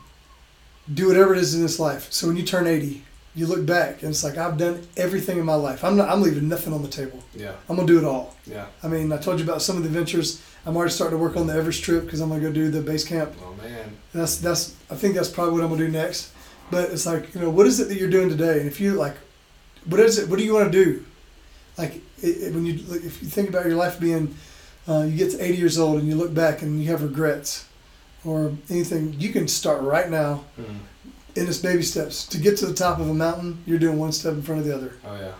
do 0.92 1.06
whatever 1.06 1.32
it 1.32 1.38
is 1.38 1.54
in 1.54 1.62
this 1.62 1.78
life? 1.78 2.10
So 2.10 2.26
when 2.26 2.36
you 2.36 2.42
turn 2.42 2.66
80 2.66 3.04
you 3.34 3.46
look 3.46 3.64
back 3.64 4.02
and 4.02 4.10
it's 4.10 4.24
like 4.24 4.36
I've 4.36 4.56
done 4.58 4.86
everything 4.96 5.38
in 5.38 5.44
my 5.44 5.54
life 5.54 5.84
I'm 5.84 5.96
not 5.96 6.08
I'm 6.08 6.20
leaving 6.22 6.48
nothing 6.48 6.72
on 6.72 6.82
the 6.82 6.88
table 6.88 7.22
Yeah. 7.34 7.52
I'm 7.68 7.76
gonna 7.76 7.86
do 7.86 7.98
it 7.98 8.04
all 8.04 8.34
Yeah. 8.46 8.66
I 8.82 8.88
mean 8.88 9.12
I 9.12 9.18
told 9.18 9.38
you 9.38 9.44
about 9.44 9.62
some 9.62 9.76
of 9.76 9.82
the 9.84 9.88
ventures 9.88 10.42
I'm 10.66 10.76
already 10.76 10.92
starting 10.92 11.16
to 11.16 11.22
work 11.22 11.36
on 11.36 11.46
the 11.46 11.54
Everest 11.54 11.82
trip 11.84 12.04
because 12.04 12.20
I'm 12.20 12.28
gonna 12.28 12.40
go 12.42 12.52
do 12.52 12.70
the 12.70 12.80
base 12.80 13.04
camp 13.04 13.32
Oh 13.42 13.54
man. 13.62 13.96
that's 14.12 14.36
that's 14.38 14.74
I 14.90 14.96
think 14.96 15.14
that's 15.14 15.28
probably 15.28 15.52
what 15.54 15.62
I'm 15.62 15.70
gonna 15.70 15.86
do 15.86 15.92
next. 15.92 16.32
But 16.72 16.90
it's 16.90 17.06
like 17.06 17.34
you 17.34 17.40
know 17.40 17.50
what 17.50 17.66
is 17.66 17.78
it 17.80 17.88
that 17.88 17.98
you're 17.98 18.10
doing 18.10 18.28
today, 18.28 18.58
and 18.60 18.66
if 18.68 18.80
you 18.80 18.92
like, 18.94 19.16
what 19.86 19.98
is 20.00 20.18
it? 20.18 20.28
What 20.28 20.38
do 20.38 20.44
you 20.44 20.54
want 20.54 20.70
to 20.72 20.84
do? 20.84 21.04
Like 21.78 21.94
it, 22.22 22.26
it, 22.44 22.54
when 22.54 22.64
you 22.66 22.74
like, 22.88 23.02
if 23.04 23.20
you 23.22 23.28
think 23.28 23.48
about 23.48 23.64
your 23.66 23.74
life 23.74 23.98
being, 23.98 24.36
uh, 24.88 25.02
you 25.08 25.16
get 25.16 25.30
to 25.32 25.42
80 25.44 25.56
years 25.56 25.78
old 25.78 25.98
and 25.98 26.06
you 26.08 26.14
look 26.14 26.32
back 26.32 26.62
and 26.62 26.80
you 26.80 26.88
have 26.90 27.02
regrets, 27.02 27.66
or 28.24 28.52
anything, 28.68 29.14
you 29.18 29.30
can 29.30 29.48
start 29.48 29.80
right 29.82 30.08
now 30.10 30.44
Mm. 30.60 30.78
In 31.36 31.46
this 31.46 31.58
baby 31.58 31.82
steps 31.82 32.26
to 32.28 32.38
get 32.38 32.56
to 32.58 32.66
the 32.66 32.74
top 32.74 32.98
of 32.98 33.08
a 33.08 33.14
mountain. 33.14 33.62
You're 33.66 33.78
doing 33.78 33.98
one 33.98 34.12
step 34.12 34.34
in 34.34 34.42
front 34.42 34.60
of 34.60 34.66
the 34.66 34.74
other. 34.74 34.94
Oh 35.04 35.14
yeah. 35.16 35.32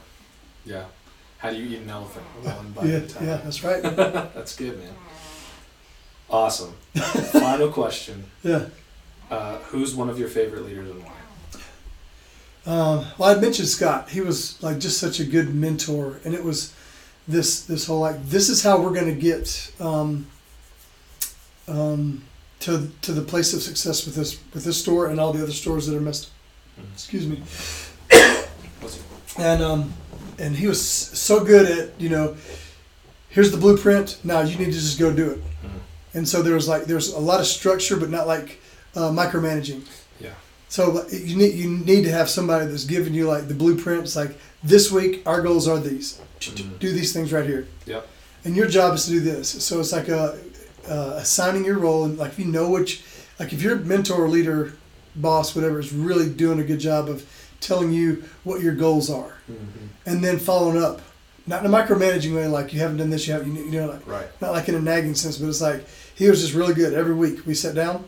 Yeah. 0.64 0.84
How 1.38 1.50
do 1.50 1.56
you 1.56 1.76
eat 1.76 1.82
an 1.82 1.88
elephant? 1.90 2.24
One 2.44 2.72
bite 2.72 2.84
Yeah, 2.86 2.96
at 2.96 3.02
a 3.02 3.08
time. 3.08 3.26
yeah, 3.26 3.36
that's 3.38 3.64
right. 3.64 3.82
That's 4.34 4.54
good, 4.56 4.78
man. 4.78 4.92
Awesome. 6.28 6.74
Final 6.94 7.68
question. 7.72 8.24
Yeah. 8.42 8.66
Uh, 9.30 9.56
who's 9.58 9.94
one 9.94 10.10
of 10.10 10.18
your 10.18 10.28
favorite 10.28 10.66
leaders 10.66 10.90
and 10.90 11.02
why? 11.02 11.12
Um, 12.66 13.06
well, 13.16 13.34
I 13.36 13.40
mentioned 13.40 13.68
Scott. 13.68 14.10
He 14.10 14.20
was 14.20 14.62
like 14.62 14.78
just 14.78 14.98
such 14.98 15.18
a 15.18 15.24
good 15.24 15.54
mentor, 15.54 16.20
and 16.24 16.34
it 16.34 16.44
was 16.44 16.74
this 17.26 17.62
this 17.62 17.86
whole 17.86 18.00
like 18.00 18.22
this 18.26 18.50
is 18.50 18.62
how 18.62 18.78
we're 18.80 18.92
going 18.92 19.06
to 19.14 19.18
get 19.20 19.72
um, 19.80 20.26
um, 21.68 22.22
to 22.60 22.90
to 23.02 23.12
the 23.12 23.22
place 23.22 23.52
of 23.54 23.62
success 23.62 24.04
with 24.06 24.14
this 24.14 24.38
with 24.54 24.64
this 24.64 24.78
store 24.80 25.06
and 25.08 25.18
all 25.20 25.32
the 25.32 25.42
other 25.42 25.52
stores 25.52 25.86
that 25.86 25.96
are 25.96 26.00
missed. 26.00 26.28
Mhm. 26.78 26.92
Excuse 26.94 27.26
me. 27.26 27.42
And 29.38 29.62
um, 29.62 29.92
and 30.38 30.56
he 30.56 30.66
was 30.66 30.80
so 30.86 31.44
good 31.44 31.66
at 31.78 32.00
you 32.00 32.08
know, 32.08 32.36
here's 33.28 33.50
the 33.50 33.56
blueprint. 33.56 34.18
Now 34.24 34.40
you 34.40 34.56
need 34.58 34.66
to 34.66 34.72
just 34.72 34.98
go 34.98 35.12
do 35.12 35.30
it. 35.30 35.38
Mhm. 35.38 35.80
And 36.14 36.28
so 36.28 36.42
there 36.42 36.54
was 36.54 36.68
like 36.68 36.84
there's 36.84 37.12
a 37.12 37.18
lot 37.18 37.40
of 37.40 37.46
structure, 37.46 37.96
but 37.96 38.10
not 38.10 38.26
like 38.26 38.60
uh, 38.94 39.10
micromanaging. 39.10 39.82
Yeah. 40.20 40.30
So 40.68 41.06
you 41.10 41.36
need 41.36 41.54
you 41.54 41.70
need 41.70 42.04
to 42.04 42.10
have 42.10 42.28
somebody 42.28 42.66
that's 42.66 42.84
giving 42.84 43.14
you 43.14 43.26
like 43.26 43.48
the 43.48 43.54
blueprints. 43.54 44.16
Like 44.16 44.38
this 44.62 44.90
week, 44.90 45.22
our 45.26 45.40
goals 45.40 45.66
are 45.68 45.78
these. 45.78 46.18
Mhm. 46.40 46.78
Do 46.78 46.92
these 46.92 47.12
things 47.12 47.32
right 47.32 47.46
here. 47.46 47.66
Yep. 47.86 48.06
And 48.44 48.56
your 48.56 48.66
job 48.66 48.94
is 48.94 49.04
to 49.04 49.10
do 49.10 49.20
this. 49.20 49.48
So 49.62 49.80
it's 49.80 49.92
like 49.92 50.08
a, 50.08 50.38
uh, 50.88 51.14
assigning 51.16 51.64
your 51.64 51.78
role 51.78 52.04
and 52.04 52.18
like 52.18 52.32
if 52.32 52.38
you 52.38 52.44
know 52.46 52.70
which, 52.70 53.02
like 53.38 53.52
if 53.52 53.62
your 53.62 53.76
mentor, 53.76 54.28
leader, 54.28 54.72
boss, 55.16 55.54
whatever 55.54 55.78
is 55.80 55.92
really 55.92 56.28
doing 56.30 56.58
a 56.60 56.64
good 56.64 56.78
job 56.80 57.08
of 57.08 57.24
telling 57.60 57.92
you 57.92 58.24
what 58.44 58.60
your 58.62 58.74
goals 58.74 59.10
are, 59.10 59.34
Mhm. 59.50 59.88
and 60.06 60.24
then 60.24 60.38
following 60.38 60.82
up, 60.82 61.00
not 61.46 61.64
in 61.64 61.72
a 61.72 61.76
micromanaging 61.76 62.34
way, 62.34 62.46
like 62.46 62.72
you 62.72 62.80
haven't 62.80 62.96
done 62.98 63.10
this, 63.10 63.26
you 63.26 63.32
haven't, 63.34 63.54
you 63.56 63.70
know, 63.72 63.88
like 63.88 64.06
Right. 64.06 64.28
not 64.40 64.52
like 64.52 64.68
in 64.68 64.74
a 64.74 64.80
nagging 64.80 65.14
sense, 65.14 65.36
but 65.36 65.48
it's 65.48 65.60
like 65.60 65.86
he 66.14 66.28
was 66.30 66.40
just 66.40 66.54
really 66.54 66.74
good. 66.74 66.94
Every 66.94 67.14
week 67.14 67.44
we 67.46 67.54
sat 67.54 67.74
down, 67.74 68.04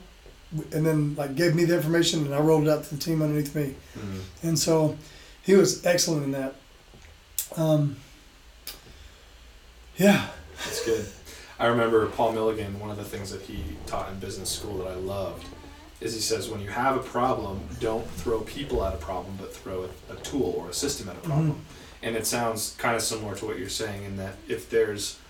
and 0.72 0.86
then 0.86 1.14
like 1.16 1.34
gave 1.34 1.54
me 1.54 1.64
the 1.64 1.74
information, 1.76 2.24
and 2.24 2.34
I 2.34 2.38
rolled 2.40 2.64
it 2.64 2.70
out 2.70 2.84
to 2.84 2.94
the 2.94 3.00
team 3.00 3.20
underneath 3.22 3.54
me, 3.54 3.74
Mhm. 3.98 4.20
and 4.42 4.58
so 4.58 4.96
he 5.42 5.54
was 5.54 5.84
excellent 5.84 6.24
in 6.24 6.32
that. 6.32 6.54
Um, 7.56 7.96
yeah, 9.98 10.26
That's 10.64 10.84
good. 10.84 11.04
I 11.62 11.66
remember 11.66 12.04
Paul 12.06 12.32
Milligan, 12.32 12.80
one 12.80 12.90
of 12.90 12.96
the 12.96 13.04
things 13.04 13.30
that 13.30 13.42
he 13.42 13.62
taught 13.86 14.08
in 14.10 14.18
business 14.18 14.50
school 14.50 14.78
that 14.78 14.88
I 14.88 14.94
loved 14.94 15.46
is 16.00 16.12
he 16.12 16.20
says 16.20 16.48
when 16.48 16.60
you 16.60 16.68
have 16.68 16.96
a 16.96 16.98
problem, 16.98 17.60
don't 17.78 18.04
throw 18.10 18.40
people 18.40 18.84
at 18.84 18.92
a 18.92 18.96
problem, 18.96 19.38
but 19.40 19.54
throw 19.54 19.84
a, 19.84 20.12
a 20.12 20.16
tool 20.16 20.56
or 20.58 20.70
a 20.70 20.72
system 20.72 21.08
at 21.08 21.14
a 21.14 21.20
problem. 21.20 21.64
And 22.02 22.16
it 22.16 22.26
sounds 22.26 22.74
kind 22.78 22.96
of 22.96 23.02
similar 23.02 23.36
to 23.36 23.46
what 23.46 23.60
you're 23.60 23.68
saying 23.68 24.02
in 24.02 24.16
that 24.16 24.34
if 24.48 24.70
there's 24.70 25.20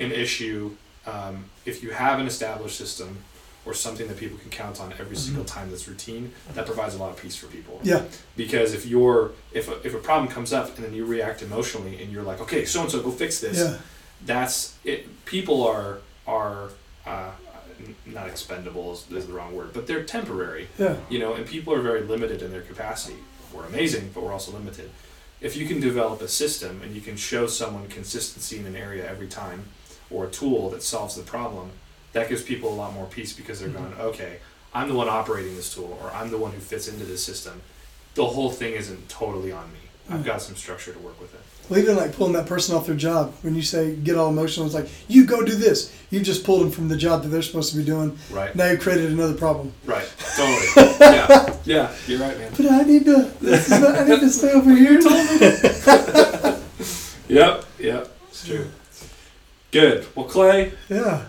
an 0.00 0.10
issue, 0.10 0.74
um, 1.06 1.44
if 1.66 1.82
you 1.82 1.90
have 1.90 2.18
an 2.18 2.26
established 2.26 2.78
system 2.78 3.18
or 3.66 3.74
something 3.74 4.08
that 4.08 4.16
people 4.16 4.38
can 4.38 4.48
count 4.48 4.80
on 4.80 4.94
every 4.98 5.16
single 5.16 5.44
time 5.44 5.68
that's 5.68 5.86
routine, 5.86 6.32
that 6.54 6.64
provides 6.64 6.94
a 6.94 6.98
lot 6.98 7.10
of 7.10 7.20
peace 7.20 7.36
for 7.36 7.48
people. 7.48 7.78
Yeah, 7.82 8.04
because 8.38 8.72
if 8.72 8.86
you're 8.86 9.32
if 9.52 9.68
a, 9.68 9.86
if 9.86 9.94
a 9.94 9.98
problem 9.98 10.32
comes 10.32 10.54
up 10.54 10.74
and 10.76 10.84
then 10.86 10.94
you 10.94 11.04
react 11.04 11.42
emotionally 11.42 12.02
and 12.02 12.10
you're 12.10 12.22
like 12.22 12.40
okay 12.40 12.64
so 12.64 12.80
and 12.80 12.90
so 12.90 13.02
go 13.02 13.10
fix 13.10 13.40
this 13.40 13.58
yeah, 13.58 13.78
that's 14.26 14.76
it 14.84 15.24
people 15.24 15.66
are 15.66 15.98
are 16.26 16.70
uh, 17.06 17.30
not 18.06 18.26
expendable 18.28 18.92
is, 18.92 19.10
is 19.10 19.26
the 19.26 19.32
wrong 19.32 19.54
word 19.54 19.72
but 19.72 19.86
they're 19.86 20.02
temporary. 20.04 20.68
Yeah, 20.78 20.96
you 21.10 21.18
know 21.18 21.34
and 21.34 21.46
people 21.46 21.74
are 21.74 21.80
very 21.82 22.02
limited 22.02 22.42
in 22.42 22.50
their 22.50 22.62
capacity. 22.62 23.18
We're 23.52 23.66
amazing 23.66 24.10
but 24.14 24.22
we're 24.22 24.32
also 24.32 24.52
limited. 24.52 24.90
If 25.40 25.56
you 25.56 25.66
can 25.66 25.80
develop 25.80 26.22
a 26.22 26.28
system 26.28 26.80
and 26.82 26.94
you 26.94 27.00
can 27.02 27.16
show 27.16 27.46
someone 27.46 27.86
consistency 27.88 28.58
in 28.58 28.66
an 28.66 28.76
area 28.76 29.08
every 29.08 29.26
time 29.28 29.64
or 30.10 30.26
a 30.26 30.30
tool 30.30 30.70
that 30.70 30.82
solves 30.82 31.16
the 31.16 31.22
problem 31.22 31.70
that 32.12 32.28
gives 32.28 32.42
people 32.42 32.72
a 32.72 32.76
lot 32.76 32.94
more 32.94 33.06
peace 33.06 33.32
because 33.32 33.58
they're 33.60 33.68
Mhm. 33.68 33.74
going 33.74 33.94
okay 34.10 34.38
i'm 34.72 34.88
the 34.88 34.94
one 34.94 35.08
operating 35.08 35.54
this 35.56 35.74
tool 35.74 35.98
or 36.02 36.10
i'm 36.12 36.30
the 36.30 36.38
one 36.38 36.52
who 36.52 36.60
fits 36.60 36.88
into 36.88 37.04
this 37.04 37.22
system. 37.24 37.60
The 38.14 38.24
whole 38.26 38.50
thing 38.50 38.74
isn't 38.74 39.08
totally 39.08 39.50
on 39.50 39.72
me. 39.72 39.80
I've 40.08 40.20
Mm. 40.20 40.24
got 40.24 40.40
some 40.42 40.54
structure 40.56 40.92
to 40.92 40.98
work 41.00 41.20
with 41.20 41.34
it 41.34 41.40
Well, 41.70 41.80
even 41.80 41.96
like 41.96 42.12
pulling 42.14 42.34
that 42.34 42.46
person 42.46 42.74
off 42.76 42.86
their 42.86 42.94
job 42.94 43.32
when 43.42 43.54
you 43.54 43.62
say 43.62 43.94
get 43.96 44.16
all 44.16 44.28
emotional, 44.28 44.66
it's 44.66 44.74
like 44.74 44.86
you 45.08 45.24
go 45.24 45.42
do 45.44 45.54
this. 45.54 45.90
You 46.10 46.20
just 46.20 46.44
pulled 46.44 46.60
them 46.62 46.70
from 46.70 46.88
the 46.88 46.96
job 46.96 47.22
that 47.22 47.30
they're 47.30 47.40
supposed 47.42 47.72
to 47.72 47.78
be 47.78 47.84
doing. 47.84 48.16
right 48.30 48.54
Now 48.54 48.70
you 48.70 48.76
created 48.78 49.10
another 49.10 49.34
problem. 49.34 49.72
right 49.86 50.06
totally 50.36 50.66
yeah 51.00 51.56
yeah 51.64 51.92
you're 52.06 52.20
right 52.20 52.38
man 52.38 52.52
But 52.56 52.70
I 52.70 52.82
need 52.82 53.04
to. 53.06 53.32
This 53.40 53.64
is 53.70 53.80
not, 53.80 53.96
I 53.98 54.04
need 54.04 54.20
to 54.20 54.30
stay 54.30 54.52
over 54.52 54.70
here. 54.74 55.00
yep 57.28 57.64
yep 57.78 58.10
it's 58.28 58.46
true 58.46 58.66
good 59.72 60.06
well 60.14 60.26
clay 60.26 60.72
Yeah. 60.88 61.26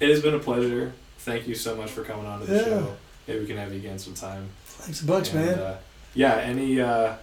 It 0.00 0.08
has 0.08 0.22
been 0.22 0.34
a 0.34 0.38
pleasure. 0.38 0.92
Thank 1.18 1.46
you 1.48 1.54
so 1.54 1.74
much 1.76 1.90
for 1.90 2.04
coming 2.04 2.26
on 2.26 2.40
to 2.40 2.46
the 2.46 2.56
Yeah. 2.56 2.64
show. 2.64 2.94
Maybe 3.26 3.40
we 3.40 3.46
can 3.46 3.56
have 3.56 3.72
you 3.72 3.78
again 3.78 3.98
sometime. 3.98 4.48
Thanks 4.66 5.00
a 5.02 5.06
bunch, 5.06 5.32
And, 5.32 5.46
man. 5.46 5.58
Uh, 5.58 5.76
yeah, 6.14 6.36
any 6.36 6.80
uh, 6.80 7.14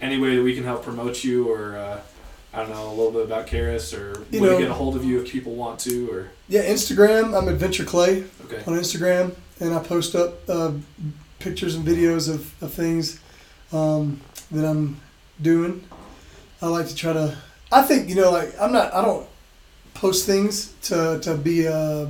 any 0.00 0.18
way 0.18 0.36
that 0.36 0.42
we 0.42 0.54
can 0.54 0.64
help 0.64 0.82
promote 0.84 1.24
you, 1.24 1.50
or 1.52 1.76
uh, 1.76 2.00
I 2.52 2.58
don't 2.60 2.70
know, 2.70 2.88
a 2.88 2.94
little 2.94 3.12
bit 3.12 3.24
about 3.24 3.46
Charis, 3.46 3.92
or 3.92 4.24
You 4.30 4.40
way 4.42 4.48
know- 4.48 4.56
to 4.56 4.62
get 4.62 4.70
a 4.70 4.74
hold 4.74 4.96
of 4.96 5.04
you 5.04 5.20
if 5.22 5.30
people 5.30 5.54
want 5.54 5.80
to, 5.80 6.10
or 6.10 6.30
Yeah, 6.48 6.62
Instagram. 6.64 7.36
I'm 7.36 7.48
Adventure 7.48 7.84
Clay 7.84 8.24
okay, 8.44 8.58
on 8.66 8.78
Instagram, 8.78 9.34
and 9.60 9.74
I 9.74 9.78
post 9.80 10.14
up 10.14 10.48
uh, 10.48 10.72
pictures 11.38 11.74
and 11.74 11.86
videos 11.86 12.28
of, 12.32 12.40
of 12.62 12.72
things 12.72 13.20
um, 13.72 14.20
that 14.50 14.64
I'm 14.64 15.00
doing. 15.42 15.84
I 16.62 16.66
like 16.68 16.88
to 16.88 16.94
try 16.94 17.12
to. 17.12 17.36
I 17.70 17.82
think 17.82 18.08
you 18.08 18.14
know, 18.14 18.30
like 18.30 18.52
I'm 18.60 18.72
not. 18.72 18.92
I 18.94 19.02
don't 19.04 19.26
post 19.94 20.26
things 20.26 20.72
to 20.82 21.18
to 21.22 21.34
be 21.36 21.66
uh, 21.68 22.06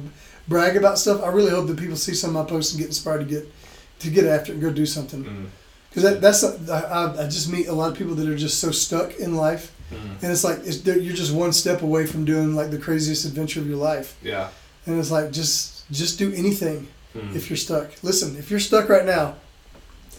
brag 0.47 0.77
about 0.77 0.99
stuff. 0.99 1.23
I 1.23 1.29
really 1.29 1.51
hope 1.51 1.67
that 1.67 1.79
people 1.79 1.97
see 1.97 2.15
some 2.15 2.35
of 2.37 2.45
my 2.47 2.49
posts 2.49 2.73
and 2.73 2.79
get 2.81 2.87
inspired 2.89 3.19
to 3.21 3.25
get 3.25 3.53
to 4.01 4.11
get 4.11 4.25
after 4.25 4.53
it 4.53 4.55
and 4.57 4.63
go 4.63 4.71
do 4.71 4.87
something. 4.87 5.25
mm, 5.25 5.47
Because 5.89 6.03
that, 6.03 6.21
that's 6.21 6.45
I, 6.71 6.81
I- 6.81 7.23
I 7.25 7.29
just 7.29 7.51
meet 7.51 7.67
a 7.69 7.73
lot 7.73 7.91
of 7.93 7.99
people 7.99 8.15
that 8.17 8.29
are 8.29 8.37
just 8.37 8.61
so 8.61 8.71
stuck 8.71 9.17
in 9.19 9.37
life, 9.37 9.73
mm, 9.91 10.23
and 10.23 10.31
it's 10.33 10.45
like 10.45 10.59
it's, 10.65 10.85
you're 10.85 11.15
just 11.17 11.33
one 11.35 11.53
step 11.53 11.83
away 11.83 12.07
from 12.07 12.25
doing 12.25 12.55
like 12.55 12.71
the 12.71 12.79
craziest 12.79 13.25
adventure 13.25 13.61
of 13.61 13.67
your 13.67 13.79
life. 13.79 14.17
yeah, 14.23 14.49
And 14.87 14.99
it's 14.99 15.11
like 15.11 15.31
just 15.33 15.89
just 15.91 16.19
do 16.19 16.33
anything 16.35 16.89
mm. 17.17 17.35
if 17.35 17.49
you're 17.49 17.57
stuck. 17.57 17.91
Listen, 18.03 18.37
if 18.37 18.51
you're 18.51 18.61
stuck 18.61 18.89
right 18.89 19.07
now, 19.07 19.37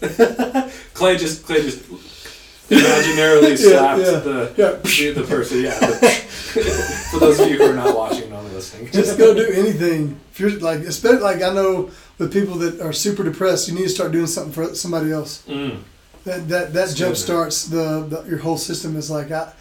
Clay 0.94 1.16
just 1.16 1.44
Clay 1.46 1.62
just 1.62 1.82
imaginarily 2.70 3.56
slapped 3.56 4.00
yeah. 4.00 4.10
the, 4.20 4.52
yeah, 4.56 5.12
the 5.12 5.22
person. 5.26 5.60
Yeah, 5.62 5.78
for 7.10 7.18
those 7.20 7.38
of 7.40 7.48
you 7.48 7.58
who 7.58 7.70
are 7.70 7.74
not 7.74 7.96
watching 7.96 8.24
and 8.24 8.34
only 8.34 8.52
listening, 8.52 8.90
just 8.92 9.18
go 9.18 9.34
do 9.34 9.46
anything. 9.52 10.18
If 10.32 10.40
you're 10.40 10.58
like, 10.58 10.80
especially 10.80 11.18
like 11.20 11.42
I 11.42 11.52
know 11.52 11.90
with 12.20 12.32
people 12.32 12.54
that 12.56 12.80
are 12.80 12.92
super 12.92 13.24
depressed, 13.24 13.66
you 13.66 13.74
need 13.74 13.84
to 13.84 13.88
start 13.88 14.12
doing 14.12 14.26
something 14.28 14.52
for 14.52 14.74
somebody 14.74 15.10
else. 15.10 15.42
Mm, 15.48 15.82
That 16.24 16.48
that 16.48 16.72
that 16.74 16.94
jump 16.94 17.16
starts 17.16 17.64
the, 17.66 18.04
the 18.08 18.22
your 18.28 18.38
whole 18.38 18.58
system 18.58 18.94
is 18.96 19.10
like 19.10 19.30
I. 19.32 19.52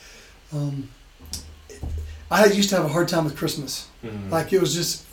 Um, 0.53 0.89
I 2.29 2.45
used 2.45 2.69
to 2.69 2.75
have 2.75 2.85
a 2.85 2.89
hard 2.89 3.07
time 3.07 3.23
with 3.25 3.35
Christmas. 3.35 3.87
mm, 4.03 4.29
Like 4.29 4.53
it 4.53 4.59
was 4.61 4.73
just 4.75 5.05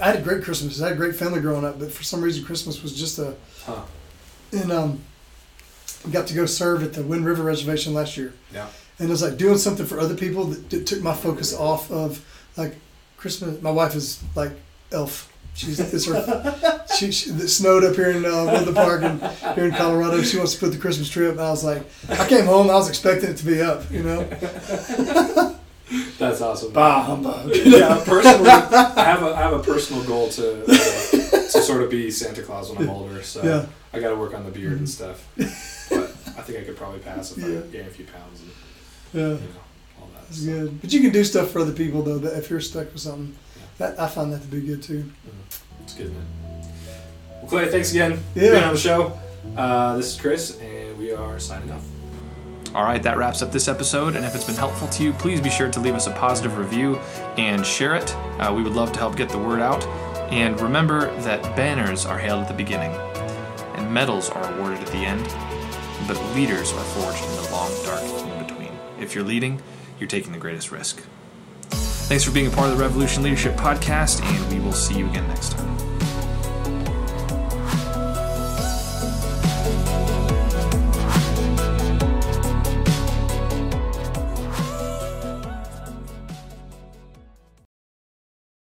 I 0.00 0.06
had 0.06 0.16
a 0.16 0.22
great 0.22 0.42
Christmas. 0.44 0.80
I 0.80 0.84
had 0.88 0.92
a 0.94 0.96
great 0.96 1.16
family 1.16 1.40
growing 1.40 1.64
up, 1.64 1.78
but 1.78 1.92
for 1.92 2.02
some 2.04 2.22
reason 2.22 2.44
Christmas 2.44 2.82
was 2.82 2.96
just 2.96 3.18
a. 3.18 3.34
Huh. 3.66 3.82
And 4.52 4.70
um, 4.72 5.00
got 6.12 6.26
to 6.28 6.34
go 6.34 6.46
serve 6.46 6.82
at 6.84 6.92
the 6.92 7.02
Wind 7.02 7.26
River 7.26 7.42
Reservation 7.42 7.92
last 7.92 8.16
year. 8.16 8.32
Yeah. 8.52 8.68
And 8.98 9.08
it 9.08 9.10
was 9.10 9.22
like 9.22 9.36
doing 9.36 9.58
something 9.58 9.84
for 9.86 9.98
other 9.98 10.14
people 10.14 10.44
that, 10.44 10.70
that 10.70 10.86
took 10.86 11.02
my 11.02 11.14
focus 11.14 11.52
off 11.52 11.90
of 11.90 12.24
like 12.56 12.76
Christmas. 13.16 13.60
My 13.60 13.70
wife 13.72 13.96
is 13.96 14.22
like 14.36 14.52
elf. 14.92 15.28
She's 15.54 15.78
it's 15.78 16.06
her. 16.06 16.84
she, 16.98 17.12
she 17.12 17.30
it 17.30 17.48
snowed 17.48 17.84
up 17.84 17.94
here 17.94 18.10
in 18.10 18.24
uh, 18.24 18.44
Woodland 18.44 18.76
Park 18.76 19.02
and 19.02 19.22
here 19.54 19.66
in 19.66 19.70
Colorado. 19.72 20.20
She 20.22 20.36
wants 20.36 20.54
to 20.54 20.60
put 20.60 20.72
the 20.72 20.78
Christmas 20.78 21.08
tree 21.08 21.26
up. 21.26 21.32
And 21.32 21.40
I 21.42 21.50
was 21.50 21.62
like, 21.64 21.82
I 22.10 22.26
came 22.28 22.44
home. 22.44 22.68
I 22.70 22.74
was 22.74 22.88
expecting 22.88 23.30
it 23.30 23.36
to 23.36 23.46
be 23.46 23.60
up. 23.62 23.88
You 23.90 24.02
know. 24.02 24.24
That's 26.18 26.40
awesome. 26.40 26.72
Bah 26.72 27.02
humbug. 27.04 27.50
yeah, 27.54 28.02
personally, 28.04 28.48
I 28.50 29.04
have 29.04 29.22
a 29.22 29.34
I 29.34 29.42
have 29.42 29.52
a 29.52 29.62
personal 29.62 30.02
goal 30.04 30.28
to 30.30 30.62
uh, 30.64 30.66
to 30.66 31.62
sort 31.62 31.82
of 31.82 31.90
be 31.90 32.10
Santa 32.10 32.42
Claus 32.42 32.70
when 32.70 32.82
I'm 32.82 32.90
older. 32.90 33.22
So 33.22 33.42
Yeah. 33.44 33.66
I 33.92 34.00
got 34.00 34.08
to 34.10 34.16
work 34.16 34.34
on 34.34 34.44
the 34.44 34.50
beard 34.50 34.72
and 34.78 34.88
stuff. 34.88 35.28
But 35.36 35.46
I 36.36 36.42
think 36.42 36.58
I 36.58 36.64
could 36.64 36.76
probably 36.76 36.98
pass 37.00 37.36
if 37.36 37.38
Yeah. 37.38 37.58
I 37.58 37.62
gain 37.70 37.86
a 37.86 37.90
few 37.90 38.06
pounds 38.06 38.40
and 38.40 38.50
Yeah. 39.12 39.20
you 39.28 39.34
know 39.34 40.00
all 40.00 40.08
that. 40.14 40.22
That's 40.24 40.38
stuff. 40.38 40.52
good. 40.54 40.80
But 40.80 40.92
you 40.92 41.00
can 41.00 41.10
do 41.12 41.22
stuff 41.22 41.50
for 41.50 41.60
other 41.60 41.72
people 41.72 42.02
though. 42.02 42.18
That 42.18 42.36
if 42.38 42.50
you're 42.50 42.60
stuck 42.60 42.92
with 42.92 43.02
something, 43.02 43.36
that 43.78 43.98
I 44.00 44.06
find 44.08 44.32
that 44.32 44.42
to 44.42 44.48
be 44.48 44.60
good 44.60 44.82
too. 44.82 45.10
It's 45.82 45.94
good, 45.94 46.12
man. 46.12 46.26
Well, 47.42 47.48
Clay, 47.50 47.68
thanks 47.70 47.90
again 47.90 48.12
yeah. 48.12 48.16
for 48.16 48.38
Yeah. 48.40 48.50
being 48.52 48.64
on 48.64 48.74
the 48.74 48.80
show. 48.80 49.18
Uh, 49.56 49.96
this 49.96 50.14
is 50.14 50.20
Chris, 50.20 50.58
and 50.60 50.96
we 50.98 51.12
are 51.12 51.38
signing 51.38 51.70
off. 51.70 51.84
All 52.74 52.82
right, 52.84 53.02
that 53.02 53.16
wraps 53.18 53.40
up 53.42 53.52
this 53.52 53.68
episode. 53.68 54.16
And 54.16 54.24
if 54.24 54.34
it's 54.34 54.44
been 54.44 54.56
helpful 54.56 54.88
to 54.88 55.02
you, 55.04 55.12
please 55.12 55.40
be 55.40 55.50
sure 55.50 55.70
to 55.70 55.78
leave 55.80 55.94
us 55.94 56.06
a 56.08 56.10
positive 56.12 56.56
review 56.58 56.96
and 57.36 57.64
share 57.64 57.94
it. 57.94 58.14
Uh, 58.40 58.52
we 58.56 58.62
would 58.64 58.72
love 58.74 58.90
to 58.92 58.98
help 58.98 59.16
get 59.16 59.28
the 59.28 59.38
word 59.38 59.60
out. 59.60 59.84
And 60.32 60.60
remember 60.60 61.14
that 61.20 61.42
banners 61.54 62.04
are 62.06 62.18
hailed 62.18 62.42
at 62.42 62.48
the 62.48 62.54
beginning, 62.54 62.90
and 63.76 63.92
medals 63.92 64.30
are 64.30 64.52
awarded 64.54 64.80
at 64.80 64.86
the 64.88 64.96
end, 64.98 65.22
but 66.08 66.20
leaders 66.34 66.72
are 66.72 66.80
forged 66.84 67.22
in 67.22 67.36
the 67.44 67.50
long, 67.52 67.70
dark 67.84 68.02
in 68.02 68.46
between. 68.46 68.72
If 68.98 69.14
you're 69.14 69.22
leading, 69.22 69.62
you're 70.00 70.08
taking 70.08 70.32
the 70.32 70.38
greatest 70.38 70.72
risk. 70.72 71.02
Thanks 72.06 72.22
for 72.22 72.32
being 72.32 72.46
a 72.46 72.50
part 72.50 72.70
of 72.70 72.76
the 72.76 72.82
Revolution 72.82 73.22
Leadership 73.22 73.56
Podcast, 73.56 74.22
and 74.22 74.52
we 74.52 74.60
will 74.60 74.74
see 74.74 74.98
you 74.98 75.06
again 75.08 75.26
next 75.28 75.52
time. 75.52 75.93